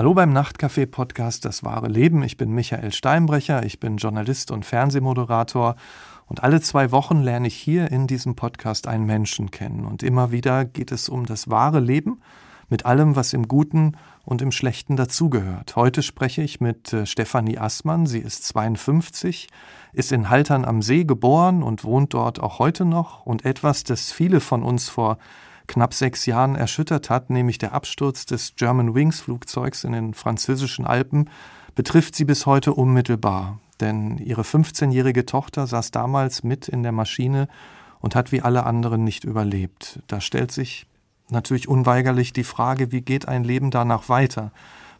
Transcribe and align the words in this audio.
Hallo 0.00 0.14
beim 0.14 0.32
Nachtcafé-Podcast 0.32 1.44
Das 1.44 1.62
wahre 1.62 1.88
Leben. 1.88 2.22
Ich 2.22 2.38
bin 2.38 2.52
Michael 2.52 2.90
Steinbrecher, 2.90 3.66
ich 3.66 3.80
bin 3.80 3.98
Journalist 3.98 4.50
und 4.50 4.64
Fernsehmoderator. 4.64 5.76
Und 6.26 6.42
alle 6.42 6.62
zwei 6.62 6.90
Wochen 6.90 7.20
lerne 7.20 7.48
ich 7.48 7.54
hier 7.54 7.92
in 7.92 8.06
diesem 8.06 8.34
Podcast 8.34 8.88
einen 8.88 9.04
Menschen 9.04 9.50
kennen. 9.50 9.84
Und 9.84 10.02
immer 10.02 10.32
wieder 10.32 10.64
geht 10.64 10.90
es 10.90 11.10
um 11.10 11.26
das 11.26 11.50
wahre 11.50 11.80
Leben 11.80 12.22
mit 12.70 12.86
allem, 12.86 13.14
was 13.14 13.34
im 13.34 13.46
Guten 13.46 13.94
und 14.24 14.40
im 14.40 14.52
Schlechten 14.52 14.96
dazugehört. 14.96 15.76
Heute 15.76 16.02
spreche 16.02 16.40
ich 16.40 16.62
mit 16.62 16.94
äh, 16.94 17.04
Stefanie 17.04 17.58
Assmann. 17.58 18.06
Sie 18.06 18.20
ist 18.20 18.46
52, 18.46 19.48
ist 19.92 20.12
in 20.12 20.30
Haltern 20.30 20.64
am 20.64 20.80
See 20.80 21.04
geboren 21.04 21.62
und 21.62 21.84
wohnt 21.84 22.14
dort 22.14 22.40
auch 22.40 22.58
heute 22.58 22.86
noch. 22.86 23.26
Und 23.26 23.44
etwas, 23.44 23.84
das 23.84 24.12
viele 24.12 24.40
von 24.40 24.62
uns 24.62 24.88
vor 24.88 25.18
knapp 25.70 25.94
sechs 25.94 26.26
Jahren 26.26 26.56
erschüttert 26.56 27.10
hat, 27.10 27.30
nämlich 27.30 27.58
der 27.58 27.72
Absturz 27.72 28.26
des 28.26 28.56
German 28.56 28.94
Wings 28.94 29.20
Flugzeugs 29.20 29.84
in 29.84 29.92
den 29.92 30.14
französischen 30.14 30.84
Alpen, 30.84 31.30
betrifft 31.76 32.16
sie 32.16 32.24
bis 32.24 32.44
heute 32.44 32.74
unmittelbar. 32.74 33.60
Denn 33.78 34.18
ihre 34.18 34.42
15-jährige 34.42 35.26
Tochter 35.26 35.68
saß 35.68 35.92
damals 35.92 36.42
mit 36.42 36.66
in 36.68 36.82
der 36.82 36.90
Maschine 36.92 37.48
und 38.00 38.16
hat 38.16 38.32
wie 38.32 38.42
alle 38.42 38.64
anderen 38.64 39.04
nicht 39.04 39.22
überlebt. 39.22 40.00
Da 40.08 40.20
stellt 40.20 40.50
sich 40.50 40.86
natürlich 41.28 41.68
unweigerlich 41.68 42.32
die 42.32 42.44
Frage, 42.44 42.90
wie 42.90 43.00
geht 43.00 43.28
ein 43.28 43.44
Leben 43.44 43.70
danach 43.70 44.08
weiter? 44.08 44.50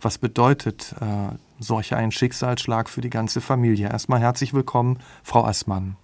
Was 0.01 0.19
bedeutet 0.19 0.95
äh, 1.01 1.35
solch 1.59 1.95
ein 1.95 2.13
Schicksalsschlag 2.13 2.89
für 2.89 3.01
die 3.01 3.11
ganze 3.11 3.41
Familie? 3.41 3.89
Erstmal 3.89 4.21
herzlich 4.21 4.55
willkommen, 4.55 5.01
Frau 5.25 5.45
Assmann. 5.45 5.97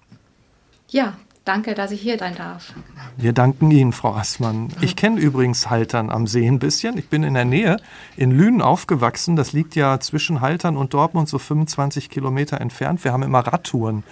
Ja, 0.89 1.17
Danke, 1.47 1.75
dass 1.75 1.93
ich 1.93 2.01
hier 2.01 2.19
sein 2.19 2.35
darf. 2.35 2.75
Wir 3.17 3.33
danken 3.33 3.71
Ihnen, 3.71 3.93
Frau 3.93 4.15
Assmann. 4.15 4.69
Ich 4.81 4.97
kenne 4.97 5.21
übrigens 5.21 5.71
Haltern 5.71 6.11
am 6.11 6.27
See 6.27 6.45
ein 6.45 6.59
bisschen. 6.59 6.99
Ich 6.99 7.09
bin 7.09 7.23
in 7.23 7.35
der 7.35 7.45
Nähe 7.45 7.77
in 8.17 8.33
Lünen 8.33 8.61
aufgewachsen. 8.61 9.37
Das 9.37 9.53
liegt 9.53 9.77
ja 9.77 10.01
zwischen 10.01 10.41
Haltern 10.41 10.77
und 10.77 10.93
Dortmund 10.93 11.29
so 11.29 11.39
25 11.39 12.11
Kilometer 12.11 12.61
entfernt. 12.61 13.05
Wir 13.05 13.13
haben 13.13 13.23
immer 13.23 13.47
Radtouren 13.47 14.03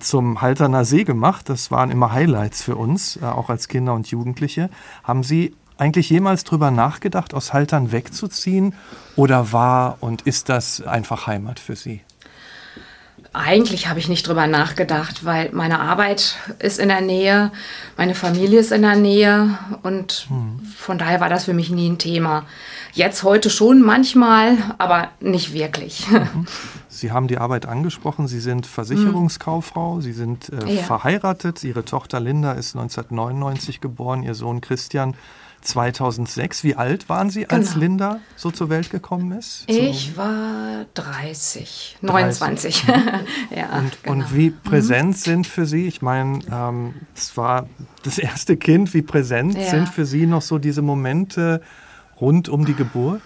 zum 0.00 0.40
Halterner 0.40 0.84
See 0.84 1.04
gemacht. 1.04 1.48
Das 1.48 1.70
waren 1.70 1.92
immer 1.92 2.10
Highlights 2.10 2.60
für 2.64 2.74
uns, 2.74 3.18
äh, 3.22 3.24
auch 3.24 3.50
als 3.50 3.68
Kinder 3.68 3.94
und 3.94 4.08
Jugendliche. 4.08 4.68
Haben 5.04 5.22
Sie 5.22 5.54
eigentlich 5.78 6.10
jemals 6.10 6.42
drüber 6.42 6.72
nachgedacht, 6.72 7.34
aus 7.34 7.52
Haltern 7.52 7.92
wegzuziehen? 7.92 8.74
Oder 9.14 9.52
war 9.52 9.98
und 10.00 10.22
ist 10.22 10.48
das 10.48 10.82
einfach 10.82 11.28
Heimat 11.28 11.60
für 11.60 11.76
Sie? 11.76 12.00
Eigentlich 13.32 13.88
habe 13.88 13.98
ich 13.98 14.08
nicht 14.08 14.26
drüber 14.26 14.46
nachgedacht, 14.46 15.24
weil 15.24 15.50
meine 15.52 15.80
Arbeit 15.80 16.36
ist 16.58 16.78
in 16.78 16.88
der 16.88 17.00
Nähe, 17.00 17.52
meine 17.96 18.14
Familie 18.14 18.60
ist 18.60 18.72
in 18.72 18.82
der 18.82 18.96
Nähe 18.96 19.58
und 19.82 20.26
hm. 20.28 20.60
von 20.76 20.98
daher 20.98 21.20
war 21.20 21.28
das 21.28 21.44
für 21.44 21.54
mich 21.54 21.70
nie 21.70 21.88
ein 21.88 21.98
Thema. 21.98 22.44
Jetzt 22.92 23.22
heute 23.22 23.50
schon 23.50 23.82
manchmal, 23.82 24.56
aber 24.78 25.08
nicht 25.20 25.52
wirklich. 25.52 26.08
Mhm. 26.10 26.46
Sie 26.88 27.12
haben 27.12 27.28
die 27.28 27.38
Arbeit 27.38 27.66
angesprochen. 27.66 28.26
Sie 28.26 28.40
sind 28.40 28.66
Versicherungskauffrau. 28.66 30.00
Sie 30.00 30.12
sind 30.12 30.50
äh, 30.50 30.74
ja. 30.74 30.82
verheiratet. 30.82 31.62
Ihre 31.62 31.84
Tochter 31.84 32.18
Linda 32.18 32.52
ist 32.52 32.74
1999 32.74 33.80
geboren, 33.80 34.22
Ihr 34.22 34.34
Sohn 34.34 34.60
Christian 34.60 35.14
2006. 35.60 36.64
Wie 36.64 36.74
alt 36.74 37.08
waren 37.08 37.30
Sie, 37.30 37.48
als 37.48 37.70
genau. 37.70 37.80
Linda 37.80 38.20
so 38.36 38.50
zur 38.50 38.70
Welt 38.70 38.90
gekommen 38.90 39.32
ist? 39.32 39.64
Ich 39.66 40.16
war 40.16 40.86
30, 40.94 41.98
29. 42.00 42.82
30. 42.82 43.04
ja, 43.56 43.78
und, 43.78 44.02
genau. 44.02 44.16
und, 44.16 44.34
wie 44.34 44.50
präsent 44.50 45.10
mhm. 45.10 45.14
sind 45.14 45.46
für 45.46 45.66
Sie, 45.66 45.86
ich 45.86 46.02
meine, 46.02 46.40
ähm, 46.50 46.94
es 47.14 47.36
war 47.36 47.68
das 48.02 48.18
erste 48.18 48.56
Kind, 48.56 48.94
wie 48.94 49.02
präsent 49.02 49.56
ja. 49.56 49.70
sind 49.70 49.88
für 49.88 50.06
Sie 50.06 50.26
noch 50.26 50.42
so 50.42 50.58
diese 50.58 50.82
Momente 50.82 51.62
rund 52.20 52.48
um 52.48 52.64
die 52.64 52.74
Geburt? 52.74 53.22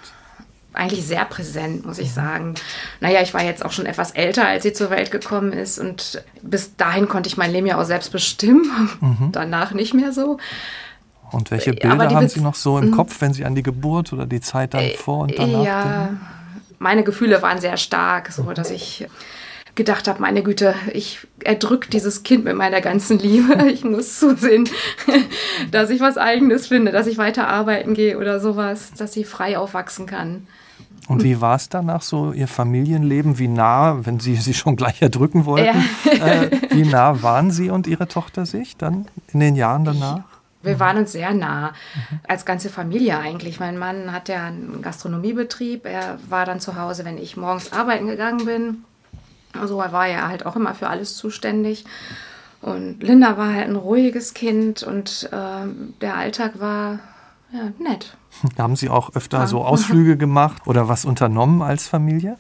eigentlich 0.74 1.06
sehr 1.06 1.24
präsent, 1.24 1.86
muss 1.86 1.98
ich 1.98 2.12
sagen. 2.12 2.54
Naja, 3.00 3.22
ich 3.22 3.32
war 3.32 3.42
jetzt 3.42 3.64
auch 3.64 3.72
schon 3.72 3.86
etwas 3.86 4.10
älter, 4.10 4.46
als 4.46 4.64
sie 4.64 4.72
zur 4.72 4.90
Welt 4.90 5.10
gekommen 5.10 5.52
ist 5.52 5.78
und 5.78 6.22
bis 6.42 6.76
dahin 6.76 7.08
konnte 7.08 7.28
ich 7.28 7.36
mein 7.36 7.52
Leben 7.52 7.66
ja 7.66 7.80
auch 7.80 7.84
selbst 7.84 8.12
bestimmen, 8.12 8.90
mhm. 9.00 9.28
danach 9.32 9.72
nicht 9.72 9.94
mehr 9.94 10.12
so. 10.12 10.38
Und 11.32 11.50
welche 11.50 11.70
äh, 11.70 11.74
Bilder 11.74 12.10
haben 12.10 12.28
Sie 12.28 12.40
noch 12.40 12.54
so 12.54 12.78
im 12.78 12.86
mhm. 12.86 12.90
Kopf, 12.92 13.20
wenn 13.20 13.32
Sie 13.32 13.44
an 13.44 13.54
die 13.54 13.62
Geburt 13.62 14.12
oder 14.12 14.26
die 14.26 14.40
Zeit 14.40 14.74
dann 14.74 14.84
äh, 14.84 14.94
vor 14.94 15.20
und 15.20 15.38
danach 15.38 15.64
ja, 15.64 15.82
denken? 15.82 16.20
Meine 16.78 17.02
Gefühle 17.02 17.42
waren 17.42 17.60
sehr 17.60 17.76
stark, 17.76 18.30
so 18.30 18.52
dass 18.52 18.70
ich 18.70 19.06
gedacht 19.74 20.06
habe, 20.06 20.20
meine 20.20 20.42
Güte, 20.42 20.74
ich 20.92 21.26
erdrück 21.42 21.90
dieses 21.90 22.22
Kind 22.22 22.44
mit 22.44 22.56
meiner 22.56 22.80
ganzen 22.80 23.18
Liebe. 23.18 23.54
Ich 23.74 23.82
muss 23.84 24.18
zusehen, 24.18 24.68
dass 25.70 25.90
ich 25.90 26.00
was 26.00 26.16
Eigenes 26.16 26.68
finde, 26.68 26.92
dass 26.92 27.06
ich 27.06 27.18
weiter 27.18 27.48
arbeiten 27.48 27.94
gehe 27.94 28.18
oder 28.18 28.38
sowas, 28.38 28.92
dass 28.96 29.12
sie 29.12 29.24
frei 29.24 29.58
aufwachsen 29.58 30.06
kann. 30.06 30.46
Und 31.08 31.22
wie 31.22 31.40
war 31.40 31.56
es 31.56 31.68
danach 31.68 32.02
so, 32.02 32.32
Ihr 32.32 32.48
Familienleben? 32.48 33.38
Wie 33.38 33.48
nah, 33.48 34.06
wenn 34.06 34.20
Sie 34.20 34.36
sie 34.36 34.54
schon 34.54 34.76
gleich 34.76 35.02
erdrücken 35.02 35.44
wollten, 35.44 35.82
ja. 36.04 36.42
äh, 36.42 36.50
wie 36.70 36.84
nah 36.84 37.22
waren 37.22 37.50
Sie 37.50 37.68
und 37.68 37.86
Ihre 37.86 38.08
Tochter 38.08 38.46
sich 38.46 38.76
dann 38.76 39.06
in 39.32 39.40
den 39.40 39.54
Jahren 39.54 39.84
danach? 39.84 40.22
Wir 40.64 40.80
waren 40.80 40.98
uns 40.98 41.12
sehr 41.12 41.34
nah, 41.34 41.68
mhm. 41.94 42.20
als 42.26 42.44
ganze 42.44 42.70
Familie 42.70 43.18
eigentlich. 43.18 43.60
Mein 43.60 43.78
Mann 43.78 44.12
hat 44.12 44.28
ja 44.28 44.46
einen 44.46 44.82
Gastronomiebetrieb. 44.82 45.86
Er 45.86 46.18
war 46.28 46.46
dann 46.46 46.60
zu 46.60 46.76
Hause, 46.76 47.04
wenn 47.04 47.18
ich 47.18 47.36
morgens 47.36 47.72
arbeiten 47.72 48.06
gegangen 48.06 48.44
bin. 48.44 48.84
Also 49.58 49.80
er 49.80 49.92
war 49.92 50.06
ja 50.06 50.28
halt 50.28 50.46
auch 50.46 50.56
immer 50.56 50.74
für 50.74 50.88
alles 50.88 51.16
zuständig. 51.16 51.84
Und 52.60 53.02
Linda 53.02 53.36
war 53.36 53.52
halt 53.52 53.68
ein 53.68 53.76
ruhiges 53.76 54.32
Kind 54.32 54.82
und 54.82 55.28
äh, 55.32 55.66
der 56.00 56.16
Alltag 56.16 56.60
war 56.60 56.98
ja, 57.52 57.72
nett. 57.78 58.16
Haben 58.58 58.74
Sie 58.74 58.88
auch 58.88 59.14
öfter 59.14 59.40
ja. 59.40 59.46
so 59.46 59.62
Ausflüge 59.62 60.16
gemacht 60.18 60.62
oder 60.66 60.88
was 60.88 61.04
unternommen 61.04 61.62
als 61.62 61.86
Familie? 61.86 62.38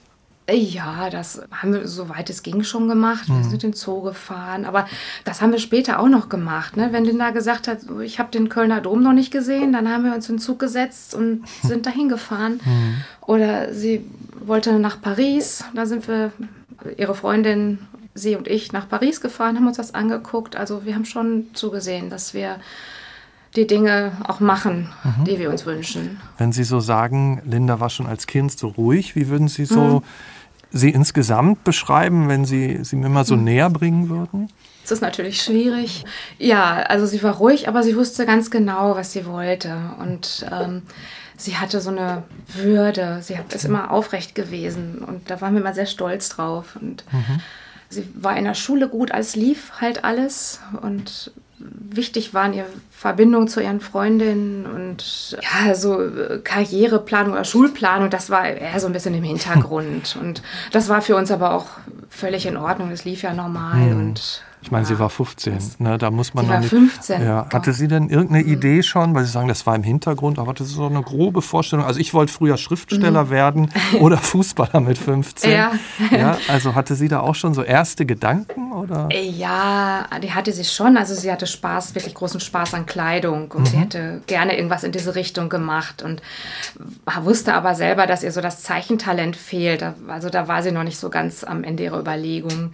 Ja, 0.50 1.08
das 1.08 1.40
haben 1.50 1.72
wir 1.72 1.88
soweit 1.88 2.28
es 2.28 2.42
ging 2.42 2.64
schon 2.64 2.86
gemacht. 2.86 3.28
Wir 3.28 3.36
mhm. 3.36 3.44
sind 3.44 3.64
in 3.64 3.70
den 3.70 3.72
Zoo 3.72 4.02
gefahren, 4.02 4.66
aber 4.66 4.86
das 5.24 5.40
haben 5.40 5.52
wir 5.52 5.58
später 5.58 5.98
auch 5.98 6.08
noch 6.08 6.28
gemacht. 6.28 6.76
Ne? 6.76 6.88
Wenn 6.92 7.06
Linda 7.06 7.30
gesagt 7.30 7.66
hat, 7.66 7.78
ich 8.02 8.18
habe 8.18 8.30
den 8.30 8.50
Kölner 8.50 8.82
Dom 8.82 9.02
noch 9.02 9.14
nicht 9.14 9.30
gesehen, 9.30 9.72
dann 9.72 9.88
haben 9.88 10.04
wir 10.04 10.14
uns 10.14 10.28
in 10.28 10.36
den 10.36 10.40
Zug 10.42 10.58
gesetzt 10.58 11.14
und 11.14 11.44
sind 11.62 11.86
dahin 11.86 12.10
gefahren. 12.10 12.60
Mhm. 12.62 12.96
Oder 13.22 13.72
sie 13.72 14.04
wollte 14.38 14.78
nach 14.78 15.00
Paris, 15.00 15.64
da 15.74 15.86
sind 15.86 16.08
wir, 16.08 16.30
ihre 16.98 17.14
Freundin, 17.14 17.78
sie 18.14 18.36
und 18.36 18.46
ich, 18.46 18.70
nach 18.70 18.86
Paris 18.86 19.22
gefahren, 19.22 19.56
haben 19.56 19.66
uns 19.66 19.78
das 19.78 19.94
angeguckt. 19.94 20.56
Also 20.56 20.84
wir 20.84 20.94
haben 20.94 21.06
schon 21.06 21.46
zugesehen, 21.54 22.10
dass 22.10 22.34
wir 22.34 22.56
die 23.56 23.66
Dinge 23.66 24.12
auch 24.24 24.40
machen, 24.40 24.90
mhm. 25.04 25.24
die 25.24 25.38
wir 25.38 25.50
uns 25.50 25.64
wünschen. 25.64 26.20
Wenn 26.38 26.52
Sie 26.52 26.64
so 26.64 26.80
sagen, 26.80 27.40
Linda 27.44 27.80
war 27.80 27.90
schon 27.90 28.06
als 28.06 28.26
Kind 28.26 28.56
so 28.58 28.68
ruhig, 28.68 29.14
wie 29.14 29.28
würden 29.28 29.48
Sie 29.48 29.64
so 29.64 30.00
mhm. 30.00 30.02
sie 30.72 30.90
insgesamt 30.90 31.64
beschreiben, 31.64 32.28
wenn 32.28 32.44
Sie 32.44 32.84
sie 32.84 32.96
mir 32.96 33.08
mal 33.08 33.24
so 33.24 33.36
mhm. 33.36 33.44
näher 33.44 33.70
bringen 33.70 34.08
würden? 34.08 34.48
Das 34.84 34.92
ist 34.92 35.00
natürlich 35.00 35.40
schwierig. 35.40 36.04
Ja, 36.38 36.74
also 36.74 37.06
sie 37.06 37.22
war 37.22 37.36
ruhig, 37.36 37.68
aber 37.68 37.82
sie 37.82 37.96
wusste 37.96 38.26
ganz 38.26 38.50
genau, 38.50 38.94
was 38.94 39.12
sie 39.12 39.24
wollte. 39.24 39.74
Und 39.98 40.44
ähm, 40.52 40.82
sie 41.38 41.56
hatte 41.56 41.80
so 41.80 41.88
eine 41.88 42.24
Würde. 42.52 43.20
Sie 43.22 43.34
ist 43.48 43.64
immer 43.64 43.90
aufrecht 43.90 44.34
gewesen. 44.34 44.98
Und 44.98 45.30
da 45.30 45.40
waren 45.40 45.54
wir 45.54 45.62
immer 45.62 45.72
sehr 45.72 45.86
stolz 45.86 46.28
drauf. 46.28 46.76
Und 46.78 47.02
mhm. 47.12 47.40
sie 47.88 48.06
war 48.14 48.36
in 48.36 48.44
der 48.44 48.52
Schule 48.52 48.90
gut, 48.90 49.10
alles 49.10 49.36
lief 49.36 49.72
halt 49.80 50.04
alles. 50.04 50.60
Und 50.82 51.32
wichtig 51.64 52.34
waren 52.34 52.52
ihre 52.52 52.66
Verbindung 52.90 53.48
zu 53.48 53.60
ihren 53.60 53.80
Freundinnen 53.80 54.66
und 54.66 55.36
ja, 55.42 55.74
so 55.74 56.02
äh, 56.02 56.38
Karriereplanung 56.42 57.32
oder 57.32 57.44
Schulplanung, 57.44 58.10
das 58.10 58.30
war 58.30 58.46
eher 58.46 58.80
so 58.80 58.86
ein 58.86 58.92
bisschen 58.92 59.14
im 59.14 59.24
Hintergrund. 59.24 60.16
und 60.20 60.42
das 60.72 60.88
war 60.88 61.02
für 61.02 61.16
uns 61.16 61.30
aber 61.30 61.54
auch 61.54 61.66
völlig 62.08 62.46
in 62.46 62.56
Ordnung. 62.56 62.90
Das 62.90 63.04
lief 63.04 63.22
ja 63.22 63.34
normal 63.34 63.90
hm. 63.90 63.98
und 63.98 64.42
ich 64.64 64.70
meine, 64.70 64.86
sie 64.86 64.98
war 64.98 65.10
15, 65.10 65.58
ne? 65.78 65.98
da 65.98 66.10
muss 66.10 66.32
man 66.32 66.46
sie 66.46 66.48
noch 66.48 66.54
war 66.54 66.60
nicht. 66.60 66.70
15. 66.70 67.22
Ja. 67.22 67.46
Hatte 67.52 67.74
sie 67.74 67.86
denn 67.86 68.08
irgendeine 68.08 68.44
mhm. 68.44 68.50
Idee 68.50 68.82
schon, 68.82 69.14
weil 69.14 69.26
Sie 69.26 69.30
sagen, 69.30 69.46
das 69.46 69.66
war 69.66 69.76
im 69.76 69.82
Hintergrund, 69.82 70.38
aber 70.38 70.48
hatte 70.48 70.64
sie 70.64 70.72
so 70.72 70.86
eine 70.86 71.02
grobe 71.02 71.42
Vorstellung? 71.42 71.84
Also 71.84 72.00
ich 72.00 72.14
wollte 72.14 72.32
früher 72.32 72.56
Schriftsteller 72.56 73.24
mhm. 73.24 73.30
werden 73.30 73.70
oder 74.00 74.16
Fußballer 74.16 74.80
mit 74.80 74.96
15. 74.96 75.52
Ja. 75.52 75.72
ja. 76.10 76.38
Also 76.48 76.74
hatte 76.74 76.94
sie 76.94 77.08
da 77.08 77.20
auch 77.20 77.34
schon 77.34 77.52
so 77.52 77.62
erste 77.62 78.06
Gedanken 78.06 78.72
oder? 78.72 79.10
Ja, 79.12 80.06
die 80.22 80.32
hatte 80.32 80.50
sie 80.50 80.64
schon. 80.64 80.96
Also 80.96 81.14
sie 81.14 81.30
hatte 81.30 81.46
Spaß, 81.46 81.94
wirklich 81.94 82.14
großen 82.14 82.40
Spaß 82.40 82.72
an 82.72 82.86
Kleidung 82.86 83.52
und 83.52 83.64
mhm. 83.64 83.66
sie 83.66 83.76
hätte 83.76 84.22
gerne 84.26 84.56
irgendwas 84.56 84.82
in 84.82 84.92
diese 84.92 85.14
Richtung 85.14 85.50
gemacht 85.50 86.02
und 86.02 86.22
wusste 87.20 87.52
aber 87.52 87.74
selber, 87.74 88.06
dass 88.06 88.22
ihr 88.22 88.32
so 88.32 88.40
das 88.40 88.62
Zeichentalent 88.62 89.36
fehlt. 89.36 89.84
Also 90.08 90.30
da 90.30 90.48
war 90.48 90.62
sie 90.62 90.72
noch 90.72 90.84
nicht 90.84 90.98
so 90.98 91.10
ganz 91.10 91.44
am 91.44 91.64
Ende 91.64 91.82
ihrer 91.82 92.00
Überlegungen. 92.00 92.72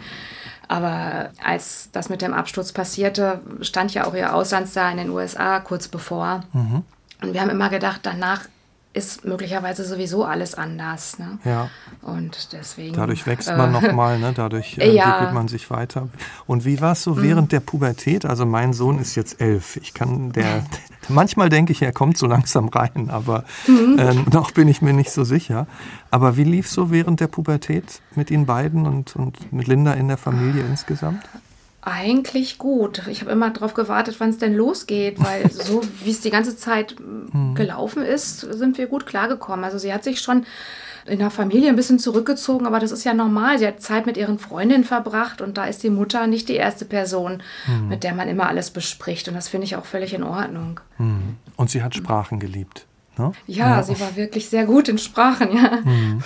Aber 0.71 1.31
als 1.43 1.89
das 1.91 2.11
mit 2.11 2.23
dem 2.23 2.33
Absturz 2.33 2.71
passierte, 2.71 3.41
stand 3.61 3.93
ja 3.93 4.07
auch 4.07 4.15
ihr 4.15 4.33
Auslandsjahr 4.33 4.93
in 4.93 4.99
den 4.99 5.11
USA 5.11 5.59
kurz 5.59 5.89
bevor. 5.89 6.45
Mhm. 6.53 6.85
Und 7.21 7.35
wir 7.35 7.41
haben 7.41 7.51
immer 7.51 7.71
gedacht, 7.71 8.03
danach 8.05 8.43
ist 8.93 9.25
möglicherweise 9.25 9.85
sowieso 9.85 10.25
alles 10.25 10.55
anders. 10.55 11.19
Ne? 11.19 11.41
Ja. 11.45 11.71
Und 12.03 12.53
deswegen. 12.53 12.95
Dadurch 12.95 13.27
wächst 13.27 13.49
man 13.49 13.75
äh, 13.75 13.81
nochmal, 13.81 14.21
ne? 14.21 14.33
dadurch 14.33 14.79
äh, 14.79 14.93
ja. 14.95 15.07
entwickelt 15.07 15.35
man 15.35 15.49
sich 15.49 15.69
weiter. 15.73 16.09
Und 16.47 16.65
wie 16.65 16.81
war 16.81 16.93
es 16.93 17.03
so 17.03 17.17
mhm. 17.17 17.23
während 17.23 17.53
der 17.53 17.61
Pubertät? 17.61 18.25
Also 18.25 18.47
mein 18.47 18.73
Sohn 18.73 19.01
ist 19.01 19.17
jetzt 19.17 19.41
elf. 19.41 19.77
Ich 19.77 19.93
kann, 19.93 20.31
der, 20.31 20.63
manchmal 21.11 21.49
denke 21.49 21.73
ich, 21.73 21.83
er 21.83 21.93
kommt 21.93 22.17
so 22.17 22.27
langsam 22.27 22.69
rein, 22.69 23.11
aber 23.11 23.45
äh, 23.69 24.15
noch 24.33 24.51
bin 24.53 24.69
ich 24.69 24.83
mir 24.83 24.93
nicht 24.93 25.11
so 25.11 25.25
sicher. 25.25 25.67
Aber 26.11 26.37
wie 26.37 26.45
lief 26.45 26.69
so 26.69 26.91
während 26.91 27.21
der 27.21 27.27
Pubertät 27.27 28.01
mit 28.15 28.31
Ihnen 28.31 28.47
beiden 28.47 28.87
und, 28.87 29.17
und 29.17 29.53
mit 29.53 29.67
Linda 29.67 29.93
in 29.95 30.09
der 30.09 30.17
Familie 30.17 30.65
insgesamt? 30.65 31.23
Eigentlich 31.83 32.59
gut. 32.59 33.07
Ich 33.09 33.23
habe 33.23 33.31
immer 33.31 33.51
darauf 33.51 33.73
gewartet, 33.73 34.17
wann 34.19 34.31
es 34.31 34.39
denn 34.39 34.55
losgeht, 34.55 35.17
weil 35.19 35.51
so 35.51 35.83
wie 36.05 36.11
es 36.11 36.21
die 36.21 36.31
ganze 36.31 36.57
Zeit 36.57 36.97
mhm. 37.33 37.55
gelaufen 37.55 38.03
ist, 38.03 38.41
sind 38.41 38.77
wir 38.77 38.87
gut 38.87 39.07
klargekommen. 39.07 39.65
Also 39.65 39.79
sie 39.79 39.93
hat 39.93 40.05
sich 40.05 40.21
schon 40.21 40.45
in 41.07 41.19
der 41.19 41.31
Familie 41.31 41.69
ein 41.69 41.77
bisschen 41.77 41.99
zurückgezogen, 41.99 42.67
aber 42.67 42.79
das 42.79 42.93
ist 42.93 43.05
ja 43.05 43.15
normal. 43.15 43.59
Sie 43.59 43.67
hat 43.67 43.83
Zeit 43.83 44.07
mit 44.07 44.17
ihren 44.17 44.39
Freundinnen 44.39 44.85
verbracht 44.85 45.41
und 45.41 45.57
da 45.57 45.65
ist 45.65 45.83
die 45.83 45.91
Mutter 45.91 46.27
nicht 46.27 46.49
die 46.49 46.57
erste 46.57 46.85
Person, 46.85 47.43
mhm. 47.67 47.89
mit 47.89 48.05
der 48.05 48.15
man 48.15 48.29
immer 48.29 48.49
alles 48.49 48.71
bespricht. 48.71 49.29
Und 49.29 49.35
das 49.35 49.49
finde 49.49 49.67
ich 49.67 49.77
auch 49.77 49.85
völlig 49.85 50.15
in 50.15 50.23
Ordnung. 50.23 50.81
Mhm. 50.99 51.37
Und 51.57 51.71
sie 51.71 51.83
hat 51.83 51.95
Sprachen 51.95 52.39
geliebt. 52.39 52.87
Ne? 53.19 53.33
Ja, 53.47 53.77
ja, 53.77 53.83
sie 53.83 54.01
war 54.01 54.17
wirklich 54.17 54.49
sehr 54.49 54.65
gut 54.65 54.89
in 54.89 54.99
Sprachen, 54.99 55.55
ja. 55.55 55.79
Mhm. 55.85 56.23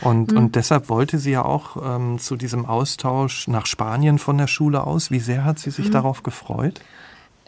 Und, 0.00 0.32
mhm. 0.32 0.38
und 0.38 0.56
deshalb 0.56 0.88
wollte 0.88 1.18
sie 1.18 1.30
ja 1.30 1.44
auch 1.44 1.76
ähm, 1.96 2.18
zu 2.18 2.36
diesem 2.36 2.66
Austausch 2.66 3.46
nach 3.46 3.66
Spanien 3.66 4.18
von 4.18 4.36
der 4.38 4.48
Schule 4.48 4.84
aus. 4.84 5.10
Wie 5.10 5.20
sehr 5.20 5.44
hat 5.44 5.58
sie 5.58 5.70
sich 5.70 5.88
mhm. 5.88 5.92
darauf 5.92 6.22
gefreut? 6.22 6.80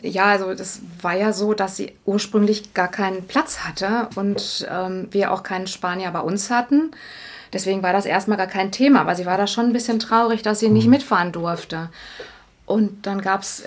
Ja, 0.02 0.24
also 0.24 0.54
das 0.54 0.80
war 1.00 1.16
ja 1.16 1.32
so, 1.32 1.54
dass 1.54 1.76
sie 1.76 1.92
ursprünglich 2.04 2.74
gar 2.74 2.88
keinen 2.88 3.26
Platz 3.26 3.60
hatte 3.60 4.08
und 4.14 4.66
ähm, 4.70 5.08
wir 5.10 5.32
auch 5.32 5.42
keinen 5.42 5.66
Spanier 5.66 6.10
bei 6.10 6.20
uns 6.20 6.50
hatten. 6.50 6.90
Deswegen 7.52 7.82
war 7.82 7.92
das 7.92 8.04
erstmal 8.04 8.36
gar 8.36 8.46
kein 8.46 8.72
Thema, 8.72 9.00
aber 9.00 9.14
sie 9.14 9.24
war 9.24 9.38
da 9.38 9.46
schon 9.46 9.66
ein 9.66 9.72
bisschen 9.72 9.98
traurig, 9.98 10.42
dass 10.42 10.60
sie 10.60 10.68
nicht 10.68 10.84
mhm. 10.84 10.90
mitfahren 10.90 11.32
durfte. 11.32 11.88
Und 12.66 13.06
dann 13.06 13.22
gab 13.22 13.42
es 13.42 13.62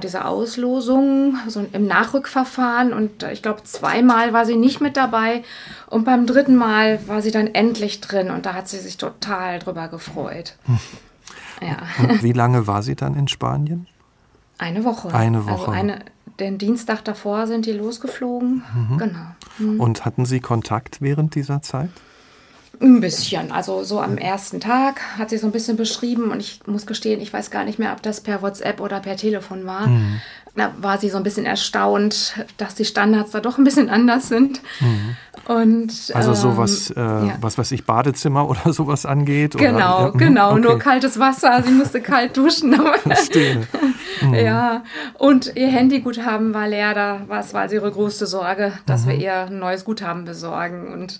diese 0.00 0.24
Auslosung 0.24 1.36
so 1.48 1.66
im 1.72 1.88
Nachrückverfahren 1.88 2.92
und 2.92 3.24
ich 3.24 3.42
glaube, 3.42 3.64
zweimal 3.64 4.32
war 4.32 4.46
sie 4.46 4.54
nicht 4.54 4.80
mit 4.80 4.96
dabei 4.96 5.42
und 5.90 6.04
beim 6.04 6.24
dritten 6.24 6.54
Mal 6.54 7.00
war 7.08 7.20
sie 7.20 7.32
dann 7.32 7.48
endlich 7.48 8.00
drin 8.00 8.30
und 8.30 8.46
da 8.46 8.54
hat 8.54 8.68
sie 8.68 8.78
sich 8.78 8.96
total 8.96 9.58
drüber 9.58 9.88
gefreut. 9.88 10.54
Hm. 10.66 10.78
Ja. 11.60 11.78
Und 12.08 12.22
wie 12.22 12.32
lange 12.32 12.68
war 12.68 12.84
sie 12.84 12.94
dann 12.94 13.16
in 13.16 13.26
Spanien? 13.26 13.88
Eine 14.58 14.84
Woche. 14.84 15.12
Eine 15.12 15.38
also 15.38 15.50
Woche. 15.50 15.60
Also 15.60 15.70
eine, 15.70 15.98
den 16.40 16.58
Dienstag 16.58 17.04
davor 17.04 17.46
sind 17.46 17.66
die 17.66 17.72
losgeflogen. 17.72 18.62
Mhm. 18.74 18.98
Genau. 18.98 19.26
Mhm. 19.58 19.80
Und 19.80 20.04
hatten 20.04 20.26
Sie 20.26 20.40
Kontakt 20.40 21.00
während 21.00 21.34
dieser 21.34 21.62
Zeit? 21.62 21.90
Ein 22.80 23.00
bisschen. 23.00 23.52
Also 23.52 23.84
so 23.84 24.00
am 24.00 24.18
ersten 24.18 24.58
Tag 24.58 25.00
hat 25.16 25.30
sie 25.30 25.38
so 25.38 25.46
ein 25.46 25.52
bisschen 25.52 25.76
beschrieben 25.76 26.30
und 26.32 26.40
ich 26.40 26.60
muss 26.66 26.86
gestehen, 26.86 27.20
ich 27.20 27.32
weiß 27.32 27.50
gar 27.50 27.64
nicht 27.64 27.78
mehr, 27.78 27.92
ob 27.92 28.02
das 28.02 28.20
per 28.20 28.42
WhatsApp 28.42 28.80
oder 28.80 29.00
per 29.00 29.16
Telefon 29.16 29.64
war. 29.64 29.86
Mhm. 29.86 30.20
Da 30.56 30.72
war 30.80 30.98
sie 30.98 31.08
so 31.08 31.16
ein 31.16 31.24
bisschen 31.24 31.46
erstaunt, 31.46 32.44
dass 32.58 32.76
die 32.76 32.84
Standards 32.84 33.32
da 33.32 33.40
doch 33.40 33.58
ein 33.58 33.64
bisschen 33.64 33.90
anders 33.90 34.28
sind. 34.28 34.60
Mhm. 34.80 35.16
Und, 35.46 36.12
also 36.14 36.30
ähm, 36.30 36.36
sowas, 36.36 36.90
äh, 36.90 37.00
ja. 37.00 37.36
was 37.40 37.58
weiß 37.58 37.72
ich, 37.72 37.84
Badezimmer 37.84 38.48
oder 38.48 38.72
sowas 38.72 39.04
angeht? 39.04 39.56
Genau, 39.56 40.04
oder? 40.04 40.14
Mhm, 40.14 40.18
genau, 40.18 40.52
okay. 40.52 40.60
nur 40.60 40.78
kaltes 40.78 41.18
Wasser. 41.18 41.62
Sie 41.64 41.72
musste 41.72 42.00
kalt 42.00 42.36
duschen. 42.36 42.74
Verstehe. 43.02 43.66
Mhm. 44.20 44.34
Ja, 44.34 44.84
und 45.18 45.56
ihr 45.56 45.66
Handyguthaben 45.66 46.54
war 46.54 46.68
leer. 46.68 46.94
Da 46.94 47.22
war 47.26 47.40
es 47.40 47.52
war 47.52 47.70
ihre 47.70 47.90
größte 47.90 48.26
Sorge, 48.26 48.72
dass 48.86 49.04
mhm. 49.04 49.08
wir 49.08 49.16
ihr 49.16 49.46
ein 49.46 49.58
neues 49.58 49.84
Guthaben 49.84 50.24
besorgen. 50.24 50.92
Und 50.92 51.18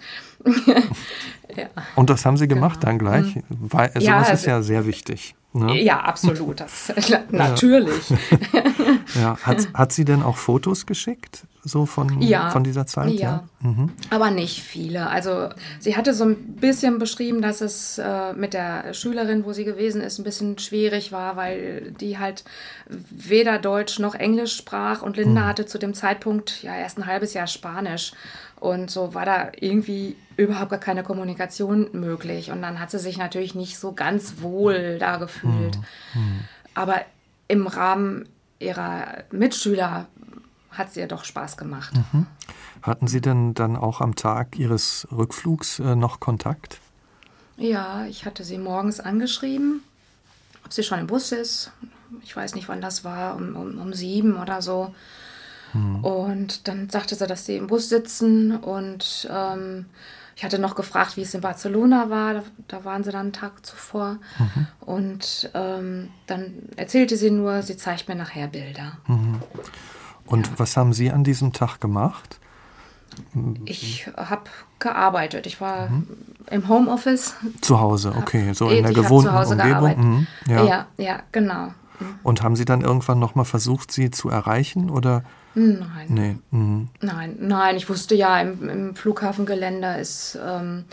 ja. 1.57 1.67
Und 1.97 2.11
das 2.11 2.25
haben 2.25 2.37
Sie 2.37 2.47
gemacht 2.47 2.81
genau. 2.81 2.93
dann 2.93 2.99
gleich? 2.99 3.35
Mhm. 3.35 3.43
Weil 3.49 3.89
sowas 3.89 4.05
ja, 4.05 4.19
also, 4.19 4.33
ist 4.33 4.47
ja 4.47 4.63
sehr 4.63 4.87
wichtig. 4.87 5.35
Ne? 5.57 5.81
Ja, 5.81 6.01
absolut. 6.01 6.59
Das, 6.59 6.93
natürlich. 7.31 8.11
ja. 9.15 9.39
Hat, 9.41 9.69
hat 9.73 9.93
sie 9.93 10.05
denn 10.05 10.25
auch 10.25 10.37
Fotos 10.37 10.85
geschickt, 10.85 11.47
so 11.63 11.87
von, 11.87 12.21
ja. 12.21 12.51
von 12.51 12.65
dieser 12.65 12.87
Zeit? 12.87 13.13
Ja, 13.13 13.21
ja? 13.21 13.45
Mhm. 13.61 13.93
aber 14.11 14.33
nicht 14.33 14.63
viele. 14.65 15.09
Also 15.09 15.51
sie 15.79 15.97
hatte 15.97 16.13
so 16.13 16.25
ein 16.25 16.57
bisschen 16.57 16.99
beschrieben, 16.99 17.41
dass 17.41 17.61
es 17.61 17.99
äh, 17.99 18.33
mit 18.33 18.53
der 18.53 18.95
Schülerin, 18.95 19.45
wo 19.45 19.53
sie 19.53 19.65
gewesen 19.65 20.01
ist, 20.01 20.19
ein 20.19 20.25
bisschen 20.25 20.59
schwierig 20.59 21.13
war, 21.13 21.37
weil 21.37 21.93
die 22.01 22.19
halt 22.19 22.43
weder 22.89 23.61
Deutsch 23.61 24.01
noch 24.01 24.17
Englisch 24.17 24.57
sprach 24.57 25.03
und 25.03 25.17
Linda 25.17 25.43
mhm. 25.43 25.47
hatte 25.47 25.67
zu 25.67 25.79
dem 25.79 25.95
Zeitpunkt 25.95 26.65
ja 26.65 26.75
erst 26.75 26.99
ein 26.99 27.07
halbes 27.07 27.33
Jahr 27.33 27.47
Spanisch. 27.47 28.13
Und 28.65 28.91
so 28.91 29.13
war 29.13 29.27
da 29.27 29.53
irgendwie 29.61 30.17
überhaupt 30.39 30.71
gar 30.71 30.81
keine 30.81 31.03
Kommunikation 31.03 31.91
möglich. 31.93 32.51
Und 32.51 32.63
dann 32.63 32.81
hat 32.81 32.91
sie 32.91 32.99
sich 32.99 33.19
natürlich 33.19 33.55
nicht 33.55 33.79
so 33.79 33.93
ganz 33.93 34.41
wohl 34.41 34.97
da 34.99 35.19
gefühlt. 35.19 35.77
Mhm. 36.15 36.41
Aber 36.73 37.03
im 37.47 37.67
Rahmen 37.67 38.27
ihrer 38.61 39.25
Mitschüler 39.31 40.07
hat 40.71 40.89
es 40.89 40.97
ihr 40.97 41.07
doch 41.07 41.25
Spaß 41.25 41.59
gemacht. 41.59 41.93
Mhm. 41.95 42.27
Hatten 42.81 43.07
Sie 43.07 43.21
denn 43.21 43.53
dann 43.53 43.77
auch 43.77 44.01
am 44.01 44.15
Tag 44.15 44.59
Ihres 44.59 45.07
Rückflugs 45.13 45.79
äh, 45.81 45.95
noch 45.95 46.19
Kontakt? 46.19 46.81
Ja, 47.59 48.07
ich 48.07 48.25
hatte 48.25 48.45
sie 48.45 48.57
morgens 48.57 48.99
angeschrieben, 48.99 49.83
ob 50.65 50.73
sie 50.73 50.83
schon 50.83 51.01
im 51.01 51.07
Bus 51.07 51.33
ist. 51.33 51.71
Ich 52.23 52.35
weiß 52.35 52.55
nicht, 52.55 52.71
wann 52.71 52.81
das 52.81 53.05
war, 53.05 53.37
um, 53.37 53.57
um, 53.57 53.79
um 53.79 53.93
sieben 53.93 54.41
oder 54.41 54.63
so. 54.63 54.95
Mhm. 55.75 56.05
Und 56.05 56.69
dann 56.69 56.89
sagte 56.89 57.15
sie, 57.15 57.27
dass 57.27 57.47
sie 57.47 57.57
im 57.57 57.67
Bus 57.67 57.89
sitzen 57.89 58.57
und 58.57 59.29
ähm, 59.31 59.87
ich 60.37 60.45
hatte 60.45 60.59
noch 60.59 60.75
gefragt, 60.75 61.17
wie 61.17 61.23
es 61.23 61.35
in 61.35 61.41
Barcelona 61.41 62.11
war. 62.11 62.35
Da, 62.35 62.43
da 62.69 62.85
waren 62.85 63.05
sie 63.05 63.13
dann 63.13 63.21
einen 63.21 63.33
Tag 63.33 63.65
zuvor. 63.65 64.19
Mhm. 64.39 64.67
Und 64.81 65.51
ähm, 65.55 66.09
dann 66.27 66.55
erzählte 66.77 67.17
sie 67.17 67.31
nur, 67.31 67.63
sie 67.63 67.77
zeigt 67.77 68.09
mir 68.09 68.17
nachher 68.17 68.49
Bilder. 68.49 68.99
Mhm. 69.07 69.41
Und 70.27 70.47
ja. 70.47 70.53
was 70.57 70.77
haben 70.77 70.93
Sie 70.93 71.11
an 71.11 71.23
diesem 71.23 71.53
Tag 71.53 71.81
gemacht? 71.81 72.41
Ich 73.65 74.09
habe 74.17 74.51
gearbeitet. 74.81 75.47
Ich 75.47 75.61
war 75.61 75.89
mhm. 75.89 76.09
im 76.51 76.69
Homeoffice. 76.69 77.35
Zu 77.61 77.79
Hause, 77.79 78.15
okay, 78.17 78.53
so 78.55 78.71
in 78.71 78.83
der 78.83 78.93
gewohnten 78.93 79.29
Umgebung. 79.29 79.97
Mhm. 79.97 80.27
Ja. 80.49 80.65
ja. 80.65 80.87
ja, 80.97 81.23
genau. 81.31 81.69
Und 82.25 82.43
haben 82.43 82.57
Sie 82.57 82.65
dann 82.65 82.81
irgendwann 82.81 83.21
nochmal 83.21 83.45
versucht, 83.45 83.93
sie 83.93 84.11
zu 84.11 84.31
erreichen 84.31 84.91
oder? 84.91 85.23
Nein. 85.55 86.07
Nee. 86.09 86.37
Mhm. 86.51 86.89
Nein, 87.01 87.37
nein. 87.41 87.77
Ich 87.77 87.89
wusste 87.89 88.15
ja, 88.15 88.41
im, 88.41 88.69
im 88.69 88.97
Flughafengeländer 88.97 89.99
ist, 89.99 90.39
ähm, 90.45 90.85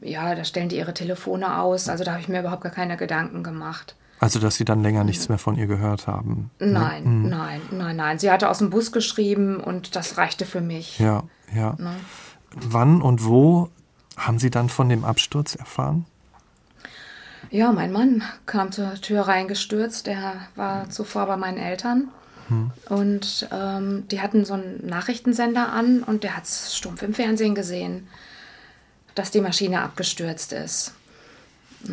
ja, 0.00 0.34
da 0.34 0.44
stellen 0.44 0.68
die 0.68 0.76
ihre 0.76 0.94
Telefone 0.94 1.58
aus. 1.58 1.88
Also 1.88 2.04
da 2.04 2.12
habe 2.12 2.20
ich 2.20 2.28
mir 2.28 2.40
überhaupt 2.40 2.62
gar 2.62 2.72
keine 2.72 2.96
Gedanken 2.96 3.42
gemacht. 3.42 3.96
Also, 4.20 4.38
dass 4.38 4.56
Sie 4.56 4.64
dann 4.64 4.82
länger 4.82 5.04
nichts 5.04 5.28
mehr 5.28 5.38
von 5.38 5.56
ihr 5.56 5.66
gehört 5.66 6.06
haben? 6.06 6.50
Ne? 6.58 6.66
Nein, 6.68 7.04
ne? 7.04 7.10
mhm. 7.10 7.28
nein, 7.28 7.60
nein, 7.72 7.96
nein. 7.96 8.18
Sie 8.18 8.30
hatte 8.30 8.48
aus 8.48 8.58
dem 8.58 8.70
Bus 8.70 8.92
geschrieben 8.92 9.58
und 9.58 9.96
das 9.96 10.16
reichte 10.16 10.46
für 10.46 10.60
mich. 10.60 10.98
Ja, 10.98 11.24
ja. 11.54 11.74
Ne? 11.78 11.94
Wann 12.54 13.02
und 13.02 13.24
wo 13.24 13.68
haben 14.16 14.38
Sie 14.38 14.50
dann 14.50 14.68
von 14.68 14.88
dem 14.88 15.04
Absturz 15.04 15.56
erfahren? 15.56 16.06
Ja, 17.50 17.72
mein 17.72 17.92
Mann 17.92 18.22
kam 18.46 18.72
zur 18.72 18.94
Tür 18.94 19.22
reingestürzt. 19.22 20.06
Der 20.06 20.34
war 20.54 20.88
zuvor 20.90 21.26
bei 21.26 21.36
meinen 21.36 21.58
Eltern. 21.58 22.08
Hm. 22.48 22.70
Und 22.88 23.48
ähm, 23.52 24.06
die 24.10 24.20
hatten 24.20 24.44
so 24.44 24.54
einen 24.54 24.86
Nachrichtensender 24.86 25.72
an 25.72 26.02
und 26.02 26.24
der 26.24 26.36
hat 26.36 26.44
es 26.44 26.76
stumpf 26.76 27.02
im 27.02 27.14
Fernsehen 27.14 27.54
gesehen, 27.54 28.08
dass 29.14 29.30
die 29.30 29.40
Maschine 29.40 29.82
abgestürzt 29.82 30.52
ist. 30.52 30.94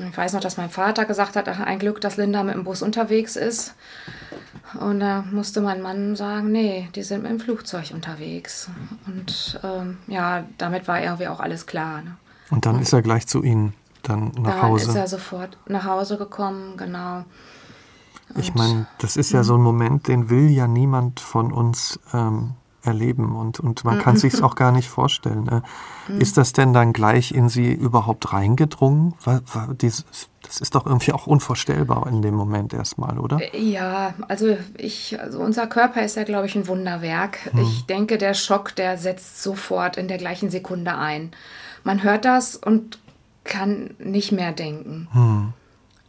Ich 0.10 0.18
weiß 0.18 0.34
noch, 0.34 0.42
dass 0.42 0.58
mein 0.58 0.70
Vater 0.70 1.06
gesagt 1.06 1.36
hat, 1.36 1.50
ach, 1.50 1.60
ein 1.60 1.80
Glück, 1.80 2.00
dass 2.00 2.18
Linda 2.18 2.44
mit 2.44 2.56
dem 2.56 2.64
Bus 2.64 2.82
unterwegs 2.82 3.36
ist. 3.36 3.76
Und 4.80 5.02
da 5.02 5.26
musste 5.32 5.60
mein 5.60 5.82
Mann 5.82 6.16
sagen, 6.16 6.52
nee, 6.52 6.88
die 6.96 7.04
sind 7.04 7.24
mit 7.24 7.32
dem 7.32 7.40
Flugzeug 7.42 7.92
unterwegs. 7.94 8.70
Und 9.06 9.60
ähm, 9.64 9.98
ja, 10.08 10.46
damit 10.58 10.88
war 10.88 11.02
irgendwie 11.02 11.28
auch 11.28 11.42
alles 11.42 11.66
klar. 11.66 12.02
Ne? 12.02 12.16
Und 12.52 12.66
dann 12.66 12.82
ist 12.82 12.94
er 12.94 13.02
gleich 13.02 13.28
zu 13.28 13.44
Ihnen 13.44 13.74
dann 14.04 14.32
nach 14.38 14.52
dann 14.52 14.62
Hause. 14.62 14.86
Dann 14.86 14.96
ist 14.96 15.02
er 15.02 15.08
sofort 15.08 15.58
nach 15.68 15.84
Hause 15.84 16.18
gekommen, 16.18 16.78
genau. 16.78 17.26
Und, 18.34 18.42
ich 18.42 18.54
meine, 18.54 18.88
das 19.00 19.18
ist 19.18 19.32
ja 19.32 19.44
so 19.44 19.56
ein 19.56 19.62
Moment, 19.62 20.08
den 20.08 20.30
will 20.30 20.50
ja 20.50 20.68
niemand 20.68 21.20
von 21.20 21.52
uns 21.52 22.00
ähm, 22.14 22.56
erleben 22.84 23.36
und, 23.36 23.60
und 23.60 23.84
man 23.84 24.00
kann 24.00 24.18
sich 24.18 24.42
auch 24.44 24.56
gar 24.56 24.72
nicht 24.72 24.90
vorstellen. 24.90 25.44
Ne? 25.44 25.64
Ist 26.20 26.38
das 26.38 26.54
denn 26.54 26.74
dann 26.74 26.94
gleich 26.94 27.32
in 27.32 27.50
sie 27.50 27.72
überhaupt 27.72 28.34
reingedrungen? 28.34 29.14
Das 29.26 30.60
ist 30.60 30.76
doch 30.76 30.86
irgendwie 30.86 31.14
auch 31.14 31.28
unvorstellbar 31.28 32.08
in 32.08 32.22
dem 32.22 32.34
Moment 32.34 32.74
erstmal, 32.74 33.20
oder? 33.20 33.40
Äh, 33.54 33.60
ja, 33.60 34.14
also 34.28 34.58
ich, 34.78 35.20
also 35.20 35.40
unser 35.40 35.68
Körper 35.68 36.04
ist 36.04 36.16
ja, 36.16 36.24
glaube 36.24 36.48
ich, 36.48 36.56
ein 36.56 36.68
Wunderwerk. 36.68 37.52
Hm. 37.52 37.62
Ich 37.62 37.86
denke, 37.86 38.18
der 38.18 38.34
Schock, 38.34 38.76
der 38.76 38.98
setzt 38.98 39.44
sofort 39.44 39.98
in 39.98 40.08
der 40.08 40.18
gleichen 40.18 40.50
Sekunde 40.50 40.96
ein. 40.96 41.32
Man 41.84 42.04
hört 42.04 42.26
das 42.26 42.56
und 42.56 43.00
kann 43.44 43.92
nicht 44.00 44.32
mehr 44.32 44.52
denken. 44.52 45.08
Hm. 45.12 45.54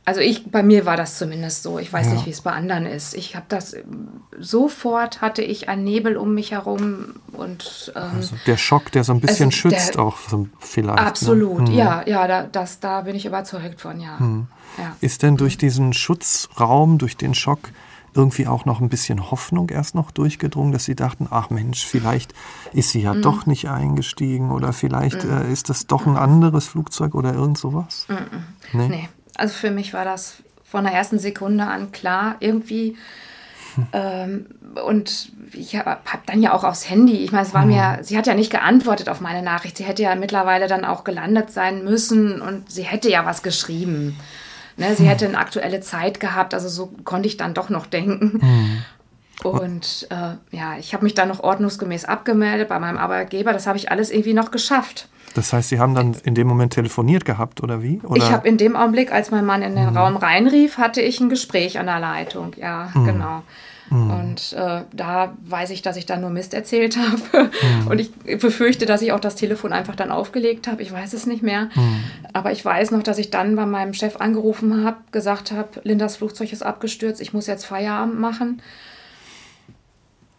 Also 0.05 0.21
ich, 0.21 0.51
bei 0.51 0.65
mir 0.65 0.85
war 0.85 0.97
das 0.97 1.17
zumindest 1.17 1.63
so. 1.63 1.79
Ich 1.79 1.93
weiß 1.93 2.07
ja. 2.07 2.13
nicht, 2.15 2.27
wie 2.27 2.31
es 2.31 2.41
bei 2.41 2.51
anderen 2.51 2.87
ist. 2.87 3.15
Ich 3.15 3.37
habe 3.37 3.47
das 3.49 3.77
sofort 4.39 5.21
hatte 5.21 5.43
ich 5.43 5.69
einen 5.69 5.85
Nebel 5.85 6.17
um 6.17 6.35
mich 6.35 6.51
herum 6.51 7.15
und 7.33 7.93
ähm, 7.95 8.03
also 8.17 8.35
der 8.47 8.57
Schock, 8.57 8.91
der 8.91 9.05
so 9.05 9.13
ein 9.13 9.21
bisschen 9.21 9.47
also 9.47 9.57
schützt, 9.57 9.95
der, 9.95 10.03
auch 10.03 10.17
so 10.29 10.49
vielleicht. 10.59 10.99
Ne? 10.99 11.07
Absolut, 11.07 11.63
ne? 11.63 11.69
hm. 11.69 11.75
ja, 11.75 12.03
ja, 12.07 12.27
da, 12.27 12.43
das, 12.43 12.81
da 12.81 13.03
bin 13.03 13.15
ich 13.15 13.27
überzeugt 13.27 13.81
von, 13.81 14.01
ja. 14.01 14.19
Hm. 14.19 14.49
ja. 14.77 14.97
Ist 15.01 15.23
denn 15.23 15.37
durch 15.37 15.57
diesen 15.57 15.93
Schutzraum, 15.93 16.99
durch 16.99 17.17
den 17.17 17.35
Schock 17.35 17.71
irgendwie 18.15 18.47
auch 18.47 18.65
noch 18.65 18.81
ein 18.81 18.89
bisschen 18.89 19.31
Hoffnung 19.31 19.71
erst 19.71 19.95
noch 19.95 20.11
durchgedrungen, 20.11 20.73
dass 20.73 20.85
Sie 20.85 20.95
dachten, 20.95 21.29
ach 21.31 21.51
Mensch, 21.51 21.87
vielleicht 21.87 22.35
ist 22.73 22.91
sie 22.91 23.01
ja 23.01 23.15
mhm. 23.15 23.23
doch 23.23 23.47
nicht 23.47 23.71
eingestiegen 23.71 24.51
oder 24.51 24.75
vielleicht 24.75 25.25
mhm. 25.25 25.31
äh, 25.31 25.53
ist 25.53 25.71
das 25.71 25.87
doch 25.87 26.07
ein 26.07 26.17
anderes 26.17 26.67
Flugzeug 26.67 27.15
oder 27.15 27.33
irgend 27.33 27.57
sowas? 27.57 28.07
Mhm. 28.09 28.45
Nee? 28.75 28.89
nee, 28.89 29.09
also 29.37 29.55
für 29.55 29.71
mich 29.71 29.95
war 29.95 30.05
das 30.05 30.37
von 30.65 30.85
der 30.85 30.93
ersten 30.93 31.19
Sekunde 31.19 31.65
an 31.65 31.93
klar, 31.93 32.37
irgendwie 32.41 32.97
ähm, 33.93 34.47
und 34.85 35.31
ich 35.53 35.77
habe 35.77 35.91
hab 35.91 36.27
dann 36.27 36.43
ja 36.43 36.53
auch 36.55 36.65
aufs 36.65 36.89
Handy, 36.89 37.25
ich 37.25 37.33
meine, 37.33 37.47
es 37.47 37.55
war 37.55 37.65
mir, 37.67 37.99
mhm. 37.99 38.05
sie 38.05 38.17
hat 38.17 38.27
ja 38.27 38.35
nicht 38.35 38.51
geantwortet 38.51 39.09
auf 39.09 39.21
meine 39.21 39.43
Nachricht. 39.43 39.77
Sie 39.77 39.85
hätte 39.85 40.03
ja 40.03 40.15
mittlerweile 40.15 40.67
dann 40.67 40.85
auch 40.85 41.05
gelandet 41.05 41.51
sein 41.51 41.85
müssen 41.85 42.41
und 42.41 42.71
sie 42.71 42.83
hätte 42.83 43.11
ja 43.11 43.25
was 43.25 43.43
geschrieben. 43.43 44.19
Ne, 44.79 44.95
sie 44.97 45.07
hätte 45.07 45.27
eine 45.27 45.37
aktuelle 45.37 45.81
Zeit 45.81 46.19
gehabt, 46.19 46.55
also 46.55 46.69
so 46.69 46.93
konnte 47.05 47.29
ich 47.29 47.37
dann 47.37 47.53
doch 47.53 47.69
noch 47.69 47.87
denken. 47.87 48.39
Mhm. 48.43 48.85
Und 49.51 50.07
äh, 50.11 50.57
ja, 50.57 50.77
ich 50.79 50.95
habe 50.95 51.05
mich 51.05 51.15
dann 51.15 51.29
noch 51.29 51.41
ordnungsgemäß 51.41 52.05
abgemeldet 52.05 52.69
bei 52.69 52.79
meinem 52.79 52.99
Arbeitgeber. 52.99 53.53
Das 53.53 53.67
habe 53.67 53.79
ich 53.79 53.91
alles 53.91 54.11
irgendwie 54.11 54.35
noch 54.35 54.51
geschafft. 54.51 55.09
Das 55.35 55.53
heißt, 55.53 55.71
Sie 55.71 55.81
haben 55.81 55.95
dann 55.95 56.15
in 56.25 56.35
dem 56.35 56.47
Moment 56.47 56.75
telefoniert 56.75 57.25
gehabt 57.25 57.63
oder 57.63 57.83
wie? 57.83 58.01
Oder? 58.05 58.17
Ich 58.17 58.31
habe 58.31 58.47
in 58.47 58.59
dem 58.59 58.77
Augenblick, 58.77 59.13
als 59.13 59.31
mein 59.31 59.47
Mann 59.47 59.63
in 59.63 59.75
den 59.75 59.91
mhm. 59.91 59.97
Raum 59.97 60.17
reinrief, 60.17 60.79
hatte 60.79 61.01
ich 61.01 61.21
ein 61.21 61.29
Gespräch 61.29 61.79
an 61.79 61.87
der 61.87 62.01
Leitung. 62.01 62.53
Ja, 62.59 62.91
mhm. 62.95 63.05
genau. 63.05 63.43
Mhm. 63.93 64.11
Und 64.11 64.53
äh, 64.55 64.83
da 64.93 65.37
weiß 65.45 65.71
ich, 65.71 65.83
dass 65.83 65.97
ich 65.97 66.07
da 66.07 66.17
nur 66.17 66.31
Mist 66.31 66.55
erzählt 66.55 66.97
habe. 67.33 67.51
Mhm. 67.83 67.87
Und 67.89 68.01
ich 68.01 68.13
befürchte, 68.41 68.87
dass 68.87 69.03
ich 69.03 69.13
auch 69.13 69.21
das 69.21 69.35
Telefon 69.35 69.73
einfach 69.73 69.97
dann 69.97 70.11
aufgelegt 70.11 70.67
habe. 70.67 70.83
Ich 70.83 70.93
weiß 70.93 71.13
es 71.13 71.27
nicht 71.27 71.43
mehr. 71.43 71.69
Mhm. 71.75 72.05
Aber 72.33 72.53
ich 72.53 72.65
weiß 72.65 72.91
noch, 72.91 73.03
dass 73.03 73.19
ich 73.19 73.31
dann 73.31 73.57
bei 73.57 73.67
meinem 73.67 73.95
Chef 73.95 74.17
angerufen 74.17 74.85
habe, 74.85 74.99
gesagt 75.13 75.53
habe, 75.53 75.81
Lindas 75.85 76.17
Flugzeug 76.17 76.53
ist 76.53 76.63
abgestürzt, 76.63 77.21
ich 77.21 77.33
muss 77.33 77.47
jetzt 77.47 77.65
Feierabend 77.65 78.19
machen. 78.19 78.63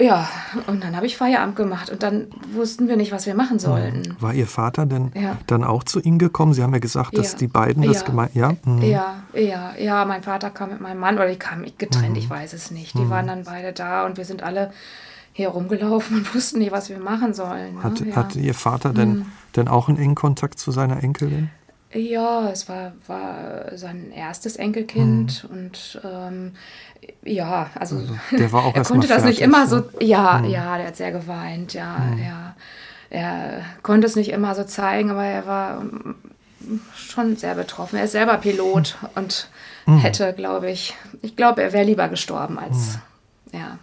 Ja, 0.02 0.28
und 0.66 0.84
dann 0.84 0.96
habe 0.96 1.06
ich 1.06 1.18
Feierabend 1.18 1.56
gemacht 1.56 1.92
und 1.92 2.02
dann 2.02 2.28
wussten 2.52 2.88
wir 2.88 2.98
nicht, 2.98 3.12
was 3.12 3.28
wir 3.28 3.36
machen 3.36 3.60
sollten. 3.60 4.18
War 4.20 4.34
Ihr 4.34 4.48
Vater 4.48 4.88
denn 4.88 5.12
ja. 5.14 5.38
dann 5.46 5.64
auch 5.64 5.84
zu 5.84 6.00
Ihnen 6.00 6.18
gekommen? 6.18 6.54
Sie 6.54 6.64
haben 6.64 6.74
ja 6.74 6.80
gesagt, 6.80 7.16
dass 7.16 7.34
ja. 7.34 7.38
die 7.38 7.48
beiden 7.48 7.84
das 7.84 8.02
ja. 8.02 8.08
gemeint 8.08 8.34
ja? 8.34 8.56
Mhm. 8.66 8.82
ja, 8.82 9.24
ja, 9.36 9.76
ja, 9.78 10.06
mein 10.06 10.24
Vater 10.24 10.50
kam 10.50 10.72
mit 10.72 10.82
meinem 10.82 11.00
Mann 11.00 11.16
oder 11.16 11.28
die 11.28 11.38
kamen 11.38 11.72
getrennt, 11.78 12.12
mhm. 12.12 12.16
ich 12.18 12.30
weiß 12.30 12.54
es 12.54 12.72
nicht. 12.72 12.96
Die 12.96 13.02
mhm. 13.02 13.10
waren 13.12 13.28
dann 13.28 13.44
beide 13.44 13.72
da 13.72 14.06
und 14.06 14.18
wir 14.18 14.26
sind 14.26 14.42
alle 14.42 14.72
hier 15.32 15.50
rumgelaufen 15.50 16.18
und 16.18 16.36
wussten 16.36 16.60
nicht, 16.60 16.72
was 16.72 16.90
wir 16.90 17.00
machen 17.00 17.36
sollen. 17.36 17.76
Ne? 17.76 18.16
Hat, 18.16 18.36
Ihr 18.36 18.56
Vater 18.56 18.94
denn, 18.94 19.10
mhm. 19.10 19.26
denn 19.56 19.68
auch 19.68 19.90
einen 19.90 20.00
engen 20.00 20.16
Kontakt 20.16 20.58
zu 20.58 20.72
seiner 20.72 21.04
Enkelin? 21.04 21.52
Ja, 21.94 22.50
es 22.50 22.68
war, 22.68 22.94
war 23.08 23.78
sein 23.78 24.12
erstes 24.12 24.56
Enkelkind 24.56 25.48
mhm. 25.48 25.56
und 25.56 26.02
ähm, 26.04 26.52
ja, 27.24 27.70
also, 27.76 27.98
also, 27.98 28.16
der 28.32 28.52
war 28.52 28.66
auch 28.66 28.76
er 28.76 28.84
konnte 28.84 29.08
das 29.08 29.22
fertig, 29.22 29.40
nicht 29.40 29.42
immer 29.42 29.68
so, 29.68 29.78
ne? 29.78 29.86
ja, 30.02 30.40
mhm. 30.40 30.50
ja, 30.50 30.78
der 30.78 30.88
hat 30.88 30.96
sehr 30.96 31.12
geweint, 31.12 31.74
ja, 31.74 31.98
mhm. 32.00 32.24
ja. 32.24 32.56
Er 33.10 33.62
konnte 33.84 34.08
es 34.08 34.16
nicht 34.16 34.32
immer 34.32 34.56
so 34.56 34.64
zeigen, 34.64 35.12
aber 35.12 35.24
er 35.24 35.46
war 35.46 35.82
ähm, 35.82 36.16
schon 36.96 37.36
sehr 37.36 37.54
betroffen. 37.54 37.98
Er 37.98 38.06
ist 38.06 38.14
selber 38.14 38.38
Pilot 38.38 38.98
mhm. 39.02 39.10
und 39.16 39.50
mhm. 39.86 40.00
hätte, 40.00 40.34
glaube 40.34 40.72
ich, 40.72 40.96
ich 41.22 41.36
glaube, 41.36 41.62
er 41.62 41.74
wäre 41.74 41.86
lieber 41.86 42.08
gestorben 42.08 42.58
als, 42.58 42.98
mhm. 43.52 43.60
ja. 43.60 43.80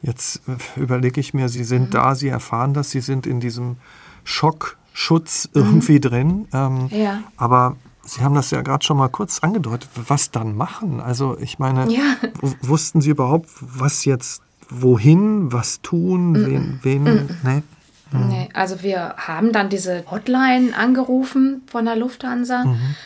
Jetzt 0.00 0.42
äh, 0.48 0.80
überlege 0.80 1.20
ich 1.20 1.34
mir, 1.34 1.48
Sie 1.48 1.64
sind 1.64 1.92
da, 1.92 2.14
Sie 2.14 2.28
erfahren 2.28 2.72
das, 2.72 2.90
Sie 2.90 3.00
sind 3.00 3.26
in 3.26 3.40
diesem 3.40 3.76
Schock 4.24 4.78
Schutz 4.98 5.48
irgendwie 5.54 5.94
mhm. 5.94 6.00
drin. 6.00 6.48
Ähm, 6.52 6.88
ja. 6.90 7.22
Aber 7.36 7.76
Sie 8.02 8.20
haben 8.22 8.34
das 8.34 8.50
ja 8.50 8.62
gerade 8.62 8.84
schon 8.84 8.96
mal 8.96 9.08
kurz 9.08 9.38
angedeutet. 9.40 9.88
Was 9.94 10.32
dann 10.32 10.56
machen? 10.56 10.98
Also 11.00 11.36
ich 11.38 11.60
meine, 11.60 11.88
ja. 11.88 12.16
wussten 12.62 13.00
Sie 13.00 13.10
überhaupt, 13.10 13.48
was 13.60 14.04
jetzt, 14.04 14.42
wohin, 14.68 15.52
was 15.52 15.82
tun, 15.82 16.32
mhm. 16.32 16.46
wen, 16.46 16.80
wen? 16.82 17.02
Mhm. 17.04 17.28
Nee. 17.44 17.62
Mhm. 18.10 18.28
nee. 18.28 18.48
Also 18.54 18.82
wir 18.82 19.14
haben 19.18 19.52
dann 19.52 19.68
diese 19.68 20.04
Hotline 20.10 20.76
angerufen 20.76 21.62
von 21.70 21.84
der 21.84 21.94
Lufthansa. 21.94 22.64
Mhm. 22.64 22.96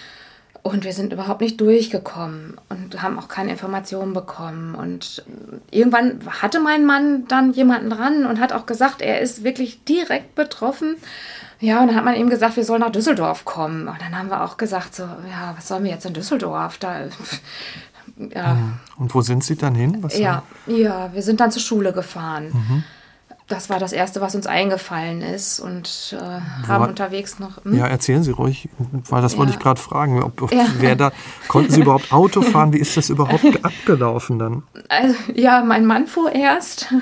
Und 0.63 0.85
wir 0.85 0.93
sind 0.93 1.13
überhaupt 1.13 1.41
nicht 1.41 1.61
durchgekommen 1.61 2.55
und 2.69 3.03
haben 3.03 3.19
auch 3.19 3.27
keine 3.27 3.51
Informationen 3.51 4.13
bekommen. 4.13 4.77
Und 4.77 5.25
irgendwann 5.73 6.21
hatte 6.41 6.61
mein 6.61 6.87
Mann 6.87 7.27
dann 7.27 7.53
jemanden 7.53 7.91
dran 7.91 8.27
und 8.27 8.39
hat 8.39 8.53
auch 8.53 8.65
gesagt, 8.65 9.03
er 9.03 9.21
ist 9.21 9.43
wirklich 9.43 9.83
direkt 9.85 10.37
betroffen. 10.37 10.97
Ja, 11.59 11.81
und 11.81 11.89
dann 11.89 11.97
hat 11.97 12.05
man 12.05 12.15
ihm 12.15 12.31
gesagt, 12.31 12.57
wir 12.57 12.65
sollen 12.65 12.81
nach 12.81 12.93
Düsseldorf 12.93 13.45
kommen. 13.45 13.89
Und 13.89 14.01
dann 14.01 14.17
haben 14.17 14.29
wir 14.31 14.45
auch 14.45 14.57
gesagt, 14.57 14.95
so, 14.95 15.03
ja, 15.03 15.55
was 15.57 15.67
sollen 15.67 15.83
wir 15.83 15.91
jetzt 15.91 16.07
in 16.07 16.15
Düsseldorf? 16.15 16.79
Da, 16.79 17.01
ja. 18.17 18.55
Mhm. 18.55 18.75
Und 18.99 19.15
wo 19.15 19.21
sind 19.21 19.43
Sie 19.43 19.57
dann 19.57 19.75
hin? 19.75 19.99
Was 20.01 20.17
ja, 20.17 20.45
ja, 20.67 21.13
wir 21.13 21.23
sind 21.23 21.41
dann 21.41 21.51
zur 21.51 21.63
Schule 21.63 21.93
gefahren. 21.93 22.51
Mhm. 22.53 22.85
Das 23.53 23.69
war 23.69 23.79
das 23.79 23.93
Erste, 23.93 24.23
was 24.23 24.35
uns 24.35 24.47
eingefallen 24.47 25.21
ist 25.21 25.61
und 25.61 26.17
äh, 26.19 26.67
haben 26.67 26.89
unterwegs 26.89 27.39
noch. 27.39 27.63
Hm? 27.65 27.77
Ja, 27.77 27.87
erzählen 27.87 28.23
Sie 28.23 28.31
ruhig, 28.31 28.71
weil 29.11 29.21
das 29.21 29.33
ja. 29.33 29.39
wollte 29.39 29.53
ich 29.53 29.59
gerade 29.59 29.79
fragen. 29.79 30.23
Ob, 30.23 30.41
ob 30.41 30.53
ja. 30.53 30.65
wer 30.79 30.97
da, 30.97 31.13
konnten 31.49 31.71
Sie 31.71 31.81
überhaupt 31.83 32.13
Auto 32.13 32.41
fahren? 32.41 32.73
Wie 32.73 32.79
ist 32.79 32.97
das 32.97 33.11
überhaupt 33.11 33.45
abgelaufen 33.63 34.39
dann? 34.39 34.63
Also, 34.89 35.15
ja, 35.35 35.63
mein 35.63 35.85
Mann 35.85 36.07
fuhr 36.07 36.33
erst 36.33 36.95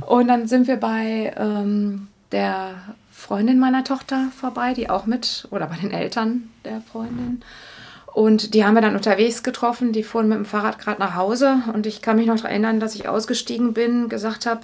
und 0.00 0.26
dann 0.26 0.48
sind 0.48 0.66
wir 0.66 0.76
bei 0.76 1.32
ähm, 1.36 2.08
der 2.32 2.70
Freundin 3.12 3.60
meiner 3.60 3.84
Tochter 3.84 4.26
vorbei, 4.36 4.74
die 4.74 4.90
auch 4.90 5.06
mit, 5.06 5.46
oder 5.52 5.68
bei 5.68 5.76
den 5.76 5.92
Eltern 5.92 6.50
der 6.64 6.80
Freundin. 6.80 7.42
Und 8.12 8.54
die 8.54 8.64
haben 8.64 8.74
wir 8.74 8.82
dann 8.82 8.96
unterwegs 8.96 9.44
getroffen. 9.44 9.92
Die 9.92 10.02
fuhren 10.02 10.28
mit 10.28 10.36
dem 10.36 10.44
Fahrrad 10.44 10.80
gerade 10.80 11.00
nach 11.00 11.14
Hause. 11.14 11.62
Und 11.72 11.86
ich 11.86 12.02
kann 12.02 12.16
mich 12.16 12.26
noch 12.26 12.44
erinnern, 12.44 12.80
dass 12.80 12.96
ich 12.96 13.08
ausgestiegen 13.08 13.72
bin, 13.72 14.08
gesagt 14.08 14.46
habe, 14.46 14.62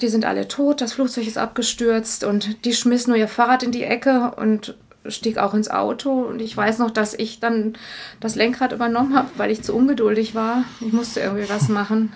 die 0.00 0.08
sind 0.08 0.24
alle 0.24 0.48
tot, 0.48 0.80
das 0.80 0.94
Flugzeug 0.94 1.26
ist 1.26 1.38
abgestürzt. 1.38 2.24
Und 2.24 2.64
die 2.64 2.72
schmiss 2.72 3.06
nur 3.06 3.16
ihr 3.16 3.28
Fahrrad 3.28 3.62
in 3.62 3.72
die 3.72 3.84
Ecke 3.84 4.32
und 4.36 4.74
stieg 5.06 5.38
auch 5.38 5.54
ins 5.54 5.70
Auto. 5.70 6.10
Und 6.10 6.40
ich 6.40 6.56
weiß 6.56 6.78
noch, 6.78 6.90
dass 6.90 7.14
ich 7.14 7.40
dann 7.40 7.74
das 8.20 8.34
Lenkrad 8.34 8.72
übernommen 8.72 9.14
habe, 9.14 9.28
weil 9.36 9.50
ich 9.50 9.62
zu 9.62 9.74
ungeduldig 9.74 10.34
war. 10.34 10.64
Ich 10.80 10.92
musste 10.92 11.20
irgendwie 11.20 11.48
was 11.48 11.68
machen. 11.68 12.12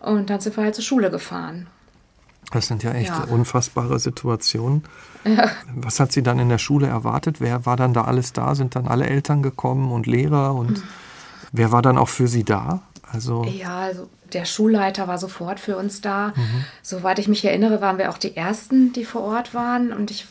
Und 0.00 0.30
dann 0.30 0.40
sind 0.40 0.56
wir 0.56 0.64
halt 0.64 0.74
zur 0.74 0.84
Schule 0.84 1.10
gefahren. 1.10 1.66
Das 2.52 2.66
sind 2.66 2.82
ja 2.82 2.92
echt 2.92 3.08
ja. 3.08 3.24
unfassbare 3.24 3.98
Situationen. 3.98 4.84
Ja. 5.26 5.48
Was 5.74 6.00
hat 6.00 6.12
sie 6.12 6.22
dann 6.22 6.38
in 6.38 6.50
der 6.50 6.58
Schule 6.58 6.86
erwartet? 6.86 7.40
Wer 7.40 7.64
war 7.64 7.78
dann 7.78 7.94
da 7.94 8.04
alles 8.04 8.34
da? 8.34 8.54
Sind 8.54 8.76
dann 8.76 8.86
alle 8.86 9.06
Eltern 9.06 9.42
gekommen 9.42 9.90
und 9.90 10.06
Lehrer? 10.06 10.54
Und 10.54 10.72
mhm. 10.72 10.82
wer 11.50 11.72
war 11.72 11.80
dann 11.80 11.96
auch 11.96 12.10
für 12.10 12.28
sie 12.28 12.44
da? 12.44 12.82
Also 13.14 13.44
ja, 13.44 13.78
also 13.78 14.08
der 14.32 14.44
Schulleiter 14.44 15.08
war 15.08 15.18
sofort 15.18 15.60
für 15.60 15.76
uns 15.76 16.00
da. 16.00 16.28
Mhm. 16.36 16.64
Soweit 16.82 17.18
ich 17.18 17.28
mich 17.28 17.44
erinnere, 17.44 17.80
waren 17.80 17.98
wir 17.98 18.10
auch 18.10 18.18
die 18.18 18.36
Ersten, 18.36 18.92
die 18.92 19.04
vor 19.04 19.22
Ort 19.22 19.54
waren. 19.54 19.92
Und 19.92 20.10
ich, 20.10 20.26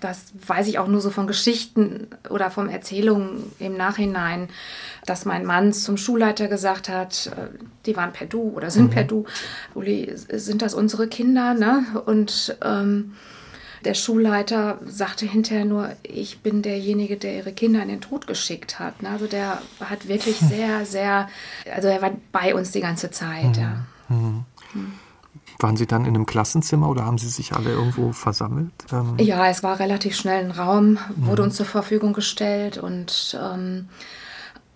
das 0.00 0.32
weiß 0.46 0.68
ich 0.68 0.78
auch 0.78 0.86
nur 0.86 1.00
so 1.00 1.10
von 1.10 1.26
Geschichten 1.26 2.06
oder 2.30 2.50
von 2.50 2.68
Erzählungen 2.68 3.52
im 3.58 3.76
Nachhinein 3.76 4.48
dass 5.08 5.24
mein 5.24 5.44
Mann 5.44 5.72
zum 5.72 5.96
Schulleiter 5.96 6.48
gesagt 6.48 6.88
hat, 6.88 7.28
äh, 7.28 7.48
die 7.86 7.96
waren 7.96 8.12
per 8.12 8.26
Du 8.26 8.52
oder 8.54 8.70
sind 8.70 8.86
mhm. 8.86 8.90
per 8.90 9.04
Du, 9.04 9.24
Uli, 9.74 10.12
sind 10.14 10.62
das 10.62 10.74
unsere 10.74 11.08
Kinder? 11.08 11.54
Ne? 11.54 11.84
Und 12.04 12.56
ähm, 12.62 13.14
der 13.84 13.94
Schulleiter 13.94 14.78
sagte 14.84 15.26
hinterher 15.26 15.64
nur, 15.64 15.90
ich 16.02 16.40
bin 16.40 16.62
derjenige, 16.62 17.16
der 17.16 17.36
ihre 17.36 17.52
Kinder 17.52 17.82
in 17.82 17.88
den 17.88 18.00
Tod 18.00 18.26
geschickt 18.26 18.78
hat. 18.78 19.02
Ne? 19.02 19.10
Also 19.10 19.26
der 19.26 19.62
hat 19.80 20.08
wirklich 20.08 20.36
sehr, 20.38 20.84
sehr, 20.84 21.28
also 21.74 21.88
er 21.88 22.02
war 22.02 22.10
bei 22.32 22.54
uns 22.54 22.70
die 22.72 22.80
ganze 22.80 23.10
Zeit. 23.10 23.56
Mhm. 23.56 23.62
Ja. 23.62 23.84
Mhm. 24.08 24.44
Hm. 24.72 24.92
Waren 25.60 25.76
Sie 25.76 25.86
dann 25.86 26.04
in 26.04 26.14
einem 26.14 26.26
Klassenzimmer 26.26 26.88
oder 26.88 27.04
haben 27.04 27.18
Sie 27.18 27.28
sich 27.28 27.52
alle 27.52 27.70
irgendwo 27.70 28.12
versammelt? 28.12 28.70
Ähm 28.92 29.16
ja, 29.18 29.48
es 29.48 29.64
war 29.64 29.80
relativ 29.80 30.14
schnell 30.14 30.44
ein 30.44 30.50
Raum, 30.52 30.98
wurde 31.16 31.42
mhm. 31.42 31.48
uns 31.48 31.56
zur 31.56 31.66
Verfügung 31.66 32.12
gestellt 32.12 32.78
und 32.78 33.36
ähm, 33.42 33.88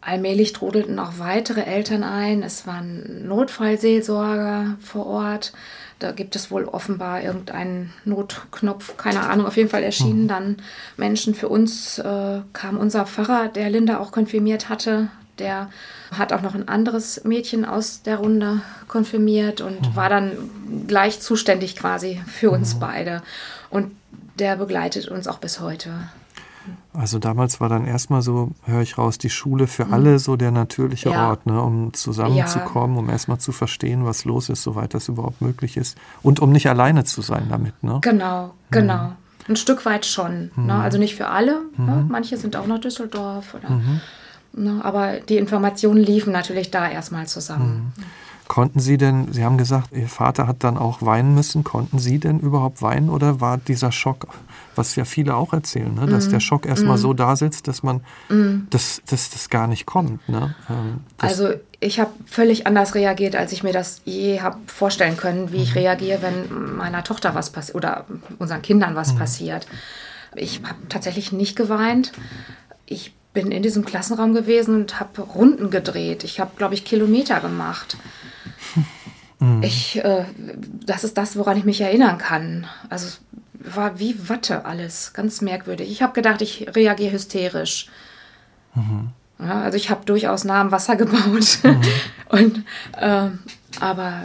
Allmählich 0.04 0.52
trudelten 0.52 0.99
auch 0.99 1.18
weitere 1.18 1.62
Eltern 1.62 2.02
ein. 2.02 2.42
Es 2.42 2.66
waren 2.66 3.26
Notfallseelsorger 3.28 4.76
vor 4.80 5.06
Ort. 5.06 5.52
Da 6.00 6.11
gibt 6.11 6.35
es 6.35 6.50
wohl 6.50 6.64
offenbar 6.64 7.23
irgendeinen 7.23 7.92
Notknopf, 8.04 8.97
keine 8.97 9.21
Ahnung. 9.21 9.47
Auf 9.47 9.56
jeden 9.56 9.68
Fall 9.68 9.85
erschienen 9.85 10.25
mhm. 10.25 10.28
dann 10.28 10.56
Menschen. 10.97 11.37
Für 11.37 11.49
uns 11.49 12.00
äh, 12.00 12.40
kam 12.52 12.78
unser 12.78 13.06
Pfarrer, 13.06 13.47
der 13.47 13.71
Linda 13.71 14.00
auch 14.00 14.11
konfirmiert 14.11 14.68
hatte. 14.68 15.06
Der 15.38 15.71
hat 16.11 16.32
auch 16.32 16.42
noch 16.42 16.56
ein 16.56 16.68
anderes 16.68 17.23
Mädchen 17.23 17.64
aus 17.64 18.02
der 18.02 18.16
Runde 18.16 18.61
konfirmiert 18.88 19.61
und 19.61 19.80
mhm. 19.80 19.97
war 19.97 20.09
dann 20.09 20.32
gleich 20.88 21.21
zuständig 21.21 21.76
quasi 21.76 22.21
für 22.26 22.50
uns 22.50 22.75
mhm. 22.75 22.80
beide. 22.80 23.23
Und 23.71 23.92
der 24.40 24.56
begleitet 24.56 25.06
uns 25.06 25.28
auch 25.28 25.38
bis 25.38 25.61
heute. 25.61 25.90
Also 26.94 27.18
damals 27.18 27.61
war 27.61 27.70
dann 27.70 27.87
erstmal 27.87 28.20
so, 28.20 28.50
höre 28.64 28.82
ich 28.82 28.99
raus, 28.99 29.16
die 29.16 29.30
Schule 29.30 29.66
für 29.66 29.87
mhm. 29.87 29.94
alle 29.94 30.18
so 30.18 30.37
der 30.37 30.50
natürliche 30.50 31.11
ja. 31.11 31.30
Ort, 31.30 31.46
ne, 31.46 31.61
um 31.61 31.94
zusammenzukommen, 31.94 32.96
ja. 32.96 33.02
um 33.02 33.08
erstmal 33.08 33.38
zu 33.38 33.52
verstehen, 33.52 34.04
was 34.04 34.26
los 34.26 34.50
ist, 34.50 34.62
soweit 34.62 34.92
das 34.92 35.08
überhaupt 35.08 35.40
möglich 35.40 35.78
ist. 35.78 35.96
Und 36.22 36.40
um 36.40 36.52
nicht 36.52 36.68
alleine 36.68 37.04
zu 37.04 37.22
sein 37.22 37.46
damit. 37.49 37.82
Ne? 37.82 37.99
Genau, 38.02 38.52
genau. 38.70 39.04
Mhm. 39.04 39.12
Ein 39.49 39.56
Stück 39.56 39.87
weit 39.87 40.04
schon. 40.04 40.32
Ne? 40.32 40.50
Mhm. 40.54 40.66
Ne? 40.66 40.75
Also 40.75 40.99
nicht 40.99 41.16
für 41.16 41.28
alle. 41.28 41.62
Ne? 41.78 42.02
Mhm. 42.02 42.08
Manche 42.08 42.37
sind 42.37 42.56
auch 42.56 42.66
nach 42.66 42.78
Düsseldorf 42.78 43.54
oder. 43.54 43.70
Mhm. 43.70 44.00
Ne, 44.54 44.80
aber 44.84 45.20
die 45.20 45.38
Informationen 45.38 45.99
liefen 45.99 46.30
natürlich 46.30 46.70
da 46.70 46.87
erstmal 46.87 47.26
zusammen. 47.26 47.94
Konnten 48.49 48.80
Sie 48.80 48.99
denn, 48.99 49.32
Sie 49.32 49.44
haben 49.44 49.56
gesagt, 49.56 49.92
Ihr 49.92 50.08
Vater 50.08 50.46
hat 50.46 50.64
dann 50.64 50.76
auch 50.76 51.02
weinen 51.02 51.34
müssen, 51.34 51.64
konnten 51.64 51.99
Sie 51.99 52.18
denn 52.18 52.40
überhaupt 52.40 52.82
weinen 52.82 53.08
oder 53.08 53.40
war 53.40 53.56
dieser 53.56 53.92
Schock, 53.92 54.26
was 54.75 54.94
ja 54.96 55.04
viele 55.04 55.37
auch 55.37 55.52
erzählen, 55.52 55.94
ne, 55.94 56.06
dass 56.06 56.28
mm. 56.28 56.30
der 56.30 56.40
Schock 56.40 56.66
erstmal 56.66 56.96
mm. 56.96 57.00
so 57.00 57.12
da 57.14 57.37
sitzt, 57.37 57.68
dass 57.68 57.82
man 57.82 58.02
mm. 58.28 58.66
das, 58.70 59.00
das, 59.08 59.30
das 59.30 59.49
gar 59.49 59.66
nicht 59.66 59.87
kommt? 59.87 60.28
Ne? 60.28 60.54
Ähm, 60.68 61.00
also 61.18 61.50
ich 61.82 61.99
habe 61.99 62.11
völlig 62.26 62.66
anders 62.66 62.94
reagiert, 62.94 63.34
als 63.34 63.52
ich 63.52 63.62
mir 63.62 63.72
das 63.72 64.02
je 64.04 64.40
habe 64.40 64.58
vorstellen 64.66 65.16
können, 65.16 65.50
wie 65.52 65.62
ich 65.62 65.75
mhm. 65.75 65.80
reagiere, 65.80 66.22
wenn 66.22 66.76
meiner 66.76 67.02
Tochter 67.02 67.34
was 67.34 67.50
passiert 67.50 67.75
oder 67.75 68.06
unseren 68.38 68.62
Kindern 68.62 68.94
was 68.94 69.14
mhm. 69.14 69.18
passiert. 69.18 69.66
Ich 70.37 70.62
habe 70.62 70.76
tatsächlich 70.88 71.32
nicht 71.32 71.56
geweint. 71.56 72.12
Ich 72.87 73.14
bin 73.32 73.50
in 73.50 73.62
diesem 73.62 73.84
Klassenraum 73.84 74.32
gewesen 74.32 74.76
und 74.76 75.00
habe 75.00 75.22
Runden 75.22 75.70
gedreht. 75.70 76.22
Ich 76.22 76.38
habe, 76.38 76.52
glaube 76.56 76.75
ich, 76.75 76.84
Kilometer 76.84 77.40
gemacht. 77.40 77.96
Mhm. 79.42 79.62
Ich, 79.62 80.02
äh, 80.04 80.25
das 80.87 81.02
ist 81.02 81.19
das, 81.19 81.37
woran 81.37 81.57
ich 81.57 81.64
mich 81.64 81.81
erinnern 81.81 82.19
kann. 82.19 82.66
Also 82.88 83.09
es 83.09 83.21
war 83.75 83.99
wie 83.99 84.28
Watte 84.28 84.64
alles, 84.64 85.12
ganz 85.14 85.40
merkwürdig. 85.40 85.90
Ich 85.90 86.00
habe 86.00 86.12
gedacht, 86.12 86.42
ich 86.42 86.69
reagiere 86.75 87.12
hysterisch. 87.12 87.88
Mhm. 88.75 89.11
Ja, 89.40 89.62
also 89.62 89.76
ich 89.76 89.90
habe 89.90 90.04
durchaus 90.04 90.45
nah 90.45 90.61
am 90.61 90.71
Wasser 90.71 90.95
gebaut. 90.95 91.59
Mhm. 91.64 91.81
und, 92.28 92.64
äh, 92.97 93.31
aber 93.81 94.23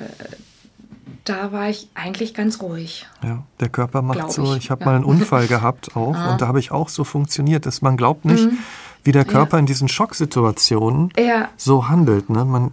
da 1.24 1.52
war 1.52 1.70
ich 1.70 1.90
eigentlich 1.96 2.34
ganz 2.34 2.62
ruhig. 2.62 3.08
Ja, 3.24 3.44
der 3.60 3.70
Körper 3.70 4.02
macht 4.02 4.32
so. 4.32 4.54
Ich, 4.54 4.66
ich 4.66 4.72
habe 4.72 4.82
ja. 4.82 4.86
mal 4.86 4.96
einen 4.96 5.06
Unfall 5.06 5.48
gehabt 5.48 5.96
auch 5.96 6.16
ah. 6.16 6.32
und 6.32 6.42
da 6.42 6.48
habe 6.48 6.60
ich 6.60 6.72
auch 6.72 6.90
so 6.90 7.04
funktioniert, 7.04 7.66
dass 7.66 7.82
man 7.82 7.98
glaubt 7.98 8.26
nicht, 8.26 8.46
mhm. 8.46 8.60
wie 9.04 9.12
der 9.12 9.26
Körper 9.26 9.58
ja. 9.58 9.62
in 9.62 9.66
diesen 9.66 9.88
Schocksituationen 9.88 11.12
so 11.58 11.90
handelt. 11.90 12.30
Ne? 12.30 12.46
Man, 12.46 12.72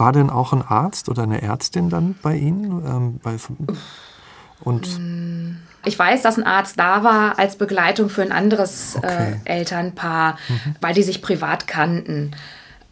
war 0.00 0.12
denn 0.12 0.30
auch 0.30 0.52
ein 0.52 0.62
Arzt 0.62 1.08
oder 1.08 1.22
eine 1.22 1.42
Ärztin 1.42 1.90
dann 1.90 2.16
bei 2.22 2.36
Ihnen? 2.36 2.84
Ähm, 2.84 3.20
bei, 3.22 3.36
und 4.62 4.98
mm, 4.98 5.56
ich 5.84 5.98
weiß, 5.98 6.22
dass 6.22 6.36
ein 6.36 6.44
Arzt 6.44 6.78
da 6.78 7.04
war 7.04 7.38
als 7.38 7.56
Begleitung 7.56 8.08
für 8.08 8.22
ein 8.22 8.32
anderes 8.32 8.96
äh, 8.96 8.98
okay. 8.98 9.40
äh, 9.44 9.58
Elternpaar, 9.58 10.38
mhm. 10.48 10.74
weil 10.80 10.94
die 10.94 11.02
sich 11.02 11.22
privat 11.22 11.66
kannten. 11.66 12.32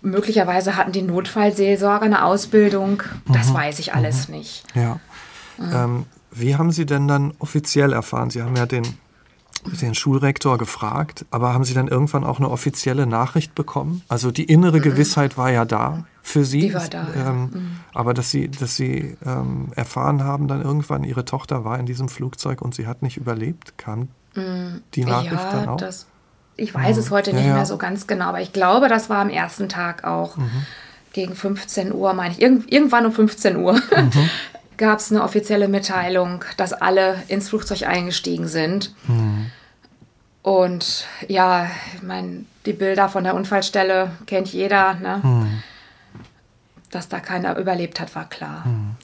Möglicherweise 0.01 0.77
hatten 0.77 0.93
die 0.93 1.03
Notfallseelsorger 1.03 2.05
eine 2.05 2.25
Ausbildung. 2.25 3.03
Das 3.27 3.49
mhm. 3.49 3.55
weiß 3.55 3.79
ich 3.81 3.95
alles 3.95 4.29
mhm. 4.29 4.37
nicht. 4.37 4.65
Ja. 4.75 5.01
Ähm, 5.59 6.07
wie 6.31 6.57
haben 6.57 6.71
Sie 6.71 6.87
denn 6.87 7.09
dann 7.09 7.35
offiziell 7.41 7.93
erfahren? 7.93 8.31
Sie 8.31 8.43
haben 8.43 8.55
ja 8.55 8.67
den, 8.67 8.85
den 9.81 9.95
Schulrektor 9.95 10.57
gefragt, 10.57 11.27
aber 11.31 11.53
haben 11.53 11.65
Sie 11.65 11.75
dann 11.75 11.89
irgendwann 11.89 12.23
auch 12.23 12.39
eine 12.39 12.49
offizielle 12.49 13.07
Nachricht 13.07 13.55
bekommen? 13.55 14.03
Also 14.09 14.31
die 14.31 14.45
innere 14.45 14.79
mhm. 14.79 14.83
Gewissheit 14.83 15.37
war 15.37 15.51
ja 15.51 15.65
da 15.65 16.05
für 16.29 16.45
Sie. 16.45 16.61
Die 16.61 16.75
war 16.75 16.89
da. 16.89 17.07
Ähm, 17.15 17.17
ja. 17.17 17.33
mhm. 17.33 17.81
Aber 17.95 18.15
dass 18.15 18.31
Sie, 18.31 18.49
dass 18.49 18.77
Sie 18.77 19.17
ähm, 19.25 19.69
erfahren 19.75 20.23
haben, 20.23 20.47
dann 20.47 20.63
irgendwann, 20.63 21.03
Ihre 21.05 21.25
Tochter 21.25 21.65
war 21.65 21.79
in 21.79 21.87
diesem 21.87 22.09
Flugzeug 22.09 22.61
und 22.61 22.75
sie 22.75 22.87
hat 22.87 23.03
nicht 23.03 23.17
überlebt, 23.17 23.79
kam 23.79 24.09
mhm. 24.35 24.83
die 24.95 25.05
Nachricht 25.05 25.33
ja, 25.33 25.53
dann 25.53 25.69
auch? 25.71 25.77
Das, 25.79 26.07
ich 26.57 26.75
weiß 26.75 26.97
mhm. 26.97 27.03
es 27.03 27.11
heute 27.11 27.33
nicht 27.33 27.47
ja, 27.47 27.55
mehr 27.55 27.67
so 27.67 27.79
ganz 27.79 28.07
genau, 28.07 28.27
aber 28.27 28.43
ich 28.43 28.53
glaube, 28.53 28.89
das 28.89 29.09
war 29.09 29.19
am 29.19 29.31
ersten 29.31 29.69
Tag 29.69 30.05
auch. 30.05 30.37
Mhm. 30.37 30.67
Gegen 31.15 31.35
15 31.35 31.93
Uhr, 31.95 32.13
meine 32.13 32.35
ich. 32.35 32.43
Irgend, 32.43 32.71
irgendwann 32.71 33.07
um 33.07 33.13
15 33.13 33.57
Uhr 33.57 33.73
mhm. 33.97 34.31
gab 34.77 34.99
es 34.99 35.11
eine 35.11 35.23
offizielle 35.23 35.67
Mitteilung, 35.67 36.45
dass 36.59 36.75
alle 36.75 37.23
ins 37.29 37.49
Flugzeug 37.49 37.85
eingestiegen 37.85 38.47
sind. 38.47 38.95
Mhm. 39.09 39.47
Und 40.43 41.07
ja, 41.27 41.67
ich 41.95 42.03
meine, 42.03 42.45
die 42.67 42.75
Bilder 42.75 43.09
von 43.09 43.25
der 43.25 43.35
Unfallstelle 43.35 44.11
kennt 44.27 44.49
jeder. 44.49 44.95
Ne? 44.95 45.23
Dass 46.91 47.09
da 47.09 47.21
keiner 47.21 47.57
überlebt 47.57 48.01
hat, 48.01 48.15
war 48.15 48.29
klar. 48.29 48.67
Mhm. 48.67 48.97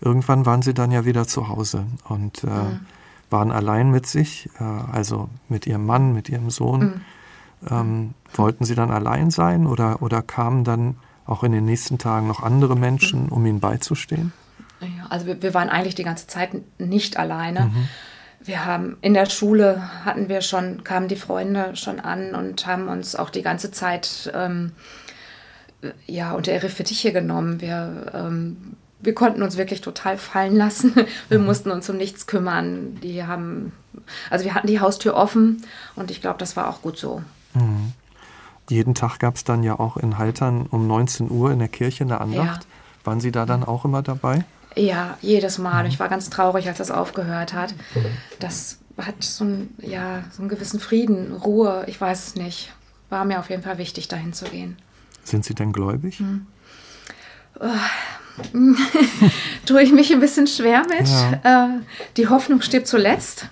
Irgendwann 0.00 0.46
waren 0.46 0.62
sie 0.62 0.74
dann 0.74 0.90
ja 0.90 1.04
wieder 1.04 1.26
zu 1.26 1.48
Hause 1.48 1.84
und 2.08 2.44
äh, 2.44 2.46
mhm. 2.46 2.80
waren 3.28 3.52
allein 3.52 3.90
mit 3.90 4.06
sich, 4.06 4.48
äh, 4.58 4.64
also 4.64 5.28
mit 5.48 5.66
ihrem 5.66 5.84
Mann, 5.84 6.12
mit 6.12 6.28
ihrem 6.28 6.50
Sohn. 6.50 6.80
Mhm. 6.80 7.00
Ähm, 7.70 8.14
wollten 8.32 8.64
sie 8.64 8.74
dann 8.74 8.90
allein 8.90 9.30
sein 9.30 9.66
oder, 9.66 10.00
oder 10.00 10.22
kamen 10.22 10.64
dann 10.64 10.96
auch 11.26 11.44
in 11.44 11.52
den 11.52 11.64
nächsten 11.64 11.98
Tagen 11.98 12.26
noch 12.26 12.42
andere 12.42 12.76
Menschen, 12.76 13.28
um 13.28 13.44
ihnen 13.44 13.60
beizustehen? 13.60 14.32
Ja, 14.80 15.06
also 15.10 15.26
wir, 15.26 15.42
wir, 15.42 15.52
waren 15.52 15.68
eigentlich 15.68 15.94
die 15.94 16.04
ganze 16.04 16.26
Zeit 16.26 16.50
nicht 16.78 17.18
alleine. 17.18 17.66
Mhm. 17.66 17.88
Wir 18.42 18.64
haben 18.64 18.96
in 19.02 19.12
der 19.12 19.26
Schule 19.26 19.82
hatten 20.04 20.28
wir 20.30 20.40
schon, 20.40 20.82
kamen 20.82 21.08
die 21.08 21.16
Freunde 21.16 21.76
schon 21.76 22.00
an 22.00 22.34
und 22.34 22.66
haben 22.66 22.88
uns 22.88 23.14
auch 23.14 23.28
die 23.28 23.42
ganze 23.42 23.70
Zeit 23.70 24.32
ähm, 24.34 24.72
ja, 26.06 26.32
unter 26.32 26.52
ihre 26.52 26.68
Fittiche 26.68 27.12
genommen. 27.12 27.60
Wir, 27.60 28.12
ähm, 28.14 28.76
wir 29.00 29.14
konnten 29.14 29.42
uns 29.42 29.56
wirklich 29.56 29.80
total 29.80 30.18
fallen 30.18 30.56
lassen. 30.56 30.94
Wir 31.28 31.38
mhm. 31.38 31.46
mussten 31.46 31.70
uns 31.70 31.88
um 31.88 31.96
nichts 31.96 32.26
kümmern. 32.26 32.96
Die 33.02 33.24
haben, 33.24 33.72
also 34.28 34.44
wir 34.44 34.54
hatten 34.54 34.66
die 34.66 34.80
Haustür 34.80 35.14
offen 35.14 35.64
und 35.96 36.10
ich 36.10 36.20
glaube, 36.20 36.38
das 36.38 36.56
war 36.56 36.68
auch 36.68 36.82
gut 36.82 36.98
so. 36.98 37.22
Mhm. 37.54 37.92
Jeden 38.68 38.94
Tag 38.94 39.18
gab 39.18 39.36
es 39.36 39.44
dann 39.44 39.62
ja 39.62 39.80
auch 39.80 39.96
in 39.96 40.18
Haltern 40.18 40.66
um 40.70 40.86
19 40.86 41.30
Uhr 41.30 41.50
in 41.50 41.58
der 41.58 41.68
Kirche 41.68 42.04
eine 42.04 42.20
Andacht. 42.20 42.62
Ja. 42.62 42.68
Waren 43.04 43.20
Sie 43.20 43.32
da 43.32 43.46
dann 43.46 43.64
auch 43.64 43.84
immer 43.84 44.02
dabei? 44.02 44.44
Ja, 44.76 45.16
jedes 45.22 45.58
Mal. 45.58 45.84
Mhm. 45.84 45.88
Ich 45.88 45.98
war 45.98 46.08
ganz 46.08 46.30
traurig, 46.30 46.68
als 46.68 46.78
das 46.78 46.90
aufgehört 46.90 47.54
hat. 47.54 47.74
Das 48.38 48.78
hat 48.98 49.22
so, 49.24 49.44
ein, 49.44 49.74
ja, 49.78 50.22
so 50.30 50.42
einen 50.42 50.48
gewissen 50.48 50.78
Frieden, 50.78 51.34
Ruhe, 51.34 51.84
ich 51.86 52.00
weiß 52.00 52.28
es 52.28 52.34
nicht. 52.34 52.72
War 53.08 53.24
mir 53.24 53.40
auf 53.40 53.50
jeden 53.50 53.62
Fall 53.62 53.78
wichtig, 53.78 54.08
dahin 54.08 54.32
zu 54.32 54.44
gehen. 54.44 54.76
Sind 55.24 55.44
Sie 55.44 55.54
denn 55.54 55.72
gläubig? 55.72 56.18
Hm. 56.18 56.46
Oh. 57.60 57.66
Tue 59.66 59.82
ich 59.82 59.92
mich 59.92 60.12
ein 60.12 60.20
bisschen 60.20 60.46
schwer 60.46 60.82
mit. 60.88 61.08
Ja. 61.08 61.66
Äh, 61.74 61.80
die 62.16 62.28
Hoffnung 62.28 62.62
stirbt 62.62 62.86
zuletzt. 62.86 63.48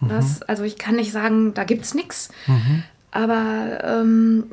Mhm. 0.00 0.08
Das, 0.08 0.42
also 0.42 0.62
ich 0.64 0.78
kann 0.78 0.96
nicht 0.96 1.12
sagen, 1.12 1.54
da 1.54 1.64
gibt 1.64 1.84
es 1.84 1.94
nichts. 1.94 2.30
Mhm. 2.46 2.82
Aber 3.10 3.84
ähm, 3.84 4.50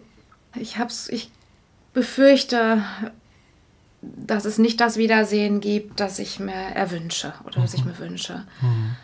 ich, 0.56 0.78
hab's, 0.78 1.08
ich 1.10 1.32
befürchte, 1.93 2.84
dass 4.02 4.45
es 4.45 4.58
nicht 4.58 4.80
das 4.82 4.98
Wiedersehen 4.98 5.60
gibt, 5.62 6.00
das 6.00 6.19
ich 6.19 6.39
mir 6.39 6.54
erwünsche 6.54 7.34
oder 7.45 7.60
mhm. 7.60 7.63
das 7.63 7.74
ich 7.74 7.86
mir 7.86 7.98
wünsche. 8.00 8.45
Mhm. 8.62 8.95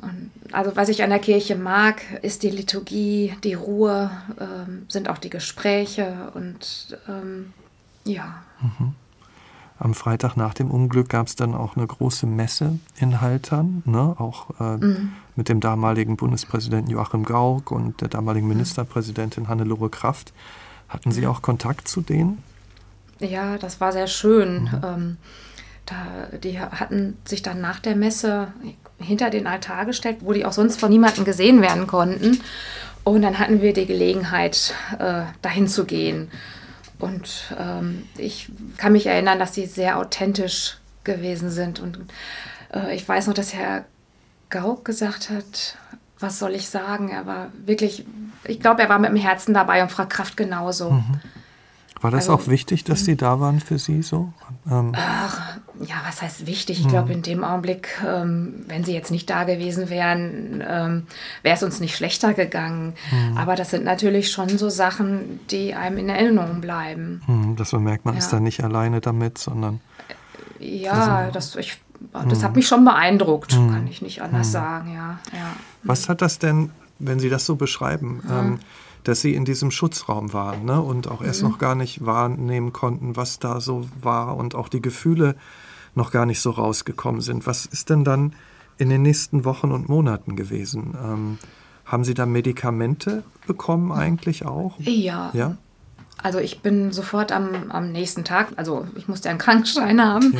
Und 0.00 0.30
also 0.52 0.76
was 0.76 0.88
ich 0.88 1.02
an 1.02 1.10
der 1.10 1.18
Kirche 1.18 1.56
mag, 1.56 2.02
ist 2.22 2.42
die 2.42 2.50
Liturgie, 2.50 3.34
die 3.42 3.54
Ruhe, 3.54 4.10
ähm, 4.40 4.86
sind 4.88 5.08
auch 5.08 5.18
die 5.18 5.30
Gespräche 5.30 6.30
und 6.34 6.98
ähm, 7.08 7.52
ja. 8.04 8.42
Mhm. 8.60 8.94
Am 9.80 9.94
Freitag 9.94 10.36
nach 10.36 10.54
dem 10.54 10.70
Unglück 10.72 11.08
gab 11.08 11.28
es 11.28 11.36
dann 11.36 11.54
auch 11.54 11.76
eine 11.76 11.86
große 11.86 12.26
Messe 12.26 12.80
in 12.96 13.20
Haltern, 13.20 13.82
ne? 13.86 14.16
auch 14.18 14.50
äh, 14.58 14.76
mhm. 14.76 15.12
mit 15.36 15.48
dem 15.48 15.60
damaligen 15.60 16.16
Bundespräsidenten 16.16 16.90
Joachim 16.90 17.24
Gauck 17.24 17.70
und 17.70 18.00
der 18.00 18.08
damaligen 18.08 18.46
mhm. 18.46 18.54
Ministerpräsidentin 18.54 19.48
Hannelore 19.48 19.88
Kraft. 19.88 20.32
Hatten 20.88 21.12
Sie 21.12 21.22
mhm. 21.22 21.28
auch 21.28 21.42
Kontakt 21.42 21.86
zu 21.86 22.00
denen? 22.00 22.42
Ja, 23.20 23.58
das 23.58 23.80
war 23.80 23.92
sehr 23.92 24.08
schön. 24.08 24.62
Mhm. 24.62 24.80
Ähm, 24.84 25.16
da, 25.88 26.36
die 26.36 26.60
hatten 26.60 27.16
sich 27.24 27.42
dann 27.42 27.60
nach 27.60 27.80
der 27.80 27.96
Messe 27.96 28.48
hinter 28.98 29.30
den 29.30 29.46
Altar 29.46 29.86
gestellt, 29.86 30.18
wo 30.20 30.32
die 30.32 30.44
auch 30.44 30.52
sonst 30.52 30.78
von 30.78 30.90
niemandem 30.90 31.24
gesehen 31.24 31.62
werden 31.62 31.86
konnten. 31.86 32.40
Und 33.04 33.22
dann 33.22 33.38
hatten 33.38 33.62
wir 33.62 33.72
die 33.72 33.86
Gelegenheit, 33.86 34.74
äh, 34.98 35.22
dahin 35.40 35.66
zu 35.66 35.86
gehen. 35.86 36.30
Und 36.98 37.54
ähm, 37.58 38.04
ich 38.16 38.50
kann 38.76 38.92
mich 38.92 39.06
erinnern, 39.06 39.38
dass 39.38 39.54
sie 39.54 39.66
sehr 39.66 39.98
authentisch 39.98 40.76
gewesen 41.04 41.50
sind. 41.50 41.80
Und 41.80 41.98
äh, 42.74 42.94
ich 42.94 43.08
weiß 43.08 43.28
noch, 43.28 43.34
dass 43.34 43.54
Herr 43.54 43.84
Gauck 44.50 44.84
gesagt 44.84 45.30
hat, 45.30 45.76
was 46.18 46.38
soll 46.38 46.54
ich 46.54 46.68
sagen? 46.68 47.08
Er 47.08 47.24
war 47.24 47.48
wirklich, 47.64 48.04
ich 48.44 48.60
glaube, 48.60 48.82
er 48.82 48.88
war 48.88 48.98
mit 48.98 49.10
dem 49.10 49.16
Herzen 49.16 49.54
dabei 49.54 49.82
und 49.82 49.92
Frau 49.92 50.04
Kraft 50.06 50.36
genauso. 50.36 50.90
Mhm. 50.90 51.20
War 52.00 52.10
das 52.10 52.28
also, 52.28 52.42
auch 52.42 52.48
wichtig, 52.48 52.84
dass 52.84 53.04
Sie 53.04 53.12
hm. 53.12 53.18
da 53.18 53.40
waren 53.40 53.60
für 53.60 53.78
Sie 53.78 54.02
so? 54.02 54.32
Ähm. 54.70 54.92
Ach, 54.94 55.58
ja, 55.80 55.96
was 56.06 56.22
heißt 56.22 56.46
wichtig? 56.46 56.78
Ich 56.78 56.84
hm. 56.84 56.90
glaube, 56.90 57.12
in 57.12 57.22
dem 57.22 57.44
Augenblick, 57.44 57.88
ähm, 58.06 58.64
wenn 58.66 58.84
Sie 58.84 58.92
jetzt 58.92 59.10
nicht 59.10 59.28
da 59.30 59.44
gewesen 59.44 59.90
wären, 59.90 60.62
ähm, 60.66 61.06
wäre 61.42 61.56
es 61.56 61.62
uns 61.62 61.80
nicht 61.80 61.96
schlechter 61.96 62.34
gegangen. 62.34 62.94
Hm. 63.10 63.36
Aber 63.36 63.54
das 63.54 63.70
sind 63.70 63.84
natürlich 63.84 64.30
schon 64.30 64.48
so 64.58 64.68
Sachen, 64.68 65.40
die 65.50 65.74
einem 65.74 65.98
in 65.98 66.08
Erinnerung 66.08 66.60
bleiben. 66.60 67.22
Hm, 67.26 67.56
dass 67.56 67.72
man 67.72 67.84
merkt, 67.84 68.04
man 68.04 68.14
ja. 68.14 68.18
ist 68.18 68.32
da 68.32 68.40
nicht 68.40 68.62
alleine 68.62 69.00
damit, 69.00 69.38
sondern. 69.38 69.80
Ja, 70.58 71.18
also, 71.18 71.32
das, 71.32 71.56
ich, 71.56 71.78
das 72.12 72.42
hat 72.42 72.50
hm. 72.50 72.56
mich 72.56 72.66
schon 72.66 72.84
beeindruckt, 72.84 73.52
hm. 73.52 73.72
kann 73.72 73.86
ich 73.86 74.02
nicht 74.02 74.22
anders 74.22 74.50
sagen, 74.50 74.92
ja. 74.94 75.18
ja. 75.32 75.52
Was 75.84 76.08
hat 76.08 76.22
das 76.22 76.38
denn, 76.38 76.70
wenn 76.98 77.20
Sie 77.20 77.28
das 77.28 77.46
so 77.46 77.56
beschreiben? 77.56 78.22
Ähm, 78.28 78.58
dass 79.04 79.22
sie 79.22 79.34
in 79.34 79.44
diesem 79.46 79.70
Schutzraum 79.70 80.32
waren 80.34 80.64
ne? 80.64 80.82
und 80.82 81.08
auch 81.08 81.22
erst 81.22 81.42
mhm. 81.42 81.50
noch 81.50 81.58
gar 81.58 81.74
nicht 81.74 82.04
wahrnehmen 82.04 82.72
konnten, 82.74 83.16
was 83.16 83.38
da 83.38 83.60
so 83.60 83.88
war 84.02 84.36
und 84.36 84.54
auch 84.54 84.68
die 84.68 84.82
Gefühle 84.82 85.34
noch 85.94 86.10
gar 86.10 86.26
nicht 86.26 86.40
so 86.40 86.50
rausgekommen 86.50 87.20
sind. 87.20 87.46
Was 87.46 87.66
ist 87.66 87.90
denn 87.90 88.04
dann 88.04 88.34
in 88.78 88.88
den 88.88 89.02
nächsten 89.02 89.44
Wochen 89.44 89.72
und 89.72 89.88
Monaten 89.88 90.36
gewesen? 90.36 90.96
Ähm, 91.02 91.38
haben 91.84 92.04
Sie 92.04 92.14
da 92.14 92.26
Medikamente 92.26 93.24
bekommen 93.46 93.92
eigentlich 93.92 94.44
auch? 94.44 94.78
Ja. 94.80 95.30
ja? 95.32 95.56
Also 96.22 96.38
ich 96.40 96.60
bin 96.60 96.92
sofort 96.92 97.30
am, 97.30 97.70
am 97.70 97.92
nächsten 97.92 98.24
Tag, 98.24 98.48
also 98.56 98.86
ich 98.96 99.08
musste 99.08 99.30
einen 99.30 99.38
Krankenschein 99.48 100.02
haben, 100.04 100.36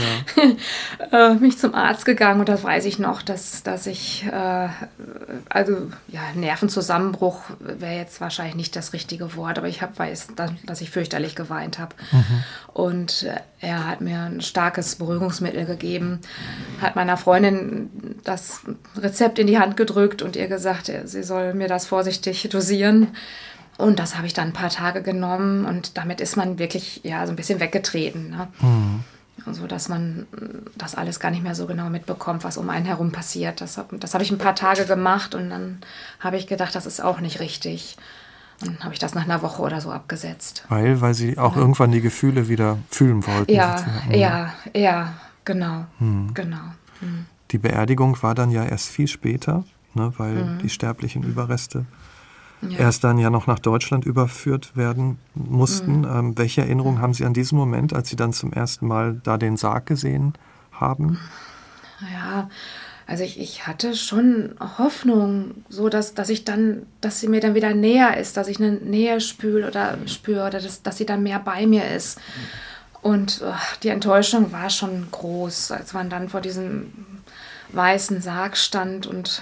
ja. 1.12 1.30
äh, 1.30 1.34
mich 1.34 1.58
zum 1.58 1.74
Arzt 1.74 2.04
gegangen 2.04 2.40
und 2.40 2.48
da 2.48 2.62
weiß 2.62 2.84
ich 2.84 2.98
noch, 2.98 3.22
dass, 3.22 3.62
dass 3.62 3.86
ich, 3.86 4.26
äh, 4.26 4.68
also 5.48 5.90
ja, 6.08 6.20
Nervenzusammenbruch 6.34 7.42
wäre 7.60 7.96
jetzt 7.96 8.20
wahrscheinlich 8.20 8.56
nicht 8.56 8.76
das 8.76 8.92
richtige 8.92 9.36
Wort, 9.36 9.58
aber 9.58 9.68
ich 9.68 9.82
hab, 9.82 9.98
weiß, 9.98 10.28
dass, 10.36 10.50
dass 10.64 10.80
ich 10.80 10.90
fürchterlich 10.90 11.36
geweint 11.36 11.78
habe. 11.78 11.94
Mhm. 12.10 12.44
Und 12.72 13.22
äh, 13.24 13.40
er 13.60 13.86
hat 13.86 14.00
mir 14.00 14.20
ein 14.20 14.40
starkes 14.40 14.96
Beruhigungsmittel 14.96 15.64
gegeben, 15.64 16.20
hat 16.80 16.96
meiner 16.96 17.16
Freundin 17.16 17.90
das 18.24 18.60
Rezept 18.96 19.38
in 19.38 19.46
die 19.46 19.58
Hand 19.58 19.76
gedrückt 19.76 20.22
und 20.22 20.36
ihr 20.36 20.48
gesagt, 20.48 20.90
sie 21.04 21.22
soll 21.22 21.54
mir 21.54 21.68
das 21.68 21.86
vorsichtig 21.86 22.48
dosieren. 22.50 23.08
Und 23.78 24.00
das 24.00 24.16
habe 24.16 24.26
ich 24.26 24.34
dann 24.34 24.48
ein 24.48 24.52
paar 24.52 24.70
Tage 24.70 25.02
genommen 25.02 25.64
und 25.64 25.96
damit 25.96 26.20
ist 26.20 26.36
man 26.36 26.58
wirklich 26.58 27.00
ja 27.04 27.24
so 27.26 27.32
ein 27.32 27.36
bisschen 27.36 27.60
weggetreten. 27.60 28.30
Ne? 28.30 28.48
Mhm. 28.60 29.04
So 29.52 29.68
dass 29.68 29.88
man 29.88 30.26
das 30.76 30.96
alles 30.96 31.20
gar 31.20 31.30
nicht 31.30 31.44
mehr 31.44 31.54
so 31.54 31.66
genau 31.66 31.88
mitbekommt, 31.88 32.42
was 32.42 32.56
um 32.56 32.70
einen 32.70 32.86
herum 32.86 33.12
passiert. 33.12 33.60
Das, 33.60 33.80
das 33.92 34.14
habe 34.14 34.24
ich 34.24 34.32
ein 34.32 34.38
paar 34.38 34.56
Tage 34.56 34.84
gemacht 34.84 35.36
und 35.36 35.48
dann 35.48 35.78
habe 36.18 36.36
ich 36.36 36.48
gedacht, 36.48 36.74
das 36.74 36.86
ist 36.86 37.00
auch 37.00 37.20
nicht 37.20 37.38
richtig. 37.38 37.96
Und 38.60 38.74
dann 38.74 38.80
habe 38.80 38.94
ich 38.94 38.98
das 38.98 39.14
nach 39.14 39.22
einer 39.22 39.42
Woche 39.42 39.62
oder 39.62 39.80
so 39.80 39.92
abgesetzt. 39.92 40.64
Weil, 40.68 41.00
weil 41.00 41.14
Sie 41.14 41.38
auch 41.38 41.54
ja. 41.54 41.60
irgendwann 41.60 41.92
die 41.92 42.00
Gefühle 42.00 42.48
wieder 42.48 42.78
fühlen 42.90 43.24
wollten. 43.28 43.52
Ja, 43.52 43.86
ja, 44.10 44.54
ja, 44.74 45.14
genau, 45.44 45.86
mhm. 46.00 46.34
genau. 46.34 46.56
Mhm. 47.00 47.26
Die 47.52 47.58
Beerdigung 47.58 48.20
war 48.24 48.34
dann 48.34 48.50
ja 48.50 48.64
erst 48.64 48.88
viel 48.88 49.06
später, 49.06 49.62
ne, 49.94 50.12
weil 50.16 50.34
mhm. 50.34 50.58
die 50.58 50.68
sterblichen 50.68 51.22
Überreste 51.22 51.86
ja. 52.62 52.78
erst 52.78 53.04
dann 53.04 53.18
ja 53.18 53.30
noch 53.30 53.46
nach 53.46 53.58
Deutschland 53.58 54.04
überführt 54.04 54.76
werden 54.76 55.18
mussten. 55.34 56.00
Mhm. 56.00 56.08
Ähm, 56.08 56.38
welche 56.38 56.62
Erinnerungen 56.62 57.00
haben 57.00 57.14
Sie 57.14 57.24
an 57.24 57.34
diesen 57.34 57.58
Moment, 57.58 57.92
als 57.92 58.08
Sie 58.08 58.16
dann 58.16 58.32
zum 58.32 58.52
ersten 58.52 58.86
Mal 58.86 59.20
da 59.22 59.38
den 59.38 59.56
Sarg 59.56 59.86
gesehen 59.86 60.34
haben? 60.72 61.18
Ja, 62.12 62.48
also 63.08 63.24
ich, 63.24 63.40
ich 63.40 63.66
hatte 63.66 63.96
schon 63.96 64.54
Hoffnung, 64.76 65.64
so 65.70 65.88
dass, 65.88 66.12
dass 66.12 66.28
ich 66.28 66.44
dann, 66.44 66.82
dass 67.00 67.20
sie 67.20 67.28
mir 67.28 67.40
dann 67.40 67.54
wieder 67.54 67.72
näher 67.72 68.18
ist, 68.18 68.36
dass 68.36 68.48
ich 68.48 68.58
eine 68.58 68.72
Nähe 68.72 69.22
spüre 69.22 69.66
oder 69.66 69.96
spüre 70.06 70.46
oder 70.46 70.60
dass, 70.60 70.82
dass 70.82 70.98
sie 70.98 71.06
dann 71.06 71.22
mehr 71.22 71.38
bei 71.38 71.66
mir 71.66 71.90
ist. 71.90 72.20
Und 73.00 73.42
ach, 73.46 73.76
die 73.76 73.88
Enttäuschung 73.88 74.52
war 74.52 74.68
schon 74.68 75.06
groß, 75.10 75.70
als 75.70 75.94
man 75.94 76.10
dann 76.10 76.28
vor 76.28 76.42
diesem 76.42 76.92
weißen 77.72 78.20
Sarg 78.20 78.58
stand 78.58 79.06
und 79.06 79.40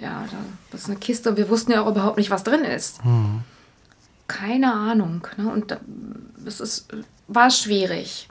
ja, 0.00 0.24
das 0.70 0.82
ist 0.82 0.90
eine 0.90 0.98
Kiste 0.98 1.30
und 1.30 1.36
wir 1.36 1.48
wussten 1.48 1.72
ja 1.72 1.82
auch 1.82 1.90
überhaupt 1.90 2.18
nicht, 2.18 2.30
was 2.30 2.44
drin 2.44 2.64
ist. 2.64 3.04
Mhm. 3.04 3.42
Keine 4.26 4.72
Ahnung. 4.72 5.26
Ne? 5.36 5.50
Und 5.50 5.78
es 6.46 6.60
ist, 6.60 6.88
war 7.28 7.50
schwierig 7.50 8.28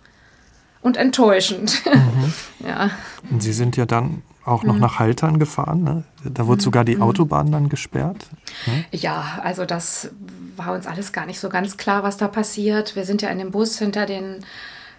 und 0.81 0.97
enttäuschend. 0.97 1.81
Mhm. 1.85 2.33
ja. 2.67 2.89
Und 3.29 3.41
Sie 3.41 3.53
sind 3.53 3.77
ja 3.77 3.85
dann 3.85 4.21
auch 4.45 4.63
noch 4.63 4.75
mhm. 4.75 4.81
nach 4.81 4.99
Haltern 4.99 5.39
gefahren. 5.39 5.83
Ne? 5.83 6.03
Da 6.25 6.47
wurde 6.47 6.61
mhm. 6.61 6.65
sogar 6.65 6.83
die 6.83 6.97
mhm. 6.97 7.03
Autobahn 7.03 7.51
dann 7.51 7.69
gesperrt. 7.69 8.27
Ne? 8.65 8.85
Ja, 8.91 9.39
also 9.41 9.65
das 9.65 10.11
war 10.57 10.73
uns 10.73 10.85
alles 10.85 11.13
gar 11.13 11.25
nicht 11.25 11.39
so 11.39 11.49
ganz 11.49 11.77
klar, 11.77 12.03
was 12.03 12.17
da 12.17 12.27
passiert. 12.27 12.95
Wir 12.95 13.05
sind 13.05 13.21
ja 13.21 13.29
in 13.29 13.39
dem 13.39 13.51
Bus 13.51 13.79
hinter 13.79 14.05
den 14.05 14.45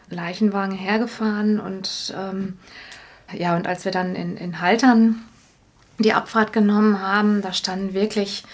Leichenwagen 0.08 0.76
hergefahren 0.76 1.60
und 1.60 2.14
ähm, 2.16 2.58
ja, 3.32 3.56
und 3.56 3.66
als 3.66 3.84
wir 3.84 3.92
dann 3.92 4.14
in, 4.14 4.36
in 4.36 4.60
Haltern 4.60 5.22
die 5.98 6.12
Abfahrt 6.12 6.52
genommen 6.52 7.00
haben. 7.00 7.42
Da 7.42 7.52
standen 7.52 7.94
wirklich 7.94 8.44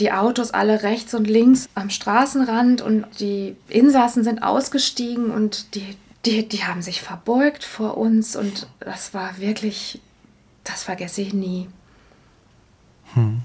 die 0.00 0.12
Autos 0.12 0.50
alle 0.50 0.82
rechts 0.82 1.14
und 1.14 1.28
links 1.28 1.68
am 1.74 1.90
Straßenrand 1.90 2.80
und 2.80 3.04
die 3.20 3.54
Insassen 3.68 4.24
sind 4.24 4.42
ausgestiegen 4.42 5.30
und 5.30 5.74
die, 5.74 5.96
die, 6.24 6.48
die 6.48 6.64
haben 6.64 6.82
sich 6.82 7.02
verbeugt 7.02 7.64
vor 7.64 7.98
uns 7.98 8.34
und 8.34 8.66
das 8.80 9.12
war 9.12 9.38
wirklich, 9.38 10.00
das 10.64 10.82
vergesse 10.82 11.20
ich 11.20 11.34
nie. 11.34 11.68
Hm. 13.14 13.42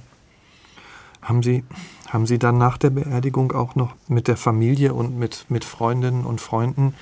Haben 1.22 1.44
Sie, 1.44 1.64
haben 2.10 2.26
Sie 2.26 2.40
dann 2.40 2.58
nach 2.58 2.78
der 2.78 2.92
Beerdigung 2.92 3.52
auch 3.52 3.76
noch 3.76 3.96
mit 4.08 4.28
der 4.28 4.38
Familie 4.38 4.94
und 4.94 5.18
mit, 5.18 5.46
mit 5.50 5.66
Freundinnen 5.66 6.24
und 6.24 6.40
Freunden 6.40 6.94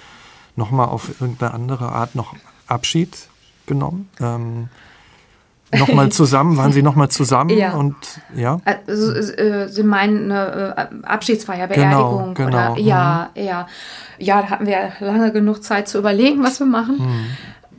nochmal 0.56 0.88
auf 0.88 1.22
irgendeine 1.22 1.54
andere 1.54 1.90
Art 1.90 2.16
noch 2.16 2.34
Abschied 2.68 3.28
genommen? 3.66 4.10
Ähm, 4.20 4.70
nochmal 5.78 6.10
zusammen? 6.12 6.58
Waren 6.58 6.72
Sie 6.72 6.82
nochmal 6.82 7.10
zusammen? 7.10 7.50
Ja. 7.52 7.74
Und, 7.74 7.96
ja? 8.36 8.60
Also, 8.66 9.14
äh, 9.14 9.68
Sie 9.68 9.84
meinen 9.84 10.32
eine 10.32 10.76
äh, 10.78 11.06
Abschiedsfeier, 11.06 11.68
Beerdigung? 11.68 12.34
Genau, 12.34 12.50
genau. 12.52 12.72
Oder? 12.74 12.82
Ja, 12.82 13.30
mhm. 13.36 13.44
ja. 13.44 13.68
Ja, 14.20 14.42
da 14.42 14.50
hatten 14.50 14.66
wir 14.66 14.92
lange 15.00 15.32
genug 15.32 15.64
Zeit 15.64 15.88
zu 15.88 15.98
überlegen, 15.98 16.44
was 16.44 16.60
wir 16.60 16.68
machen. 16.68 16.98
Mhm. 17.00 17.26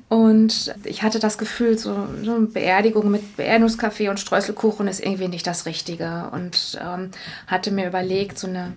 Und 0.09 0.75
ich 0.85 1.03
hatte 1.03 1.19
das 1.19 1.39
Gefühl, 1.39 1.79
so, 1.79 2.07
so 2.23 2.35
eine 2.35 2.47
Beerdigung 2.47 3.11
mit 3.11 3.37
Beerdigungskaffee 3.37 4.11
und 4.11 4.21
Streuselkuchen 4.21 4.87
ist 4.87 5.01
irgendwie 5.01 5.29
nicht 5.29 5.47
das 5.47 5.67
Richtige. 5.67 6.29
Und 6.33 6.79
ähm, 6.81 7.11
hatte 7.47 7.71
mir 7.71 7.89
überlegt, 7.89 8.39
so 8.39 8.47
eine 8.47 8.75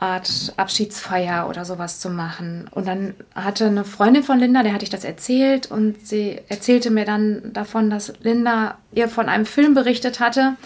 Art 0.00 0.54
Abschiedsfeier 0.56 1.48
oder 1.48 1.64
sowas 1.64 2.00
zu 2.00 2.08
machen. 2.08 2.68
Und 2.70 2.86
dann 2.86 3.14
hatte 3.34 3.66
eine 3.66 3.84
Freundin 3.84 4.22
von 4.22 4.38
Linda, 4.38 4.62
der 4.62 4.72
hatte 4.72 4.84
ich 4.84 4.90
das 4.90 5.04
erzählt 5.04 5.70
und 5.70 6.06
sie 6.06 6.40
erzählte 6.48 6.90
mir 6.90 7.04
dann 7.04 7.52
davon, 7.52 7.90
dass 7.90 8.14
Linda 8.20 8.78
ihr 8.92 9.08
von 9.08 9.28
einem 9.28 9.44
Film 9.44 9.74
berichtet 9.74 10.18
hatte, 10.18 10.56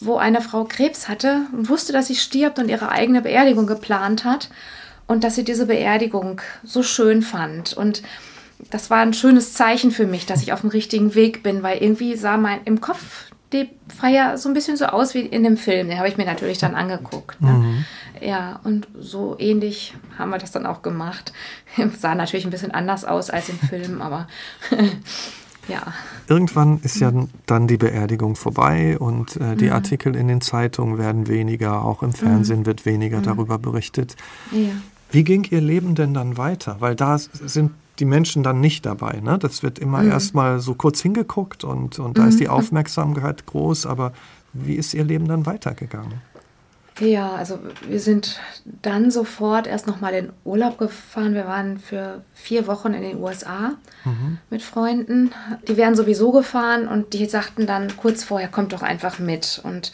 wo 0.00 0.16
eine 0.16 0.42
Frau 0.42 0.64
Krebs 0.64 1.08
hatte 1.08 1.46
und 1.52 1.70
wusste, 1.70 1.94
dass 1.94 2.08
sie 2.08 2.16
stirbt 2.16 2.58
und 2.58 2.68
ihre 2.68 2.90
eigene 2.90 3.22
Beerdigung 3.22 3.66
geplant 3.66 4.24
hat 4.24 4.50
und 5.06 5.24
dass 5.24 5.34
sie 5.34 5.44
diese 5.44 5.66
Beerdigung 5.66 6.42
so 6.62 6.82
schön 6.82 7.22
fand. 7.22 7.72
Und 7.72 8.02
das 8.70 8.90
war 8.90 8.98
ein 8.98 9.14
schönes 9.14 9.54
Zeichen 9.54 9.90
für 9.90 10.06
mich, 10.06 10.26
dass 10.26 10.42
ich 10.42 10.52
auf 10.52 10.62
dem 10.62 10.70
richtigen 10.70 11.14
Weg 11.14 11.42
bin, 11.42 11.62
weil 11.62 11.78
irgendwie 11.78 12.16
sah 12.16 12.36
mein 12.36 12.60
im 12.64 12.80
Kopf 12.80 13.28
die 13.52 13.70
Feier 13.88 14.36
so 14.36 14.48
ein 14.48 14.54
bisschen 14.54 14.76
so 14.76 14.86
aus 14.86 15.14
wie 15.14 15.20
in 15.20 15.42
dem 15.42 15.56
Film. 15.56 15.88
Den 15.88 15.98
habe 15.98 16.08
ich 16.08 16.16
mir 16.16 16.26
natürlich 16.26 16.58
dann 16.58 16.74
angeguckt. 16.74 17.40
Ne? 17.40 17.52
Mhm. 17.52 17.84
Ja, 18.20 18.60
und 18.64 18.88
so 18.98 19.36
ähnlich 19.38 19.94
haben 20.18 20.30
wir 20.30 20.38
das 20.38 20.50
dann 20.50 20.66
auch 20.66 20.82
gemacht. 20.82 21.32
Sah 21.98 22.14
natürlich 22.14 22.44
ein 22.44 22.50
bisschen 22.50 22.72
anders 22.72 23.04
aus 23.04 23.30
als 23.30 23.48
im 23.48 23.58
Film, 23.58 24.02
aber 24.02 24.28
ja. 25.68 25.80
Irgendwann 26.28 26.80
ist 26.82 27.00
ja 27.00 27.10
dann 27.46 27.68
die 27.68 27.78
Beerdigung 27.78 28.36
vorbei 28.36 28.98
und 28.98 29.36
äh, 29.36 29.56
die 29.56 29.66
mhm. 29.66 29.72
Artikel 29.72 30.14
in 30.14 30.28
den 30.28 30.42
Zeitungen 30.42 30.98
werden 30.98 31.26
weniger, 31.26 31.84
auch 31.84 32.02
im 32.02 32.12
Fernsehen 32.12 32.60
mhm. 32.60 32.66
wird 32.66 32.84
weniger 32.84 33.18
mhm. 33.18 33.24
darüber 33.24 33.58
berichtet. 33.58 34.16
Ja. 34.50 34.72
Wie 35.10 35.24
ging 35.24 35.44
Ihr 35.44 35.62
Leben 35.62 35.94
denn 35.94 36.12
dann 36.12 36.36
weiter? 36.36 36.76
Weil 36.80 36.94
da 36.94 37.16
sind 37.16 37.70
die 37.98 38.04
Menschen 38.04 38.42
dann 38.42 38.60
nicht 38.60 38.86
dabei. 38.86 39.20
Ne? 39.20 39.38
Das 39.38 39.62
wird 39.62 39.78
immer 39.78 40.02
mhm. 40.02 40.10
erstmal 40.10 40.60
so 40.60 40.74
kurz 40.74 41.00
hingeguckt 41.00 41.64
und, 41.64 41.98
und 41.98 42.18
da 42.18 42.26
ist 42.26 42.40
die 42.40 42.44
mhm. 42.44 42.50
Aufmerksamkeit 42.50 43.46
groß, 43.46 43.86
aber 43.86 44.12
wie 44.52 44.74
ist 44.74 44.94
Ihr 44.94 45.04
Leben 45.04 45.28
dann 45.28 45.46
weitergegangen? 45.46 46.20
Ja, 47.00 47.32
also 47.32 47.60
wir 47.86 48.00
sind 48.00 48.40
dann 48.82 49.10
sofort 49.10 49.66
erst 49.68 49.86
nochmal 49.86 50.14
in 50.14 50.32
Urlaub 50.44 50.78
gefahren. 50.78 51.34
Wir 51.34 51.46
waren 51.46 51.78
für 51.78 52.22
vier 52.34 52.66
Wochen 52.66 52.92
in 52.92 53.02
den 53.02 53.22
USA 53.22 53.74
mhm. 54.04 54.38
mit 54.50 54.62
Freunden. 54.62 55.30
Die 55.68 55.76
wären 55.76 55.94
sowieso 55.94 56.32
gefahren 56.32 56.88
und 56.88 57.12
die 57.12 57.26
sagten 57.26 57.66
dann 57.66 57.96
kurz 57.96 58.24
vorher, 58.24 58.48
kommt 58.48 58.72
doch 58.72 58.82
einfach 58.82 59.20
mit. 59.20 59.60
Und 59.62 59.92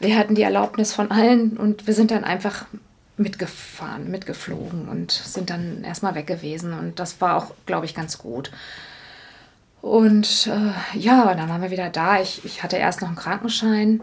wir 0.00 0.16
hatten 0.16 0.34
die 0.34 0.42
Erlaubnis 0.42 0.94
von 0.94 1.10
allen 1.10 1.56
und 1.58 1.86
wir 1.86 1.92
sind 1.92 2.10
dann 2.10 2.24
einfach 2.24 2.64
mitgefahren, 3.18 4.10
mitgeflogen 4.10 4.88
und 4.88 5.10
sind 5.12 5.50
dann 5.50 5.84
erstmal 5.84 6.14
weg 6.14 6.26
gewesen. 6.26 6.72
Und 6.72 6.98
das 6.98 7.20
war 7.20 7.36
auch, 7.36 7.52
glaube 7.66 7.86
ich, 7.86 7.94
ganz 7.94 8.18
gut. 8.18 8.50
Und 9.80 10.48
äh, 10.48 10.98
ja, 10.98 11.34
dann 11.34 11.48
waren 11.48 11.62
wir 11.62 11.70
wieder 11.70 11.90
da. 11.90 12.20
Ich, 12.20 12.44
ich 12.44 12.62
hatte 12.62 12.76
erst 12.76 13.00
noch 13.00 13.08
einen 13.08 13.16
Krankenschein 13.16 14.02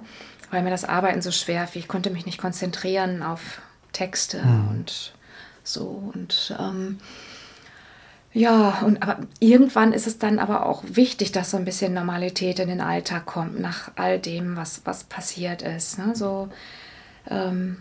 weil 0.56 0.64
mir 0.64 0.70
das 0.70 0.86
Arbeiten 0.86 1.22
so 1.22 1.32
schwer 1.32 1.68
fiel. 1.68 1.82
Ich 1.82 1.88
konnte 1.88 2.10
mich 2.10 2.26
nicht 2.26 2.38
konzentrieren 2.38 3.24
auf 3.24 3.62
Texte 3.92 4.42
mhm. 4.44 4.68
und 4.70 5.14
so. 5.64 6.12
Und 6.14 6.56
ähm, 6.60 7.00
ja, 8.34 8.82
und 8.82 9.02
aber 9.02 9.20
irgendwann 9.40 9.94
ist 9.94 10.08
es 10.08 10.20
dann 10.20 10.40
aber 10.40 10.66
auch 10.66 10.84
wichtig, 10.88 11.32
dass 11.32 11.52
so 11.52 11.58
ein 11.58 11.66
bisschen 11.66 11.94
Normalität 11.94 12.60
in 12.60 12.68
den 12.68 12.82
Alltag 12.82 13.26
kommt, 13.26 13.60
nach 13.60 13.92
all 13.96 14.20
dem, 14.20 14.56
was, 14.56 14.82
was 14.86 15.06
passiert 15.06 15.62
ist. 15.62 15.98
Ne? 15.98 16.16
So, 16.16 16.50
ähm, 17.30 17.78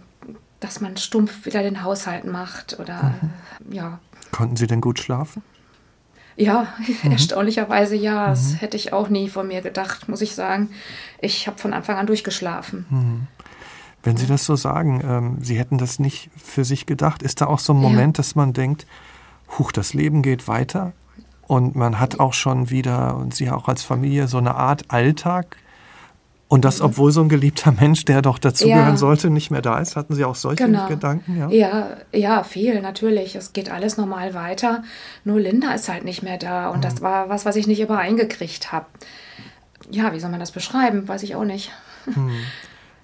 dass 0.64 0.80
man 0.80 0.96
stumpf 0.96 1.44
wieder 1.44 1.62
den 1.62 1.82
Haushalt 1.82 2.24
macht 2.24 2.78
oder 2.80 3.14
mhm. 3.20 3.72
ja. 3.72 3.98
Konnten 4.32 4.56
Sie 4.56 4.66
denn 4.66 4.80
gut 4.80 4.98
schlafen? 4.98 5.42
Ja, 6.36 6.68
mhm. 7.02 7.12
erstaunlicherweise 7.12 7.94
ja. 7.94 8.28
Das 8.28 8.52
mhm. 8.52 8.56
hätte 8.56 8.76
ich 8.76 8.92
auch 8.92 9.08
nie 9.08 9.28
von 9.28 9.46
mir 9.46 9.60
gedacht, 9.60 10.08
muss 10.08 10.22
ich 10.22 10.34
sagen. 10.34 10.70
Ich 11.20 11.46
habe 11.46 11.58
von 11.58 11.74
Anfang 11.74 11.96
an 11.96 12.06
durchgeschlafen. 12.06 12.86
Mhm. 12.88 13.26
Wenn 14.02 14.16
Sie 14.16 14.26
das 14.26 14.44
so 14.46 14.56
sagen, 14.56 15.02
ähm, 15.04 15.36
Sie 15.40 15.58
hätten 15.58 15.78
das 15.78 15.98
nicht 15.98 16.30
für 16.36 16.64
sich 16.64 16.86
gedacht, 16.86 17.22
ist 17.22 17.40
da 17.40 17.46
auch 17.46 17.58
so 17.58 17.74
ein 17.74 17.78
Moment, 17.78 18.16
ja. 18.16 18.22
dass 18.22 18.34
man 18.34 18.52
denkt, 18.52 18.86
huch, 19.58 19.70
das 19.70 19.92
Leben 19.92 20.22
geht 20.22 20.48
weiter 20.48 20.92
und 21.46 21.76
man 21.76 22.00
hat 22.00 22.20
auch 22.20 22.32
schon 22.32 22.70
wieder, 22.70 23.16
und 23.16 23.34
Sie 23.34 23.50
auch 23.50 23.68
als 23.68 23.82
Familie, 23.82 24.28
so 24.28 24.38
eine 24.38 24.54
Art 24.54 24.84
Alltag 24.88 25.56
Und 26.46 26.64
das, 26.64 26.80
obwohl 26.80 27.10
so 27.10 27.22
ein 27.22 27.28
geliebter 27.28 27.72
Mensch, 27.72 28.04
der 28.04 28.22
doch 28.22 28.38
dazugehören 28.38 28.90
ja. 28.90 28.96
sollte, 28.96 29.30
nicht 29.30 29.50
mehr 29.50 29.62
da 29.62 29.78
ist, 29.78 29.96
hatten 29.96 30.14
Sie 30.14 30.24
auch 30.24 30.34
solche 30.34 30.64
genau. 30.64 30.88
Gedanken? 30.88 31.38
Ja? 31.38 31.48
ja, 31.48 31.96
ja, 32.12 32.44
viel 32.44 32.80
natürlich. 32.80 33.34
Es 33.34 33.52
geht 33.52 33.70
alles 33.70 33.96
normal 33.96 34.34
weiter. 34.34 34.82
Nur 35.24 35.40
Linda 35.40 35.72
ist 35.72 35.88
halt 35.88 36.04
nicht 36.04 36.22
mehr 36.22 36.36
da. 36.36 36.68
Und 36.68 36.78
mhm. 36.78 36.82
das 36.82 37.00
war 37.00 37.28
was, 37.28 37.44
was 37.44 37.56
ich 37.56 37.66
nicht 37.66 37.80
übereingekriegt 37.80 38.72
habe. 38.72 38.86
Ja, 39.90 40.12
wie 40.12 40.20
soll 40.20 40.30
man 40.30 40.40
das 40.40 40.52
beschreiben? 40.52 41.08
Weiß 41.08 41.22
ich 41.22 41.34
auch 41.34 41.44
nicht. 41.44 41.72
Mhm. 42.06 42.30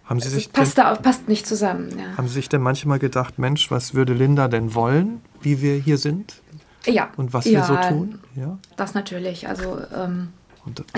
Haben 0.05 0.21
Sie 0.21 0.29
sich 0.29 0.47
es 0.47 0.53
passt, 0.53 0.77
denn, 0.77 0.85
da, 0.85 0.95
passt 0.97 1.29
nicht 1.29 1.47
zusammen. 1.47 1.91
Ja. 1.99 2.17
Haben 2.17 2.29
Sie 2.29 2.35
sich 2.35 2.49
denn 2.49 2.61
manchmal 2.61 2.99
gedacht, 2.99 3.39
Mensch, 3.39 3.71
was 3.71 3.95
würde 3.95 4.13
Linda 4.13 4.49
denn 4.49 4.75
wollen, 4.75 5.21
wie 5.41 5.63
wir 5.63 5.77
hier 5.77 5.99
sind? 5.99 6.43
Ja. 6.85 7.11
Und 7.17 7.33
was 7.33 7.45
wir 7.47 7.63
so 7.63 7.77
tun? 7.77 8.19
Ja. 8.35 8.59
Das 8.77 8.95
natürlich. 8.95 9.49
Also 9.49 9.79
ähm, 9.95 10.29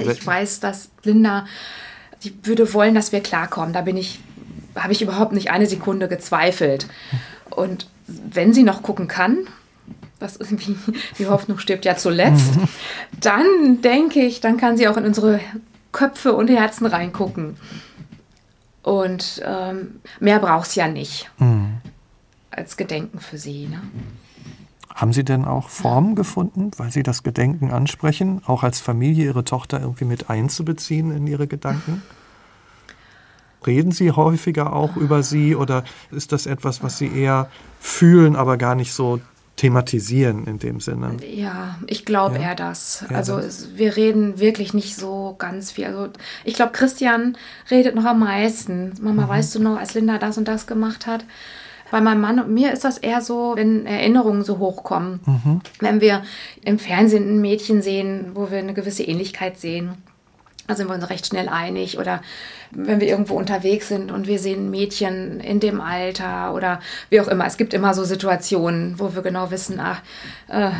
ich 0.00 0.26
weiß, 0.26 0.60
dass 0.60 0.90
Linda 1.02 1.44
die 2.24 2.34
würde 2.44 2.72
wollen, 2.74 2.94
dass 2.94 3.12
wir 3.12 3.20
klarkommen. 3.20 3.72
Da 3.72 3.82
bin 3.82 3.96
ich, 3.96 4.20
habe 4.74 4.92
ich 4.92 5.02
überhaupt 5.02 5.32
nicht 5.32 5.50
eine 5.50 5.66
Sekunde 5.66 6.08
gezweifelt. 6.08 6.86
Und 7.50 7.86
wenn 8.06 8.52
sie 8.52 8.62
noch 8.62 8.82
gucken 8.82 9.08
kann, 9.08 9.38
was 10.18 10.36
irgendwie, 10.36 10.76
die 11.18 11.26
Hoffnung 11.26 11.58
stirbt 11.58 11.84
ja 11.84 11.96
zuletzt, 11.96 12.52
dann 13.20 13.80
denke 13.82 14.20
ich, 14.20 14.40
dann 14.40 14.56
kann 14.56 14.76
sie 14.76 14.88
auch 14.88 14.96
in 14.96 15.04
unsere 15.04 15.40
Köpfe 15.92 16.32
und 16.32 16.48
Herzen 16.48 16.86
reingucken. 16.86 17.56
Und 18.82 19.40
ähm, 19.44 20.00
mehr 20.18 20.40
braucht 20.40 20.68
es 20.68 20.74
ja 20.74 20.88
nicht 20.88 21.30
mhm. 21.38 21.78
als 22.50 22.76
Gedenken 22.76 23.20
für 23.20 23.38
sie. 23.38 23.68
Ne? 23.68 23.80
Haben 24.94 25.12
Sie 25.12 25.24
denn 25.24 25.44
auch 25.44 25.68
Formen 25.68 26.14
gefunden, 26.14 26.70
weil 26.76 26.90
Sie 26.90 27.02
das 27.02 27.22
Gedenken 27.22 27.70
ansprechen, 27.70 28.42
auch 28.46 28.62
als 28.62 28.80
Familie 28.80 29.26
Ihre 29.26 29.44
Tochter 29.44 29.80
irgendwie 29.80 30.04
mit 30.04 30.28
einzubeziehen 30.28 31.10
in 31.10 31.26
Ihre 31.26 31.46
Gedanken? 31.46 32.02
Reden 33.66 33.92
Sie 33.92 34.10
häufiger 34.10 34.72
auch 34.72 34.96
über 34.96 35.22
sie 35.22 35.54
oder 35.54 35.84
ist 36.10 36.32
das 36.32 36.46
etwas, 36.46 36.82
was 36.82 36.98
Sie 36.98 37.06
eher 37.06 37.48
fühlen, 37.80 38.34
aber 38.36 38.56
gar 38.56 38.74
nicht 38.74 38.92
so 38.92 39.20
thematisieren 39.56 40.46
in 40.46 40.58
dem 40.58 40.80
Sinne? 40.80 41.16
Ja, 41.24 41.78
ich 41.86 42.04
glaube 42.04 42.36
ja? 42.36 42.42
eher 42.42 42.54
das. 42.54 43.04
Eher 43.08 43.16
also 43.16 43.36
das? 43.36 43.76
wir 43.76 43.96
reden 43.96 44.40
wirklich 44.40 44.74
nicht 44.74 44.96
so 44.96 45.36
ganz 45.38 45.70
viel. 45.70 45.86
Also 45.86 46.08
ich 46.44 46.54
glaube, 46.54 46.72
Christian 46.72 47.36
redet 47.70 47.94
noch 47.94 48.04
am 48.04 48.18
meisten. 48.20 48.92
Mama, 49.00 49.26
mhm. 49.26 49.28
weißt 49.28 49.54
du 49.54 49.60
noch, 49.60 49.78
als 49.78 49.94
Linda 49.94 50.18
das 50.18 50.36
und 50.38 50.48
das 50.48 50.66
gemacht 50.66 51.06
hat? 51.06 51.24
Bei 51.92 52.00
meinem 52.00 52.22
Mann 52.22 52.40
und 52.40 52.48
mir 52.48 52.72
ist 52.72 52.84
das 52.84 52.96
eher 52.96 53.20
so, 53.20 53.52
wenn 53.54 53.84
Erinnerungen 53.84 54.44
so 54.44 54.58
hochkommen. 54.58 55.20
Mhm. 55.26 55.60
Wenn 55.78 56.00
wir 56.00 56.22
im 56.64 56.78
Fernsehen 56.78 57.28
ein 57.28 57.42
Mädchen 57.42 57.82
sehen, 57.82 58.30
wo 58.32 58.50
wir 58.50 58.60
eine 58.60 58.72
gewisse 58.72 59.02
Ähnlichkeit 59.02 59.58
sehen, 59.58 59.98
da 60.66 60.74
sind 60.74 60.88
wir 60.88 60.94
uns 60.94 61.10
recht 61.10 61.26
schnell 61.26 61.50
einig. 61.50 61.98
Oder 61.98 62.22
wenn 62.70 62.98
wir 62.98 63.08
irgendwo 63.08 63.34
unterwegs 63.34 63.88
sind 63.88 64.10
und 64.10 64.26
wir 64.26 64.38
sehen 64.38 64.68
ein 64.68 64.70
Mädchen 64.70 65.40
in 65.40 65.60
dem 65.60 65.82
Alter 65.82 66.54
oder 66.54 66.80
wie 67.10 67.20
auch 67.20 67.28
immer. 67.28 67.44
Es 67.44 67.58
gibt 67.58 67.74
immer 67.74 67.92
so 67.92 68.04
Situationen, 68.04 68.98
wo 68.98 69.14
wir 69.14 69.20
genau 69.20 69.50
wissen, 69.50 69.78
ach, 69.78 70.00
äh, 70.48 70.70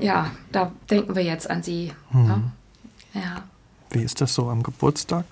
ja, 0.00 0.30
da 0.50 0.72
denken 0.90 1.14
wir 1.14 1.24
jetzt 1.24 1.50
an 1.50 1.62
sie. 1.62 1.92
Mhm. 2.10 2.26
Ne? 2.26 2.42
Ja. 3.12 3.42
Wie 3.90 4.02
ist 4.02 4.22
das 4.22 4.34
so 4.34 4.48
am 4.48 4.62
Geburtstag 4.62 5.26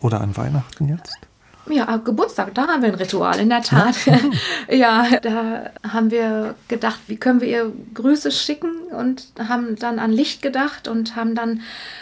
oder 0.00 0.20
an 0.20 0.36
Weihnachten 0.36 0.88
jetzt? 0.88 1.16
Ja, 1.68 1.96
Geburtstag, 1.96 2.54
da 2.54 2.66
haben 2.66 2.82
wir 2.82 2.90
ein 2.90 2.94
Ritual, 2.94 3.40
in 3.40 3.48
der 3.48 3.62
Tat. 3.62 3.94
Ja, 4.68 5.06
da 5.22 5.70
haben 5.88 6.10
wir 6.10 6.54
gedacht, 6.68 7.00
wie 7.06 7.16
können 7.16 7.40
wir 7.40 7.48
ihr 7.48 7.72
Grüße 7.94 8.30
schicken 8.30 8.70
und 8.90 9.26
haben 9.38 9.76
dann 9.76 9.98
an 9.98 10.12
Licht 10.12 10.42
gedacht 10.42 10.88
und 10.88 11.16
haben 11.16 11.34
dann, 11.34 11.60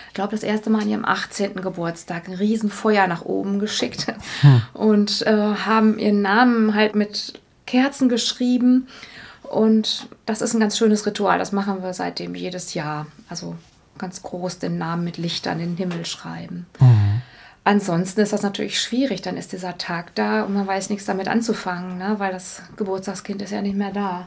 ich 0.09 0.15
glaube, 0.15 0.33
das 0.33 0.43
erste 0.43 0.71
Mal 0.71 0.83
an 0.83 0.89
ihrem 0.89 1.05
18. 1.05 1.57
Geburtstag 1.57 2.29
ein 2.29 2.35
Riesenfeuer 2.35 3.07
nach 3.07 3.25
oben 3.25 3.59
geschickt 3.59 4.07
hm. 4.41 4.63
und 4.75 5.23
äh, 5.27 5.33
haben 5.33 5.99
ihren 5.99 6.23
Namen 6.23 6.75
halt 6.75 6.95
mit 6.95 7.41
Kerzen 7.67 8.09
geschrieben. 8.09 8.89
Und 9.43 10.09
das 10.25 10.41
ist 10.41 10.55
ein 10.55 10.61
ganz 10.61 10.79
schönes 10.79 11.05
Ritual, 11.05 11.39
das 11.39 11.53
machen 11.53 11.83
wir 11.83 11.93
seitdem 11.93 12.35
jedes 12.35 12.75
Jahr. 12.75 13.07
Also 13.29 13.57
ganz 13.99 14.23
groß 14.23 14.59
den 14.59 14.79
Namen 14.79 15.05
mit 15.05 15.19
Licht 15.19 15.47
an 15.47 15.59
den 15.59 15.77
Himmel 15.77 16.07
schreiben. 16.07 16.67
Mhm. 16.81 17.23
Ansonsten 17.65 18.21
ist 18.21 18.33
das 18.33 18.43
natürlich 18.43 18.81
schwierig. 18.81 19.23
Dann 19.23 19.37
ist 19.37 19.53
dieser 19.53 19.79
Tag 19.79 20.15
da 20.15 20.43
und 20.43 20.55
man 20.55 20.67
weiß 20.67 20.91
nichts 20.91 21.07
damit 21.07 21.29
anzufangen, 21.29 21.99
ne? 21.99 22.17
weil 22.19 22.33
das 22.33 22.63
Geburtstagskind 22.77 23.41
ist 23.43 23.53
ja 23.53 23.63
nicht 23.63 23.77
mehr 23.77 23.93
da. 23.93 24.27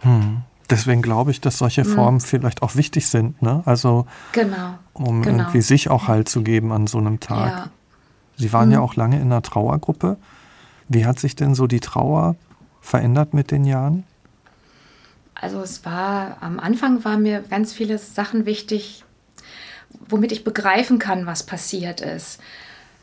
Hm. 0.00 0.42
Deswegen 0.68 1.02
glaube 1.02 1.30
ich, 1.30 1.40
dass 1.40 1.58
solche 1.58 1.84
hm. 1.84 1.94
Formen 1.94 2.20
hm. 2.20 2.26
vielleicht 2.26 2.62
auch 2.62 2.76
wichtig 2.76 3.06
sind. 3.06 3.40
Ne? 3.40 3.62
Also, 3.64 4.06
genau. 4.32 4.78
um 4.92 5.22
genau. 5.22 5.38
irgendwie 5.38 5.62
sich 5.62 5.88
auch 5.88 6.08
Halt 6.08 6.28
zu 6.28 6.42
geben 6.42 6.72
an 6.72 6.86
so 6.86 6.98
einem 6.98 7.20
Tag. 7.20 7.50
Ja. 7.50 7.70
Sie 8.36 8.52
waren 8.52 8.66
hm. 8.66 8.72
ja 8.72 8.80
auch 8.80 8.96
lange 8.96 9.16
in 9.16 9.26
einer 9.26 9.42
Trauergruppe. 9.42 10.18
Wie 10.88 11.06
hat 11.06 11.18
sich 11.18 11.36
denn 11.36 11.54
so 11.54 11.66
die 11.66 11.80
Trauer 11.80 12.36
verändert 12.82 13.32
mit 13.32 13.50
den 13.50 13.64
Jahren? 13.64 14.04
Also 15.34 15.60
es 15.60 15.84
war, 15.84 16.36
am 16.40 16.60
Anfang 16.60 17.04
waren 17.04 17.22
mir 17.22 17.40
ganz 17.40 17.72
viele 17.72 17.98
Sachen 17.98 18.46
wichtig, 18.46 19.04
womit 20.08 20.32
ich 20.32 20.44
begreifen 20.44 20.98
kann, 20.98 21.26
was 21.26 21.44
passiert 21.44 22.00
ist. 22.00 22.40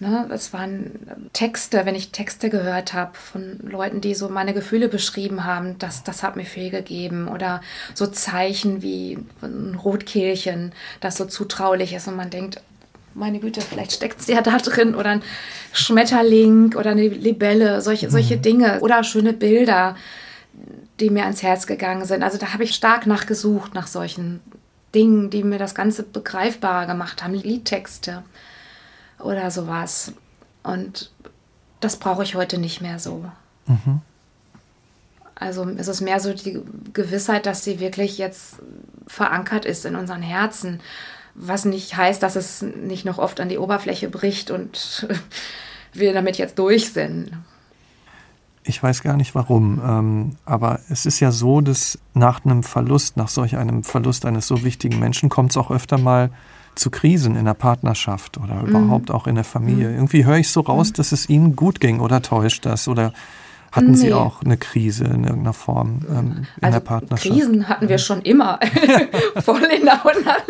Ne, 0.02 0.28
es 0.32 0.52
waren 0.52 1.30
Texte, 1.32 1.86
wenn 1.86 1.94
ich 1.94 2.12
Texte 2.12 2.50
gehört 2.50 2.94
habe 2.94 3.12
von 3.14 3.60
Leuten, 3.60 4.02
die 4.02 4.16
so 4.16 4.30
meine 4.30 4.52
Gefühle 4.52 4.90
beschrieben 4.90 5.44
haben, 5.44 5.78
das, 5.78 6.04
das 6.04 6.24
hat 6.24 6.36
mir 6.36 6.46
viel 6.46 6.72
gegeben. 6.72 7.28
Oder 7.28 7.62
so 7.94 8.08
Zeichen 8.08 8.82
wie 8.82 9.20
ein 9.44 9.76
Rotkehlchen, 9.76 10.72
das 11.02 11.18
so 11.18 11.26
zutraulich 11.26 11.94
ist 11.94 12.08
und 12.08 12.16
man 12.16 12.32
denkt, 12.32 12.60
meine 13.14 13.38
Güte, 13.38 13.62
vielleicht 13.62 13.92
steckt 13.92 14.22
es 14.22 14.26
ja 14.26 14.42
da 14.42 14.58
drin. 14.58 14.96
Oder 14.96 15.12
ein 15.12 15.24
Schmetterling 15.72 16.74
oder 16.74 16.90
eine 16.90 17.08
Libelle, 17.08 17.80
solche, 17.82 18.08
mhm. 18.08 18.12
solche 18.12 18.38
Dinge. 18.38 18.80
Oder 18.80 19.04
schöne 19.04 19.34
Bilder, 19.34 19.96
die 21.00 21.12
mir 21.12 21.26
ans 21.26 21.44
Herz 21.44 21.68
gegangen 21.68 22.06
sind. 22.06 22.24
Also 22.24 22.40
da 22.40 22.54
habe 22.54 22.64
ich 22.64 22.74
stark 22.74 23.06
nachgesucht 23.06 23.76
nach 23.76 23.86
solchen 23.86 24.40
Dingen, 24.96 25.30
die 25.30 25.44
mir 25.44 25.60
das 25.60 25.76
Ganze 25.76 26.02
begreifbarer 26.02 26.88
gemacht 26.88 27.24
haben. 27.24 27.36
Liedtexte 27.36 28.24
oder 29.24 29.52
sowas. 29.52 30.14
Und 30.64 31.12
das 31.80 31.98
brauche 31.98 32.24
ich 32.24 32.36
heute 32.36 32.58
nicht 32.58 32.82
mehr 32.82 33.00
so. 33.00 33.26
Mhm. 33.68 34.02
Also 35.36 35.68
es 35.78 35.88
ist 35.88 36.02
mehr 36.02 36.20
so 36.20 36.34
die 36.34 36.62
Gewissheit, 36.94 37.48
dass 37.48 37.64
sie 37.64 37.80
wirklich 37.80 38.20
jetzt 38.20 38.58
verankert 39.08 39.66
ist 39.66 39.86
in 39.86 39.96
unseren 39.96 40.22
Herzen. 40.22 40.82
Was 41.34 41.66
nicht 41.66 41.98
heißt, 41.98 42.22
dass 42.22 42.36
es 42.36 42.62
nicht 42.62 43.06
noch 43.06 43.18
oft 43.18 43.40
an 43.40 43.50
die 43.50 43.58
Oberfläche 43.58 44.10
bricht 44.10 44.52
und 44.52 45.08
wir 45.94 46.14
damit 46.14 46.38
jetzt 46.38 46.60
durch 46.60 46.92
sind. 46.94 47.32
Ich 48.64 48.82
weiß 48.84 49.02
gar 49.02 49.18
nicht 49.18 49.34
warum, 49.34 49.82
ähm, 49.84 50.36
aber 50.46 50.80
es 50.90 51.08
ist 51.08 51.20
ja 51.20 51.32
so, 51.32 51.62
dass 51.62 51.98
nach 52.14 52.46
einem 52.46 52.62
Verlust, 52.62 53.18
nach 53.18 53.28
solch 53.28 53.58
einem 53.58 53.84
Verlust 53.84 54.26
eines 54.26 54.48
so 54.48 54.64
wichtigen 54.64 55.00
Menschen, 55.00 55.30
kommt 55.30 55.50
es 55.50 55.58
auch 55.58 55.72
öfter 55.72 55.98
mal 55.98 56.30
zu 56.76 56.90
Krisen 56.90 57.36
in 57.36 57.46
der 57.46 57.54
Partnerschaft 57.54 58.38
oder 58.38 58.56
mhm. 58.56 58.68
überhaupt 58.68 59.12
auch 59.12 59.28
in 59.28 59.36
der 59.36 59.44
Familie. 59.44 59.90
Mhm. 59.90 59.96
Irgendwie 59.96 60.26
höre 60.26 60.38
ich 60.38 60.50
so 60.50 60.62
raus, 60.62 60.90
mhm. 60.90 60.94
dass 60.94 61.12
es 61.12 61.30
Ihnen 61.30 61.56
gut 61.56 61.80
ging 61.80 62.00
oder 62.00 62.22
täuscht 62.22 62.66
das 62.66 62.88
oder 62.88 63.14
hatten 63.72 63.92
nee. 63.92 63.98
Sie 63.98 64.14
auch 64.14 64.42
eine 64.44 64.58
Krise 64.58 65.06
in 65.06 65.24
irgendeiner 65.24 65.54
Form 65.54 66.02
ähm, 66.10 66.48
in 66.58 66.64
also 66.64 66.80
der 66.80 66.86
Partnerschaft? 66.86 67.34
Krisen 67.34 67.70
hatten 67.70 67.88
wir 67.88 67.98
schon 68.00 68.22
immer. 68.22 68.60
Voll 69.38 69.64
in 69.64 69.86
der 69.86 70.02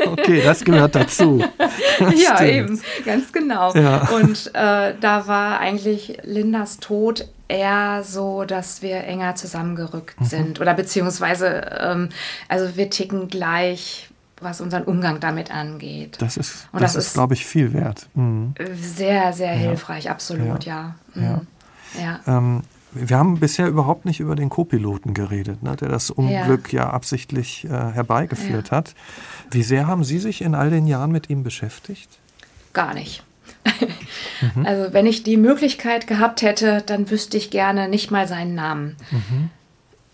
Okay, 0.08 0.42
das 0.44 0.64
gehört 0.64 0.96
dazu. 0.96 1.44
Das 1.58 1.72
ja, 2.00 2.36
stimmt. 2.36 2.50
eben, 2.50 2.82
ganz 3.06 3.32
genau. 3.32 3.76
Ja. 3.76 4.10
Und 4.10 4.48
äh, 4.56 4.96
da 5.00 5.28
war 5.28 5.60
eigentlich 5.60 6.18
Lindas 6.24 6.80
Tod 6.80 7.28
eher 7.48 8.04
so, 8.04 8.44
dass 8.44 8.82
wir 8.82 9.04
enger 9.04 9.36
zusammengerückt 9.36 10.20
mhm. 10.20 10.26
sind. 10.26 10.62
Oder 10.62 10.74
beziehungsweise, 10.74 11.80
ähm, 11.80 12.10
also 12.48 12.76
wir 12.76 12.90
ticken 12.90 13.28
gleich 13.28 14.10
was 14.41 14.62
unseren 14.62 14.84
Umgang 14.84 15.19
damit 15.19 15.51
angeht. 15.51 16.17
Das 16.19 16.38
ist, 16.38 16.67
Und 16.71 16.82
das, 16.82 16.93
das 16.93 17.08
ist, 17.08 17.13
glaube 17.13 17.34
ich, 17.34 17.45
viel 17.45 17.73
wert. 17.73 18.08
Mhm. 18.13 18.54
Sehr, 18.75 19.34
sehr 19.34 19.54
ja. 19.54 19.60
hilfreich, 19.60 20.10
absolut, 20.10 20.65
ja. 20.65 20.95
ja. 21.15 21.21
Mhm. 21.21 21.47
ja. 22.01 22.19
Ähm, 22.27 22.62
wir 22.93 23.17
haben 23.17 23.39
bisher 23.39 23.67
überhaupt 23.67 24.06
nicht 24.06 24.19
über 24.19 24.36
den 24.36 24.49
Co-Piloten 24.49 25.13
geredet, 25.13 25.63
ne, 25.63 25.75
der 25.75 25.88
das 25.88 26.10
Unglück 26.10 26.73
ja, 26.73 26.89
absichtlich 26.89 27.65
äh, 27.65 27.69
herbeigeführt 27.69 28.71
hat. 28.71 28.95
Wie 29.49 29.63
sehr 29.63 29.88
haben 29.88 30.04
Sie 30.04 30.19
sich 30.19 30.41
in 30.41 30.56
all 30.56 30.69
den 30.69 30.88
Jahren 30.88 31.12
mit 31.12 31.30
ihm 31.30 31.43
beschäftigt? 31.43 32.10
Gar 32.73 32.93
nicht. 32.93 33.23
mhm. 34.56 34.65
Also 34.65 34.93
wenn 34.93 35.06
ich 35.06 35.23
die 35.23 35.38
Möglichkeit 35.38 36.08
gehabt 36.08 36.41
hätte, 36.41 36.84
dann 36.86 37.10
wüsste 37.10 37.38
ich 37.38 37.49
gerne 37.49 37.88
nicht 37.88 38.12
mal 38.12 38.27
seinen 38.27 38.56
Namen. 38.56 38.97
Mhm. 39.12 39.49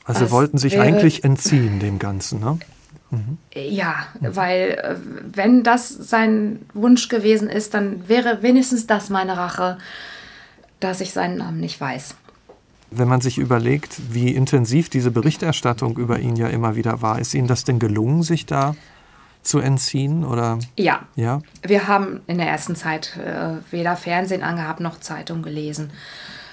Also 0.06 0.26
Was 0.26 0.32
wollten 0.32 0.58
sich 0.58 0.80
eigentlich 0.80 1.24
entziehen 1.24 1.80
dem 1.80 2.00
Ganzen, 2.00 2.40
ne? 2.40 2.60
Mhm. 3.10 3.38
Ja, 3.54 4.08
weil 4.20 4.72
äh, 4.72 4.96
wenn 5.34 5.64
das 5.64 5.90
sein 5.90 6.66
Wunsch 6.74 7.08
gewesen 7.08 7.50
ist, 7.50 7.74
dann 7.74 8.08
wäre 8.08 8.42
wenigstens 8.42 8.88
das 8.88 9.10
meine 9.10 9.38
Rache, 9.38 9.78
dass 10.80 11.02
ich 11.02 11.14
seinen 11.14 11.38
Namen 11.38 11.60
nicht 11.60 11.80
weiß. 11.80 12.16
Wenn 12.90 13.08
man 13.08 13.22
sich 13.22 13.38
überlegt, 13.38 14.14
wie 14.14 14.34
intensiv 14.34 14.90
diese 14.90 15.12
Berichterstattung 15.12 15.98
über 15.98 16.20
ihn 16.20 16.36
ja 16.36 16.48
immer 16.48 16.76
wieder 16.76 17.02
war, 17.02 17.20
ist 17.20 17.34
Ihnen 17.34 17.48
das 17.48 17.64
denn 17.64 17.80
gelungen, 17.80 18.24
sich 18.24 18.46
da 18.46 18.76
zu 19.42 19.60
entziehen? 19.60 20.24
Oder? 20.24 20.60
Ja. 20.78 21.02
ja. 21.16 21.42
Wir 21.64 21.88
haben 21.88 22.22
in 22.28 22.38
der 22.38 22.48
ersten 22.48 22.76
Zeit 22.76 23.18
äh, 23.18 23.58
weder 23.72 23.96
Fernsehen 23.96 24.44
angehabt 24.44 24.80
noch 24.80 25.00
Zeitung 25.00 25.42
gelesen. 25.42 25.92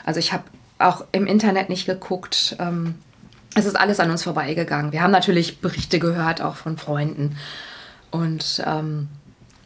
Also 0.04 0.18
ich 0.18 0.32
habe 0.32 0.44
auch 0.78 1.04
im 1.12 1.26
Internet 1.26 1.68
nicht 1.68 1.86
geguckt. 1.86 2.56
Ähm, 2.58 2.96
es 3.54 3.66
ist 3.66 3.76
alles 3.76 4.00
an 4.00 4.10
uns 4.10 4.22
vorbeigegangen. 4.22 4.92
Wir 4.92 5.02
haben 5.02 5.10
natürlich 5.10 5.60
Berichte 5.60 5.98
gehört, 5.98 6.42
auch 6.42 6.56
von 6.56 6.76
Freunden. 6.76 7.36
Und 8.10 8.62
ähm, 8.66 9.08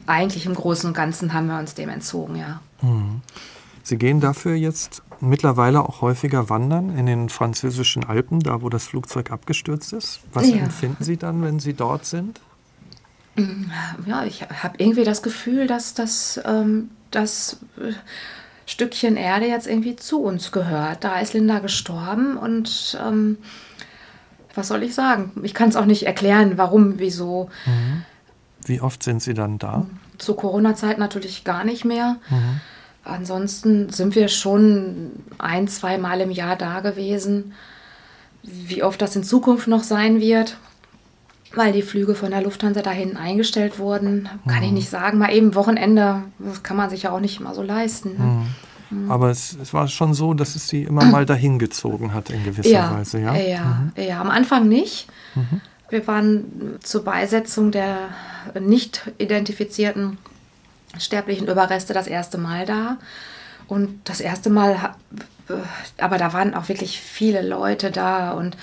eigentlich 0.07 0.46
im 0.46 0.55
Großen 0.55 0.88
und 0.88 0.94
Ganzen 0.94 1.33
haben 1.33 1.46
wir 1.46 1.59
uns 1.59 1.74
dem 1.74 1.88
entzogen, 1.88 2.37
ja. 2.37 2.61
Mhm. 2.83 3.20
Sie 3.83 3.96
gehen 3.96 4.20
dafür 4.20 4.55
jetzt 4.55 5.03
mittlerweile 5.20 5.81
auch 5.81 6.03
häufiger 6.03 6.51
wandern 6.51 6.96
in 6.96 7.07
den 7.07 7.29
französischen 7.31 8.05
Alpen, 8.05 8.40
da 8.40 8.61
wo 8.61 8.68
das 8.68 8.87
Flugzeug 8.87 9.31
abgestürzt 9.31 9.92
ist. 9.94 10.20
Was 10.33 10.48
ja. 10.48 10.57
empfinden 10.57 11.03
Sie 11.03 11.16
dann, 11.16 11.42
wenn 11.42 11.59
Sie 11.59 11.72
dort 11.72 12.05
sind? 12.05 12.40
Ja, 14.07 14.24
ich 14.24 14.42
habe 14.42 14.74
irgendwie 14.79 15.05
das 15.05 15.22
Gefühl, 15.22 15.66
dass 15.66 15.94
das, 15.94 16.40
ähm, 16.44 16.90
das 17.11 17.59
äh, 17.79 17.92
Stückchen 18.66 19.16
Erde 19.16 19.46
jetzt 19.46 19.66
irgendwie 19.66 19.96
zu 19.96 20.22
uns 20.22 20.53
gehört. 20.53 21.05
Da 21.05 21.20
ist 21.20 21.33
Linda 21.33 21.61
gestorben 21.61 22.37
und 22.37 22.98
ähm, 23.03 23.38
was 24.54 24.68
soll 24.68 24.82
ich 24.82 24.94
sagen? 24.94 25.32
Ich 25.42 25.54
kann 25.54 25.68
es 25.68 25.76
auch 25.76 25.84
nicht 25.84 26.06
erklären, 26.06 26.58
warum, 26.58 26.98
wieso. 26.98 27.50
Mhm. 27.66 28.04
Wie 28.64 28.80
oft 28.80 29.02
sind 29.02 29.22
Sie 29.22 29.34
dann 29.34 29.58
da? 29.58 29.87
Zur 30.18 30.37
Corona-Zeit 30.37 30.98
natürlich 30.98 31.44
gar 31.44 31.64
nicht 31.64 31.84
mehr. 31.84 32.16
Mhm. 32.28 32.61
Ansonsten 33.04 33.90
sind 33.90 34.14
wir 34.14 34.28
schon 34.28 35.12
ein, 35.38 35.68
zwei 35.68 35.96
Mal 35.96 36.20
im 36.20 36.30
Jahr 36.30 36.56
da 36.56 36.80
gewesen. 36.80 37.54
Wie 38.42 38.82
oft 38.82 39.00
das 39.00 39.16
in 39.16 39.24
Zukunft 39.24 39.68
noch 39.68 39.82
sein 39.82 40.20
wird, 40.20 40.58
weil 41.54 41.72
die 41.72 41.82
Flüge 41.82 42.14
von 42.14 42.30
der 42.30 42.42
Lufthansa 42.42 42.82
dahin 42.82 43.16
eingestellt 43.16 43.78
wurden, 43.78 44.28
kann 44.46 44.58
mhm. 44.58 44.64
ich 44.64 44.72
nicht 44.72 44.90
sagen. 44.90 45.18
Mal 45.18 45.32
eben 45.32 45.54
Wochenende, 45.54 46.24
das 46.38 46.62
kann 46.62 46.76
man 46.76 46.90
sich 46.90 47.04
ja 47.04 47.12
auch 47.12 47.20
nicht 47.20 47.40
immer 47.40 47.54
so 47.54 47.62
leisten. 47.62 48.16
Ne? 48.18 48.46
Mhm. 48.90 49.11
Aber 49.11 49.31
es, 49.31 49.57
es, 49.61 49.74
war 49.74 49.88
schon 49.88 50.14
so, 50.14 50.35
dass 50.35 50.57
es 50.57 50.68
sie 50.68 50.85
immer 50.85 51.05
mal 51.05 51.27
dahin 51.27 51.59
gezogen 51.59 52.14
hat 52.14 52.31
in 52.31 52.44
gewisser 52.44 52.68
ja, 52.68 52.96
Weise, 52.96 53.20
ja? 53.20 53.35
Ja, 53.37 53.90
mhm. 53.96 54.03
ja, 54.03 54.20
am 54.20 54.31
Anfang 54.31 54.68
nicht. 54.68 55.09
Mhm. 55.35 55.61
Wir 55.90 56.07
waren 56.07 56.79
zur 56.83 57.05
Beisetzung 57.05 57.70
der 57.70 58.09
nicht 58.59 59.11
identifizierten 59.18 60.18
sterblichen 60.98 61.48
Überreste 61.48 61.92
das 61.92 62.07
erste 62.07 62.38
Mal 62.38 62.66
da. 62.66 62.98
Und 63.66 64.09
das 64.09 64.20
erste 64.20 64.48
Mal, 64.48 64.94
aber 65.98 66.18
da 66.18 66.33
waren 66.33 66.55
auch 66.55 66.68
wirklich 66.68 67.01
viele 67.01 67.46
Leute 67.46 67.90
da 67.90 68.33
und 68.33 68.57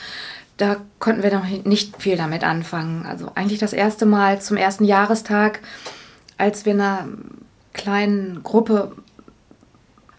da 0.57 0.77
konnten 0.99 1.21
wir 1.21 1.33
noch 1.33 1.45
nicht 1.65 2.01
viel 2.01 2.17
damit 2.17 2.43
anfangen. 2.43 3.05
Also 3.05 3.31
eigentlich 3.35 3.59
das 3.59 3.73
erste 3.73 4.05
Mal 4.05 4.41
zum 4.41 4.57
ersten 4.57 4.85
Jahrestag, 4.85 5.59
als 6.37 6.65
wir 6.65 6.73
einer 6.73 7.07
kleinen 7.73 8.41
Gruppe 8.41 8.93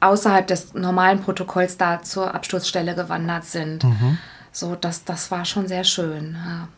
außerhalb 0.00 0.46
des 0.46 0.74
normalen 0.74 1.20
Protokolls 1.20 1.76
da 1.76 2.02
zur 2.02 2.34
Absturzstelle 2.34 2.94
gewandert 2.94 3.44
sind. 3.44 3.84
Mhm. 3.84 4.18
So, 4.52 4.74
das, 4.74 5.04
das 5.04 5.30
war 5.30 5.44
schon 5.44 5.68
sehr 5.68 5.84
schön. 5.84 6.36
Ja. 6.44 6.68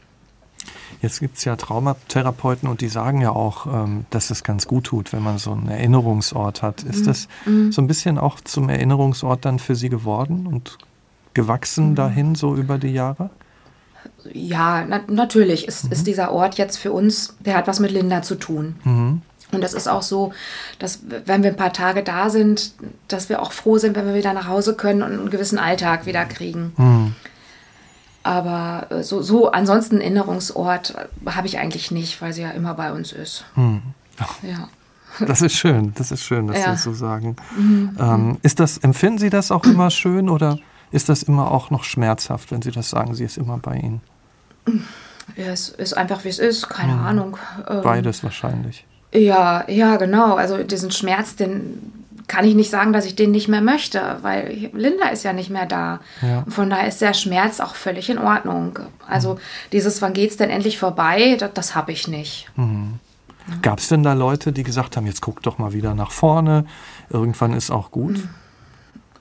Jetzt 1.01 1.21
gibt 1.21 1.39
es 1.39 1.45
ja 1.45 1.55
Traumatherapeuten 1.57 2.69
und 2.69 2.81
die 2.81 2.89
sagen 2.89 3.21
ja 3.21 3.31
auch, 3.31 3.67
ähm, 3.67 4.05
dass 4.11 4.31
es 4.31 4.43
ganz 4.43 4.67
gut 4.67 4.85
tut, 4.85 5.13
wenn 5.13 5.23
man 5.23 5.39
so 5.39 5.53
einen 5.53 5.69
Erinnerungsort 5.69 6.63
hat. 6.63 6.83
Ist 6.83 7.03
mhm. 7.03 7.07
das 7.07 7.29
mhm. 7.47 7.73
so 7.73 7.83
ein 7.83 7.87
bisschen 7.87 8.19
auch 8.19 8.41
zum 8.41 8.69
Erinnerungsort 8.69 9.45
dann 9.45 9.59
für 9.59 9.77
Sie 9.77 9.89
geworden 9.89 10.47
und 10.47 10.79
gewachsen 11.35 11.91
mhm. 11.91 11.95
dahin 11.95 12.35
so 12.35 12.55
über 12.55 12.79
die 12.79 12.93
Jahre? 12.93 13.31
Ja, 14.33 14.85
na, 14.89 15.01
natürlich 15.09 15.69
ist, 15.69 15.85
ist 15.85 16.01
mhm. 16.01 16.05
dieser 16.05 16.33
Ort 16.33 16.59
jetzt 16.59 16.79
für 16.79 16.93
uns, 16.93 17.37
der 17.41 17.57
hat 17.57 17.69
was 17.69 17.79
mit 17.79 17.93
Linda 17.93 18.23
zu 18.23 18.35
tun. 18.35 18.75
Mhm. 19.51 19.57
Und 19.57 19.61
das 19.63 19.75
ist 19.75 19.89
auch 19.89 20.03
so, 20.03 20.33
dass 20.79 21.01
wenn 21.27 21.43
wir 21.43 21.51
ein 21.51 21.57
paar 21.57 21.73
Tage 21.73 22.03
da 22.03 22.31
sind, 22.31 22.73
dass 23.09 23.29
wir 23.29 23.43
auch 23.43 23.53
froh 23.53 23.79
sind, 23.79 23.97
wenn 23.97 24.07
wir 24.07 24.15
wieder 24.15 24.33
nach 24.33 24.49
Hause 24.49 24.75
können 24.75 25.03
und 25.03 25.13
einen 25.13 25.31
gewissen 25.31 25.59
Alltag 25.59 26.07
wieder 26.07 26.25
kriegen. 26.25 26.73
Mhm. 26.77 27.15
Aber 28.23 28.87
äh, 28.91 29.03
so, 29.03 29.23
so 29.23 29.51
ansonsten 29.51 30.01
Erinnerungsort 30.01 30.95
habe 31.27 31.47
ich 31.47 31.59
eigentlich 31.59 31.91
nicht, 31.91 32.21
weil 32.21 32.33
sie 32.33 32.43
ja 32.43 32.51
immer 32.51 32.75
bei 32.75 32.93
uns 32.93 33.13
ist. 33.13 33.45
Mhm. 33.57 33.83
Ja. 34.43 34.69
Das 35.27 35.43
ist 35.43 35.55
schön, 35.55 35.93
das 35.95 36.13
ist 36.13 36.23
schön, 36.23 36.47
dass 36.47 36.59
ja. 36.59 36.65
Sie 36.65 36.71
das 36.71 36.83
so 36.85 36.93
sagen. 36.93 37.35
Mhm. 37.57 37.97
Ähm, 37.99 38.39
ist 38.43 38.61
das, 38.61 38.79
empfinden 38.79 39.19
Sie 39.19 39.31
das 39.31 39.51
auch 39.51 39.65
immer 39.65 39.91
schön 39.91 40.29
oder 40.29 40.59
ist 40.93 41.09
das 41.09 41.23
immer 41.23 41.51
auch 41.51 41.71
noch 41.71 41.83
schmerzhaft, 41.83 42.53
wenn 42.53 42.63
Sie 42.63 42.71
das 42.71 42.91
sagen, 42.91 43.15
sie 43.15 43.25
ist 43.25 43.37
immer 43.37 43.59
bei 43.59 43.77
Ihnen? 43.77 44.01
Ja, 45.37 45.47
es 45.47 45.71
ist 45.71 45.97
einfach, 45.97 46.25
wie 46.25 46.29
es 46.29 46.39
ist, 46.39 46.69
keine 46.69 46.95
mhm. 46.95 47.01
Ahnung. 47.01 47.37
Ähm, 47.69 47.83
Beides 47.83 48.23
wahrscheinlich. 48.23 48.87
Ja, 49.13 49.65
ja, 49.69 49.97
genau. 49.97 50.35
Also 50.35 50.63
diesen 50.63 50.91
Schmerz, 50.91 51.37
den 51.37 51.93
kann 52.29 52.45
ich 52.45 52.55
nicht 52.55 52.71
sagen, 52.71 52.93
dass 52.93 53.07
ich 53.07 53.17
den 53.17 53.31
nicht 53.31 53.49
mehr 53.49 53.63
möchte, 53.63 54.19
weil 54.21 54.71
Linda 54.75 55.09
ist 55.09 55.25
ja 55.25 55.33
nicht 55.33 55.49
mehr 55.49 55.67
da. 55.67 56.01
Ja. 56.21 56.45
Von 56.49 56.69
daher 56.69 56.87
ist 56.87 57.01
der 57.01 57.15
Schmerz 57.15 57.59
auch 57.59 57.75
völlig 57.75 58.11
in 58.11 58.19
Ordnung. 58.19 58.79
Also 59.09 59.35
mhm. 59.35 59.39
dieses, 59.73 60.03
wann 60.03 60.13
geht's 60.13 60.37
denn 60.37 60.51
endlich 60.51 60.79
vorbei, 60.79 61.37
das, 61.39 61.53
das 61.55 61.75
habe 61.75 61.93
ich 61.93 62.07
nicht. 62.07 62.51
Mhm. 62.57 63.01
Gab 63.63 63.79
es 63.79 63.89
denn 63.89 64.03
da 64.03 64.13
Leute, 64.13 64.53
die 64.53 64.63
gesagt 64.63 64.97
haben, 64.97 65.07
jetzt 65.07 65.23
guck 65.23 65.43
doch 65.43 65.57
mal 65.57 65.73
wieder 65.73 65.95
nach 65.95 66.11
vorne, 66.11 66.67
irgendwann 67.09 67.55
ist 67.55 67.71
auch 67.71 67.91
gut? 67.91 68.19
Mhm. 68.19 68.29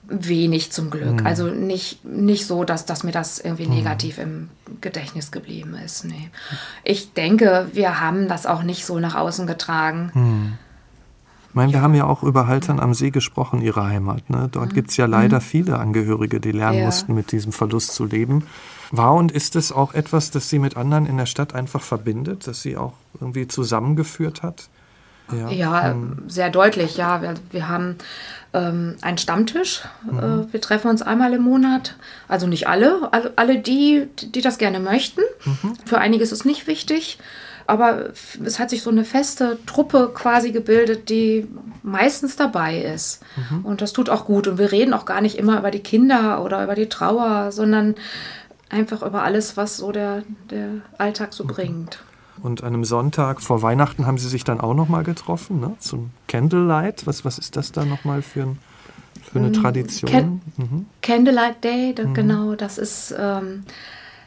Wenig 0.08 0.72
zum 0.72 0.90
Glück. 0.90 1.20
Mhm. 1.20 1.26
Also 1.26 1.48
nicht, 1.48 2.04
nicht 2.04 2.46
so, 2.46 2.64
dass, 2.64 2.86
dass 2.86 3.04
mir 3.04 3.12
das 3.12 3.38
irgendwie 3.38 3.66
mhm. 3.66 3.74
negativ 3.74 4.18
im 4.18 4.48
Gedächtnis 4.80 5.30
geblieben 5.30 5.74
ist. 5.74 6.04
Nee. 6.04 6.30
Ich 6.82 7.12
denke, 7.12 7.68
wir 7.74 8.00
haben 8.00 8.26
das 8.26 8.46
auch 8.46 8.62
nicht 8.62 8.86
so 8.86 8.98
nach 8.98 9.14
außen 9.14 9.46
getragen. 9.46 10.10
Mhm. 10.14 10.52
Ich 11.50 11.54
meine, 11.54 11.72
wir 11.72 11.82
haben 11.82 11.94
ja 11.94 12.04
auch 12.04 12.22
über 12.22 12.46
Haltern 12.46 12.78
am 12.78 12.94
See 12.94 13.10
gesprochen, 13.10 13.60
Ihre 13.60 13.84
Heimat. 13.84 14.30
Ne? 14.30 14.48
Dort 14.50 14.70
mhm. 14.70 14.74
gibt 14.74 14.90
es 14.90 14.96
ja 14.96 15.06
leider 15.06 15.38
mhm. 15.38 15.42
viele 15.42 15.78
Angehörige, 15.78 16.40
die 16.40 16.52
lernen 16.52 16.78
ja. 16.78 16.84
mussten, 16.86 17.14
mit 17.14 17.32
diesem 17.32 17.52
Verlust 17.52 17.92
zu 17.92 18.04
leben. 18.04 18.44
War 18.90 19.14
und 19.14 19.32
ist 19.32 19.56
es 19.56 19.72
auch 19.72 19.92
etwas, 19.92 20.30
das 20.30 20.48
Sie 20.48 20.58
mit 20.58 20.76
anderen 20.76 21.04
in 21.04 21.18
der 21.18 21.26
Stadt 21.26 21.54
einfach 21.54 21.82
verbindet, 21.82 22.46
das 22.46 22.62
Sie 22.62 22.76
auch 22.76 22.94
irgendwie 23.20 23.46
zusammengeführt 23.46 24.42
hat? 24.42 24.68
Ja, 25.32 25.50
ja 25.50 25.90
ähm, 25.90 26.24
sehr 26.28 26.50
deutlich, 26.50 26.96
ja. 26.96 27.22
Wir, 27.22 27.34
wir 27.50 27.68
haben 27.68 27.96
ähm, 28.52 28.96
einen 29.02 29.18
Stammtisch. 29.18 29.82
Mhm. 30.10 30.18
Äh, 30.18 30.52
wir 30.52 30.60
treffen 30.60 30.88
uns 30.88 31.02
einmal 31.02 31.32
im 31.34 31.42
Monat. 31.42 31.94
Also 32.28 32.46
nicht 32.46 32.68
alle, 32.68 33.12
alle, 33.12 33.32
alle 33.36 33.58
die, 33.58 34.08
die 34.20 34.40
das 34.40 34.58
gerne 34.58 34.80
möchten. 34.80 35.20
Mhm. 35.44 35.74
Für 35.84 35.98
einige 35.98 36.22
ist 36.22 36.32
es 36.32 36.44
nicht 36.44 36.66
wichtig. 36.66 37.18
Aber 37.66 38.14
es 38.42 38.58
hat 38.58 38.70
sich 38.70 38.82
so 38.82 38.88
eine 38.88 39.04
feste 39.04 39.58
Truppe 39.66 40.10
quasi 40.14 40.52
gebildet, 40.52 41.10
die 41.10 41.46
meistens 41.82 42.34
dabei 42.36 42.78
ist. 42.78 43.22
Mhm. 43.36 43.64
Und 43.66 43.82
das 43.82 43.92
tut 43.92 44.08
auch 44.08 44.24
gut. 44.24 44.48
Und 44.48 44.56
wir 44.56 44.72
reden 44.72 44.94
auch 44.94 45.04
gar 45.04 45.20
nicht 45.20 45.36
immer 45.36 45.58
über 45.58 45.70
die 45.70 45.82
Kinder 45.82 46.42
oder 46.42 46.64
über 46.64 46.74
die 46.74 46.88
Trauer, 46.88 47.52
sondern 47.52 47.94
einfach 48.70 49.02
über 49.02 49.22
alles, 49.22 49.58
was 49.58 49.76
so 49.76 49.92
der, 49.92 50.22
der 50.50 50.68
Alltag 50.96 51.34
so 51.34 51.44
bringt. 51.44 51.98
Und 52.42 52.62
an 52.62 52.74
einem 52.74 52.84
Sonntag 52.84 53.42
vor 53.42 53.62
Weihnachten 53.62 54.06
haben 54.06 54.18
Sie 54.18 54.28
sich 54.28 54.44
dann 54.44 54.60
auch 54.60 54.74
nochmal 54.74 55.04
getroffen, 55.04 55.60
ne? 55.60 55.74
zum 55.78 56.10
Candlelight. 56.26 57.06
Was, 57.06 57.24
was 57.24 57.38
ist 57.38 57.56
das 57.56 57.72
da 57.72 57.84
nochmal 57.84 58.22
für, 58.22 58.42
ein, 58.42 58.58
für 59.30 59.38
eine 59.38 59.48
mm, 59.48 59.52
Tradition? 59.54 60.10
Can 60.10 60.40
mhm. 60.56 60.86
Candlelight 61.02 61.62
Day, 61.64 61.94
da, 61.94 62.04
mhm. 62.04 62.14
genau, 62.14 62.54
das 62.54 62.78
ist 62.78 63.14
ähm, 63.18 63.64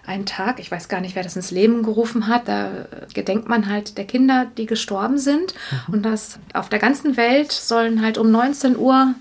ein 0.06 0.26
Tag, 0.26 0.60
ich 0.60 0.72
weiß 0.72 0.90
gar 0.90 1.02
nicht, 1.02 1.16
wer 1.16 1.24
das 1.24 1.36
ins 1.36 1.52
Leben 1.52 1.84
gerufen 1.84 2.28
hat, 2.28 2.48
da 2.48 2.70
gedenkt 3.14 3.48
man 3.48 3.70
halt 3.70 3.98
der 3.98 4.06
Kinder, 4.06 4.48
die 4.58 4.66
gestorben 4.66 5.18
sind. 5.18 5.54
Mhm. 5.88 5.94
Und 5.94 6.04
das 6.04 6.40
auf 6.54 6.70
der 6.70 6.80
ganzen 6.80 7.18
Welt 7.18 7.52
sollen 7.52 8.02
halt 8.02 8.18
um 8.18 8.32
19 8.32 8.78
Uhr 8.78 9.14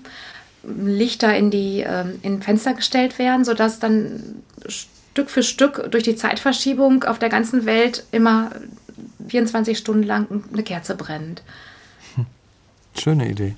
Lichter 0.63 1.35
in 1.35 1.49
die 1.49 1.79
ähm, 1.79 2.19
in 2.21 2.41
Fenster 2.41 2.73
gestellt 2.73 3.17
werden, 3.17 3.45
sodass 3.45 3.79
dann 3.79 4.43
Stück 4.67 5.29
für 5.29 5.43
Stück 5.43 5.91
durch 5.91 6.03
die 6.03 6.15
Zeitverschiebung 6.15 7.03
auf 7.03 7.19
der 7.19 7.29
ganzen 7.29 7.65
Welt 7.65 8.05
immer 8.11 8.51
24 9.27 9.77
Stunden 9.77 10.03
lang 10.03 10.43
eine 10.51 10.63
Kerze 10.63 10.95
brennt. 10.95 11.43
Schöne 12.97 13.29
Idee. 13.29 13.55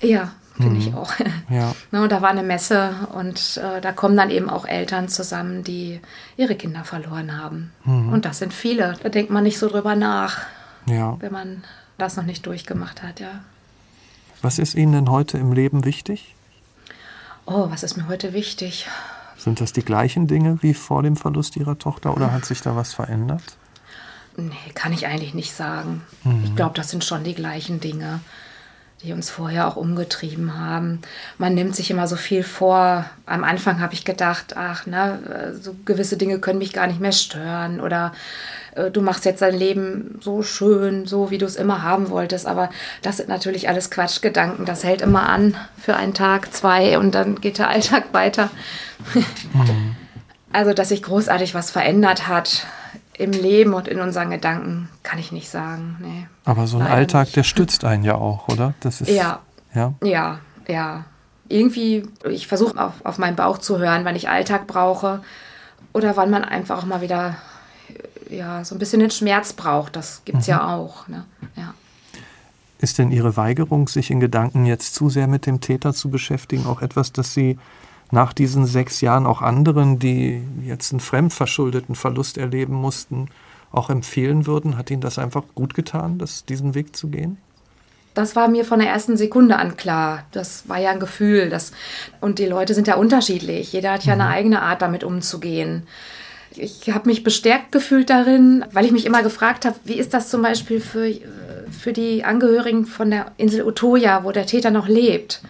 Ja, 0.00 0.32
finde 0.54 0.70
mhm. 0.70 0.78
ich 0.78 0.94
auch. 0.94 1.12
Ja. 1.48 1.74
und 1.92 2.10
da 2.10 2.22
war 2.22 2.30
eine 2.30 2.42
Messe 2.42 2.92
und 3.12 3.60
äh, 3.62 3.80
da 3.80 3.92
kommen 3.92 4.16
dann 4.16 4.30
eben 4.30 4.50
auch 4.50 4.66
Eltern 4.66 5.08
zusammen, 5.08 5.62
die 5.62 6.00
ihre 6.36 6.56
Kinder 6.56 6.84
verloren 6.84 7.40
haben. 7.40 7.72
Mhm. 7.84 8.12
Und 8.12 8.24
das 8.24 8.38
sind 8.38 8.52
viele. 8.52 8.96
Da 9.02 9.08
denkt 9.08 9.30
man 9.30 9.44
nicht 9.44 9.58
so 9.58 9.68
drüber 9.68 9.94
nach, 9.94 10.40
ja. 10.86 11.16
wenn 11.20 11.32
man 11.32 11.64
das 11.98 12.16
noch 12.16 12.24
nicht 12.24 12.44
durchgemacht 12.46 13.02
hat, 13.02 13.20
ja. 13.20 13.40
Was 14.42 14.58
ist 14.58 14.74
Ihnen 14.74 14.92
denn 14.92 15.10
heute 15.10 15.38
im 15.38 15.52
Leben 15.52 15.84
wichtig? 15.84 16.34
Oh, 17.46 17.70
was 17.70 17.82
ist 17.82 17.96
mir 17.96 18.08
heute 18.08 18.32
wichtig? 18.32 18.86
Sind 19.38 19.60
das 19.60 19.72
die 19.72 19.84
gleichen 19.84 20.26
Dinge 20.26 20.58
wie 20.62 20.74
vor 20.74 21.02
dem 21.02 21.16
Verlust 21.16 21.56
Ihrer 21.56 21.78
Tochter 21.78 22.14
oder 22.14 22.32
hat 22.32 22.44
sich 22.44 22.60
da 22.60 22.74
was 22.74 22.92
verändert? 22.92 23.56
Nee, 24.36 24.52
kann 24.74 24.92
ich 24.92 25.06
eigentlich 25.06 25.34
nicht 25.34 25.54
sagen. 25.54 26.02
Mhm. 26.24 26.44
Ich 26.44 26.56
glaube, 26.56 26.74
das 26.74 26.90
sind 26.90 27.04
schon 27.04 27.24
die 27.24 27.34
gleichen 27.34 27.80
Dinge. 27.80 28.20
die 29.02 29.12
uns 29.12 29.28
vorher 29.28 29.68
auch 29.68 29.76
umgetrieben 29.76 30.58
haben. 30.58 31.00
Man 31.36 31.54
nimmt 31.54 31.76
sich 31.76 31.90
immer 31.90 32.08
so 32.08 32.16
viel 32.16 32.42
vor. 32.42 33.04
Am 33.26 33.44
Anfang 33.44 33.80
habe 33.80 33.92
ich 33.92 34.06
gedacht, 34.06 34.56
ach, 34.56 34.86
ne, 34.86 35.52
so 35.60 35.76
gewisse 35.84 36.16
Dinge 36.16 36.38
können 36.38 36.58
mich 36.58 36.72
gar 36.72 36.86
nicht 36.86 36.98
mehr 36.98 37.12
stören 37.12 37.80
oder 37.80 38.12
äh, 38.74 38.90
du 38.90 39.02
machst 39.02 39.26
jetzt 39.26 39.42
dein 39.42 39.54
Leben 39.54 40.18
so 40.22 40.42
schön, 40.42 41.06
so 41.06 41.30
wie 41.30 41.36
du 41.36 41.44
es 41.44 41.56
immer 41.56 41.82
haben 41.82 42.08
wolltest. 42.08 42.46
Aber 42.46 42.70
das 43.02 43.18
sind 43.18 43.28
natürlich 43.28 43.68
alles 43.68 43.90
Quatschgedanken. 43.90 44.64
Das 44.64 44.82
hält 44.82 45.02
immer 45.02 45.28
an 45.28 45.54
für 45.78 45.94
einen 45.94 46.14
Tag, 46.14 46.54
zwei 46.54 46.98
und 46.98 47.14
dann 47.14 47.40
geht 47.40 47.58
der 47.58 47.68
Alltag 47.68 48.12
weiter. 48.12 48.50
Mhm. 49.52 49.94
Also, 50.52 50.72
dass 50.72 50.88
sich 50.88 51.02
großartig 51.02 51.54
was 51.54 51.70
verändert 51.70 52.28
hat, 52.28 52.66
im 53.18 53.30
Leben 53.32 53.74
und 53.74 53.88
in 53.88 54.00
unseren 54.00 54.30
Gedanken 54.30 54.88
kann 55.02 55.18
ich 55.18 55.32
nicht 55.32 55.48
sagen. 55.48 55.96
Nee, 56.00 56.26
Aber 56.44 56.66
so 56.66 56.78
ein 56.78 56.86
Alltag, 56.86 57.26
nicht. 57.26 57.36
der 57.36 57.42
stützt 57.44 57.84
einen 57.84 58.04
ja 58.04 58.16
auch, 58.16 58.48
oder? 58.48 58.74
Das 58.80 59.00
ist, 59.00 59.10
ja, 59.10 59.40
ja, 59.74 59.94
ja, 60.02 60.38
ja. 60.68 61.04
Irgendwie, 61.48 62.08
ich 62.28 62.46
versuche 62.46 62.78
auf, 62.82 62.94
auf 63.04 63.18
meinen 63.18 63.36
Bauch 63.36 63.58
zu 63.58 63.78
hören, 63.78 64.04
wann 64.04 64.16
ich 64.16 64.28
Alltag 64.28 64.66
brauche 64.66 65.22
oder 65.92 66.16
wann 66.16 66.30
man 66.30 66.44
einfach 66.44 66.78
auch 66.78 66.86
mal 66.86 67.00
wieder 67.00 67.36
ja, 68.28 68.64
so 68.64 68.74
ein 68.74 68.78
bisschen 68.78 69.00
den 69.00 69.10
Schmerz 69.10 69.52
braucht. 69.52 69.96
Das 69.96 70.22
gibt 70.24 70.38
es 70.38 70.46
mhm. 70.46 70.50
ja 70.50 70.74
auch. 70.74 71.08
Ne? 71.08 71.24
Ja. 71.54 71.74
Ist 72.78 72.98
denn 72.98 73.10
Ihre 73.10 73.36
Weigerung, 73.36 73.88
sich 73.88 74.10
in 74.10 74.20
Gedanken 74.20 74.66
jetzt 74.66 74.94
zu 74.94 75.08
sehr 75.08 75.26
mit 75.28 75.46
dem 75.46 75.60
Täter 75.60 75.94
zu 75.94 76.10
beschäftigen, 76.10 76.66
auch 76.66 76.82
etwas, 76.82 77.12
das 77.12 77.32
Sie 77.32 77.58
nach 78.10 78.32
diesen 78.32 78.66
sechs 78.66 79.00
Jahren 79.00 79.26
auch 79.26 79.42
anderen, 79.42 79.98
die 79.98 80.42
jetzt 80.64 80.92
einen 80.92 81.00
fremdverschuldeten 81.00 81.94
Verlust 81.94 82.38
erleben 82.38 82.74
mussten, 82.74 83.28
auch 83.72 83.90
empfehlen 83.90 84.46
würden? 84.46 84.76
Hat 84.76 84.90
Ihnen 84.90 85.00
das 85.00 85.18
einfach 85.18 85.44
gut 85.54 85.74
getan, 85.74 86.18
das, 86.18 86.44
diesen 86.44 86.74
Weg 86.74 86.96
zu 86.96 87.08
gehen? 87.08 87.38
Das 88.14 88.34
war 88.34 88.48
mir 88.48 88.64
von 88.64 88.78
der 88.78 88.88
ersten 88.88 89.18
Sekunde 89.18 89.58
an 89.58 89.76
klar. 89.76 90.24
Das 90.32 90.66
war 90.68 90.78
ja 90.78 90.90
ein 90.90 91.00
Gefühl. 91.00 91.50
Das, 91.50 91.72
und 92.22 92.38
die 92.38 92.46
Leute 92.46 92.72
sind 92.72 92.88
ja 92.88 92.94
unterschiedlich. 92.94 93.74
Jeder 93.74 93.92
hat 93.92 94.04
ja 94.04 94.14
mhm. 94.14 94.22
eine 94.22 94.30
eigene 94.30 94.62
Art, 94.62 94.80
damit 94.80 95.04
umzugehen. 95.04 95.86
Ich 96.52 96.88
habe 96.88 97.10
mich 97.10 97.22
bestärkt 97.22 97.72
gefühlt 97.72 98.08
darin, 98.08 98.64
weil 98.72 98.86
ich 98.86 98.92
mich 98.92 99.04
immer 99.04 99.22
gefragt 99.22 99.66
habe, 99.66 99.76
wie 99.84 99.98
ist 99.98 100.14
das 100.14 100.30
zum 100.30 100.40
Beispiel 100.40 100.80
für, 100.80 101.12
für 101.70 101.92
die 101.92 102.24
Angehörigen 102.24 102.86
von 102.86 103.10
der 103.10 103.32
Insel 103.36 103.62
Utoya, 103.64 104.24
wo 104.24 104.32
der 104.32 104.46
Täter 104.46 104.70
noch 104.70 104.88
lebt? 104.88 105.42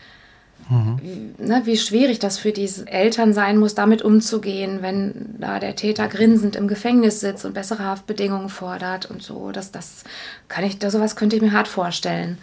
Mhm. 0.69 1.35
Ne, 1.39 1.63
wie 1.65 1.77
schwierig 1.77 2.19
das 2.19 2.39
für 2.39 2.51
diese 2.51 2.89
Eltern 2.89 3.33
sein 3.33 3.59
muss, 3.59 3.75
damit 3.75 4.03
umzugehen, 4.03 4.83
wenn 4.83 5.37
da 5.39 5.61
der 5.61 5.77
Täter 5.77 6.09
grinsend 6.09 6.57
im 6.57 6.67
Gefängnis 6.67 7.21
sitzt 7.21 7.45
und 7.45 7.55
bessere 7.55 7.85
Haftbedingungen 7.85 8.49
fordert 8.49 9.07
und 9.07 9.23
so. 9.23 9.53
Das, 9.53 9.71
das 9.71 10.03
kann 10.49 10.65
ich, 10.65 10.79
das, 10.79 10.93
sowas 10.93 11.15
könnte 11.15 11.37
ich 11.37 11.43
mir 11.43 11.53
hart 11.53 11.69
vorstellen. 11.69 12.39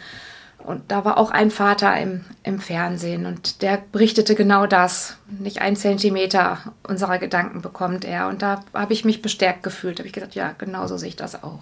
Und 0.60 0.84
da 0.90 1.04
war 1.04 1.18
auch 1.18 1.32
ein 1.32 1.52
Vater 1.52 2.00
im, 2.00 2.24
im 2.44 2.60
Fernsehen 2.60 3.26
und 3.26 3.62
der 3.62 3.84
berichtete 3.92 4.34
genau 4.34 4.66
das. 4.66 5.18
Nicht 5.28 5.60
ein 5.60 5.76
Zentimeter 5.76 6.60
unserer 6.88 7.18
Gedanken 7.20 7.62
bekommt 7.62 8.06
er. 8.06 8.30
Und 8.30 8.42
da 8.42 8.64
habe 8.74 8.94
ich 8.94 9.04
mich 9.04 9.22
bestärkt 9.22 9.64
gefühlt. 9.64 10.00
Da 10.00 10.02
habe 10.02 10.08
ich 10.08 10.14
gesagt, 10.14 10.36
ja, 10.36 10.54
genau 10.58 10.88
so 10.88 10.96
sehe 10.98 11.10
ich 11.10 11.16
das 11.18 11.44
auch. 11.44 11.60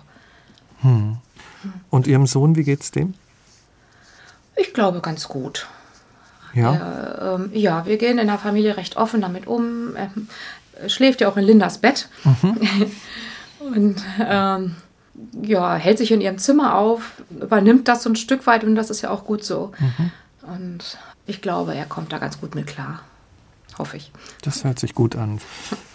Hm. 0.82 1.18
Und 1.90 2.06
Ihrem 2.06 2.28
Sohn, 2.28 2.56
wie 2.56 2.64
geht's 2.64 2.92
dem? 2.92 3.16
Ich 4.56 4.74
glaube, 4.74 5.02
ganz 5.02 5.28
gut. 5.28 5.68
Ja. 6.54 7.36
Ähm, 7.36 7.50
ja, 7.54 7.86
wir 7.86 7.98
gehen 7.98 8.18
in 8.18 8.28
der 8.28 8.38
Familie 8.38 8.78
recht 8.78 8.98
offen 8.98 9.22
damit 9.22 9.48
um. 9.48 9.96
Er 9.96 10.90
schläft 10.90 11.22
ja 11.22 11.30
auch 11.30 11.38
in 11.38 11.46
Lindas 11.46 11.78
Bett. 11.78 12.10
Mhm. 12.24 12.58
und 13.76 14.04
ähm, 14.20 14.76
ja, 15.42 15.76
hält 15.76 15.98
sich 15.98 16.12
in 16.12 16.22
ihrem 16.22 16.38
Zimmer 16.38 16.76
auf, 16.78 17.22
übernimmt 17.30 17.88
das 17.88 18.04
so 18.04 18.10
ein 18.10 18.16
Stück 18.16 18.48
weit 18.48 18.64
und 18.64 18.76
das 18.76 18.90
ist 18.90 19.02
ja 19.02 19.10
auch 19.10 19.26
gut 19.26 19.44
so. 19.44 19.72
Mhm. 19.80 20.12
Und 20.54 20.98
ich 21.26 21.42
glaube, 21.42 21.76
er 21.76 21.86
kommt 21.86 22.12
da 22.12 22.18
ganz 22.18 22.40
gut 22.40 22.56
mit 22.56 22.68
klar. 22.68 23.02
Hoffe 23.78 23.98
ich. 23.98 24.12
Das 24.42 24.64
hört 24.64 24.80
sich 24.80 24.96
gut 24.96 25.16
an. 25.16 25.40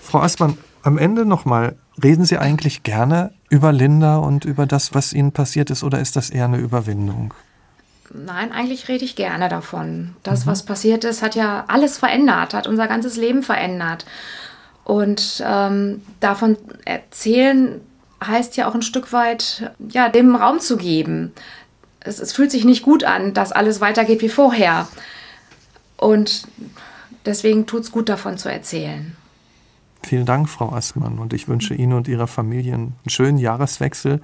Frau 0.00 0.20
Aßmann, 0.20 0.56
am 0.82 0.98
Ende 0.98 1.26
nochmal, 1.26 1.76
reden 2.02 2.24
Sie 2.24 2.38
eigentlich 2.38 2.82
gerne 2.82 3.32
über 3.50 3.72
Linda 3.72 4.16
und 4.16 4.44
über 4.44 4.66
das, 4.66 4.94
was 4.94 5.12
Ihnen 5.12 5.32
passiert 5.32 5.70
ist, 5.70 5.82
oder 5.82 6.00
ist 6.00 6.16
das 6.16 6.30
eher 6.30 6.44
eine 6.44 6.58
Überwindung? 6.58 7.34
Nein, 8.12 8.52
eigentlich 8.52 8.88
rede 8.88 9.04
ich 9.04 9.16
gerne 9.16 9.48
davon. 9.48 10.14
Das, 10.22 10.44
mhm. 10.44 10.50
was 10.50 10.64
passiert 10.64 11.04
ist, 11.04 11.22
hat 11.22 11.34
ja 11.34 11.64
alles 11.68 11.98
verändert, 11.98 12.54
hat 12.54 12.66
unser 12.66 12.86
ganzes 12.86 13.16
Leben 13.16 13.42
verändert. 13.42 14.06
Und 14.84 15.42
ähm, 15.44 16.02
davon 16.20 16.56
erzählen 16.84 17.80
heißt 18.24 18.56
ja 18.56 18.68
auch 18.68 18.74
ein 18.74 18.82
Stück 18.82 19.12
weit, 19.12 19.72
ja, 19.88 20.08
dem 20.08 20.36
Raum 20.36 20.60
zu 20.60 20.76
geben. 20.76 21.32
Es, 22.00 22.20
es 22.20 22.32
fühlt 22.32 22.50
sich 22.50 22.64
nicht 22.64 22.82
gut 22.82 23.04
an, 23.04 23.34
dass 23.34 23.52
alles 23.52 23.80
weitergeht 23.80 24.22
wie 24.22 24.28
vorher. 24.28 24.86
Und 25.96 26.46
deswegen 27.24 27.66
tut 27.66 27.82
es 27.82 27.90
gut, 27.90 28.08
davon 28.08 28.38
zu 28.38 28.50
erzählen. 28.50 29.16
Vielen 30.02 30.24
Dank, 30.24 30.48
Frau 30.48 30.70
Aßmann. 30.70 31.18
Und 31.18 31.32
ich 31.32 31.48
wünsche 31.48 31.74
Ihnen 31.74 31.92
und 31.92 32.06
Ihrer 32.06 32.28
Familie 32.28 32.74
einen 32.74 32.94
schönen 33.08 33.38
Jahreswechsel. 33.38 34.20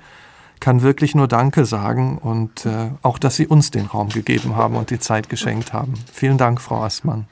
Kann 0.63 0.83
wirklich 0.83 1.17
nur 1.17 1.27
Danke 1.27 1.65
sagen 1.65 2.19
und 2.19 2.67
äh, 2.67 2.91
auch, 3.03 3.19
dass 3.19 3.35
Sie 3.35 3.49
uns 3.49 3.73
den 3.73 3.87
Raum 3.87 4.11
gegeben 4.11 4.55
haben 4.55 4.77
und 4.77 4.91
die 4.91 5.01
Zeit 5.01 5.29
geschenkt 5.29 5.73
haben. 5.73 5.95
Vielen 6.13 6.39
Dank, 6.39 6.61
Frau 6.61 6.85
Aßmann. 6.85 7.27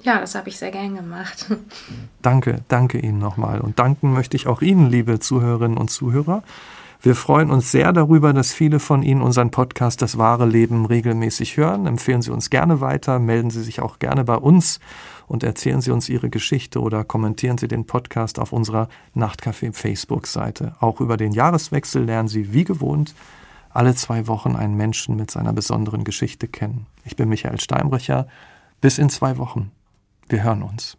Ja, 0.00 0.20
das 0.20 0.34
habe 0.34 0.48
ich 0.48 0.56
sehr 0.56 0.70
gern 0.70 0.94
gemacht. 0.94 1.54
Danke, 2.22 2.62
danke 2.68 2.98
Ihnen 2.98 3.18
nochmal. 3.18 3.60
Und 3.60 3.78
danken 3.78 4.14
möchte 4.14 4.38
ich 4.38 4.46
auch 4.46 4.62
Ihnen, 4.62 4.88
liebe 4.88 5.20
Zuhörerinnen 5.20 5.76
und 5.76 5.90
Zuhörer. 5.90 6.42
Wir 7.02 7.14
freuen 7.14 7.50
uns 7.50 7.70
sehr 7.70 7.92
darüber, 7.92 8.32
dass 8.32 8.54
viele 8.54 8.80
von 8.80 9.02
Ihnen 9.02 9.20
unseren 9.20 9.50
Podcast 9.50 10.00
Das 10.00 10.16
wahre 10.16 10.46
Leben 10.46 10.86
regelmäßig 10.86 11.58
hören. 11.58 11.86
Empfehlen 11.86 12.22
Sie 12.22 12.30
uns 12.30 12.48
gerne 12.48 12.80
weiter, 12.80 13.18
melden 13.18 13.50
Sie 13.50 13.62
sich 13.62 13.82
auch 13.82 13.98
gerne 13.98 14.24
bei 14.24 14.36
uns 14.36 14.80
und 15.26 15.42
erzählen 15.42 15.80
Sie 15.80 15.90
uns 15.90 16.08
Ihre 16.08 16.30
Geschichte 16.30 16.80
oder 16.80 17.04
kommentieren 17.04 17.58
Sie 17.58 17.68
den 17.68 17.86
Podcast 17.86 18.38
auf 18.38 18.52
unserer 18.52 18.88
Nachtcafé 19.14 19.72
Facebook-Seite. 19.72 20.74
Auch 20.80 21.00
über 21.00 21.16
den 21.16 21.32
Jahreswechsel 21.32 22.04
lernen 22.04 22.28
Sie 22.28 22.52
wie 22.52 22.64
gewohnt 22.64 23.14
alle 23.74 23.94
zwei 23.94 24.28
Wochen 24.28 24.54
einen 24.54 24.76
Menschen 24.76 25.16
mit 25.16 25.30
seiner 25.30 25.52
besonderen 25.52 26.04
Geschichte 26.04 26.46
kennen. 26.46 26.86
Ich 27.04 27.16
bin 27.16 27.28
Michael 27.28 27.60
Steinbrecher. 27.60 28.28
Bis 28.80 28.98
in 28.98 29.10
zwei 29.10 29.36
Wochen. 29.36 29.72
Wir 30.28 30.44
hören 30.44 30.62
uns. 30.62 30.96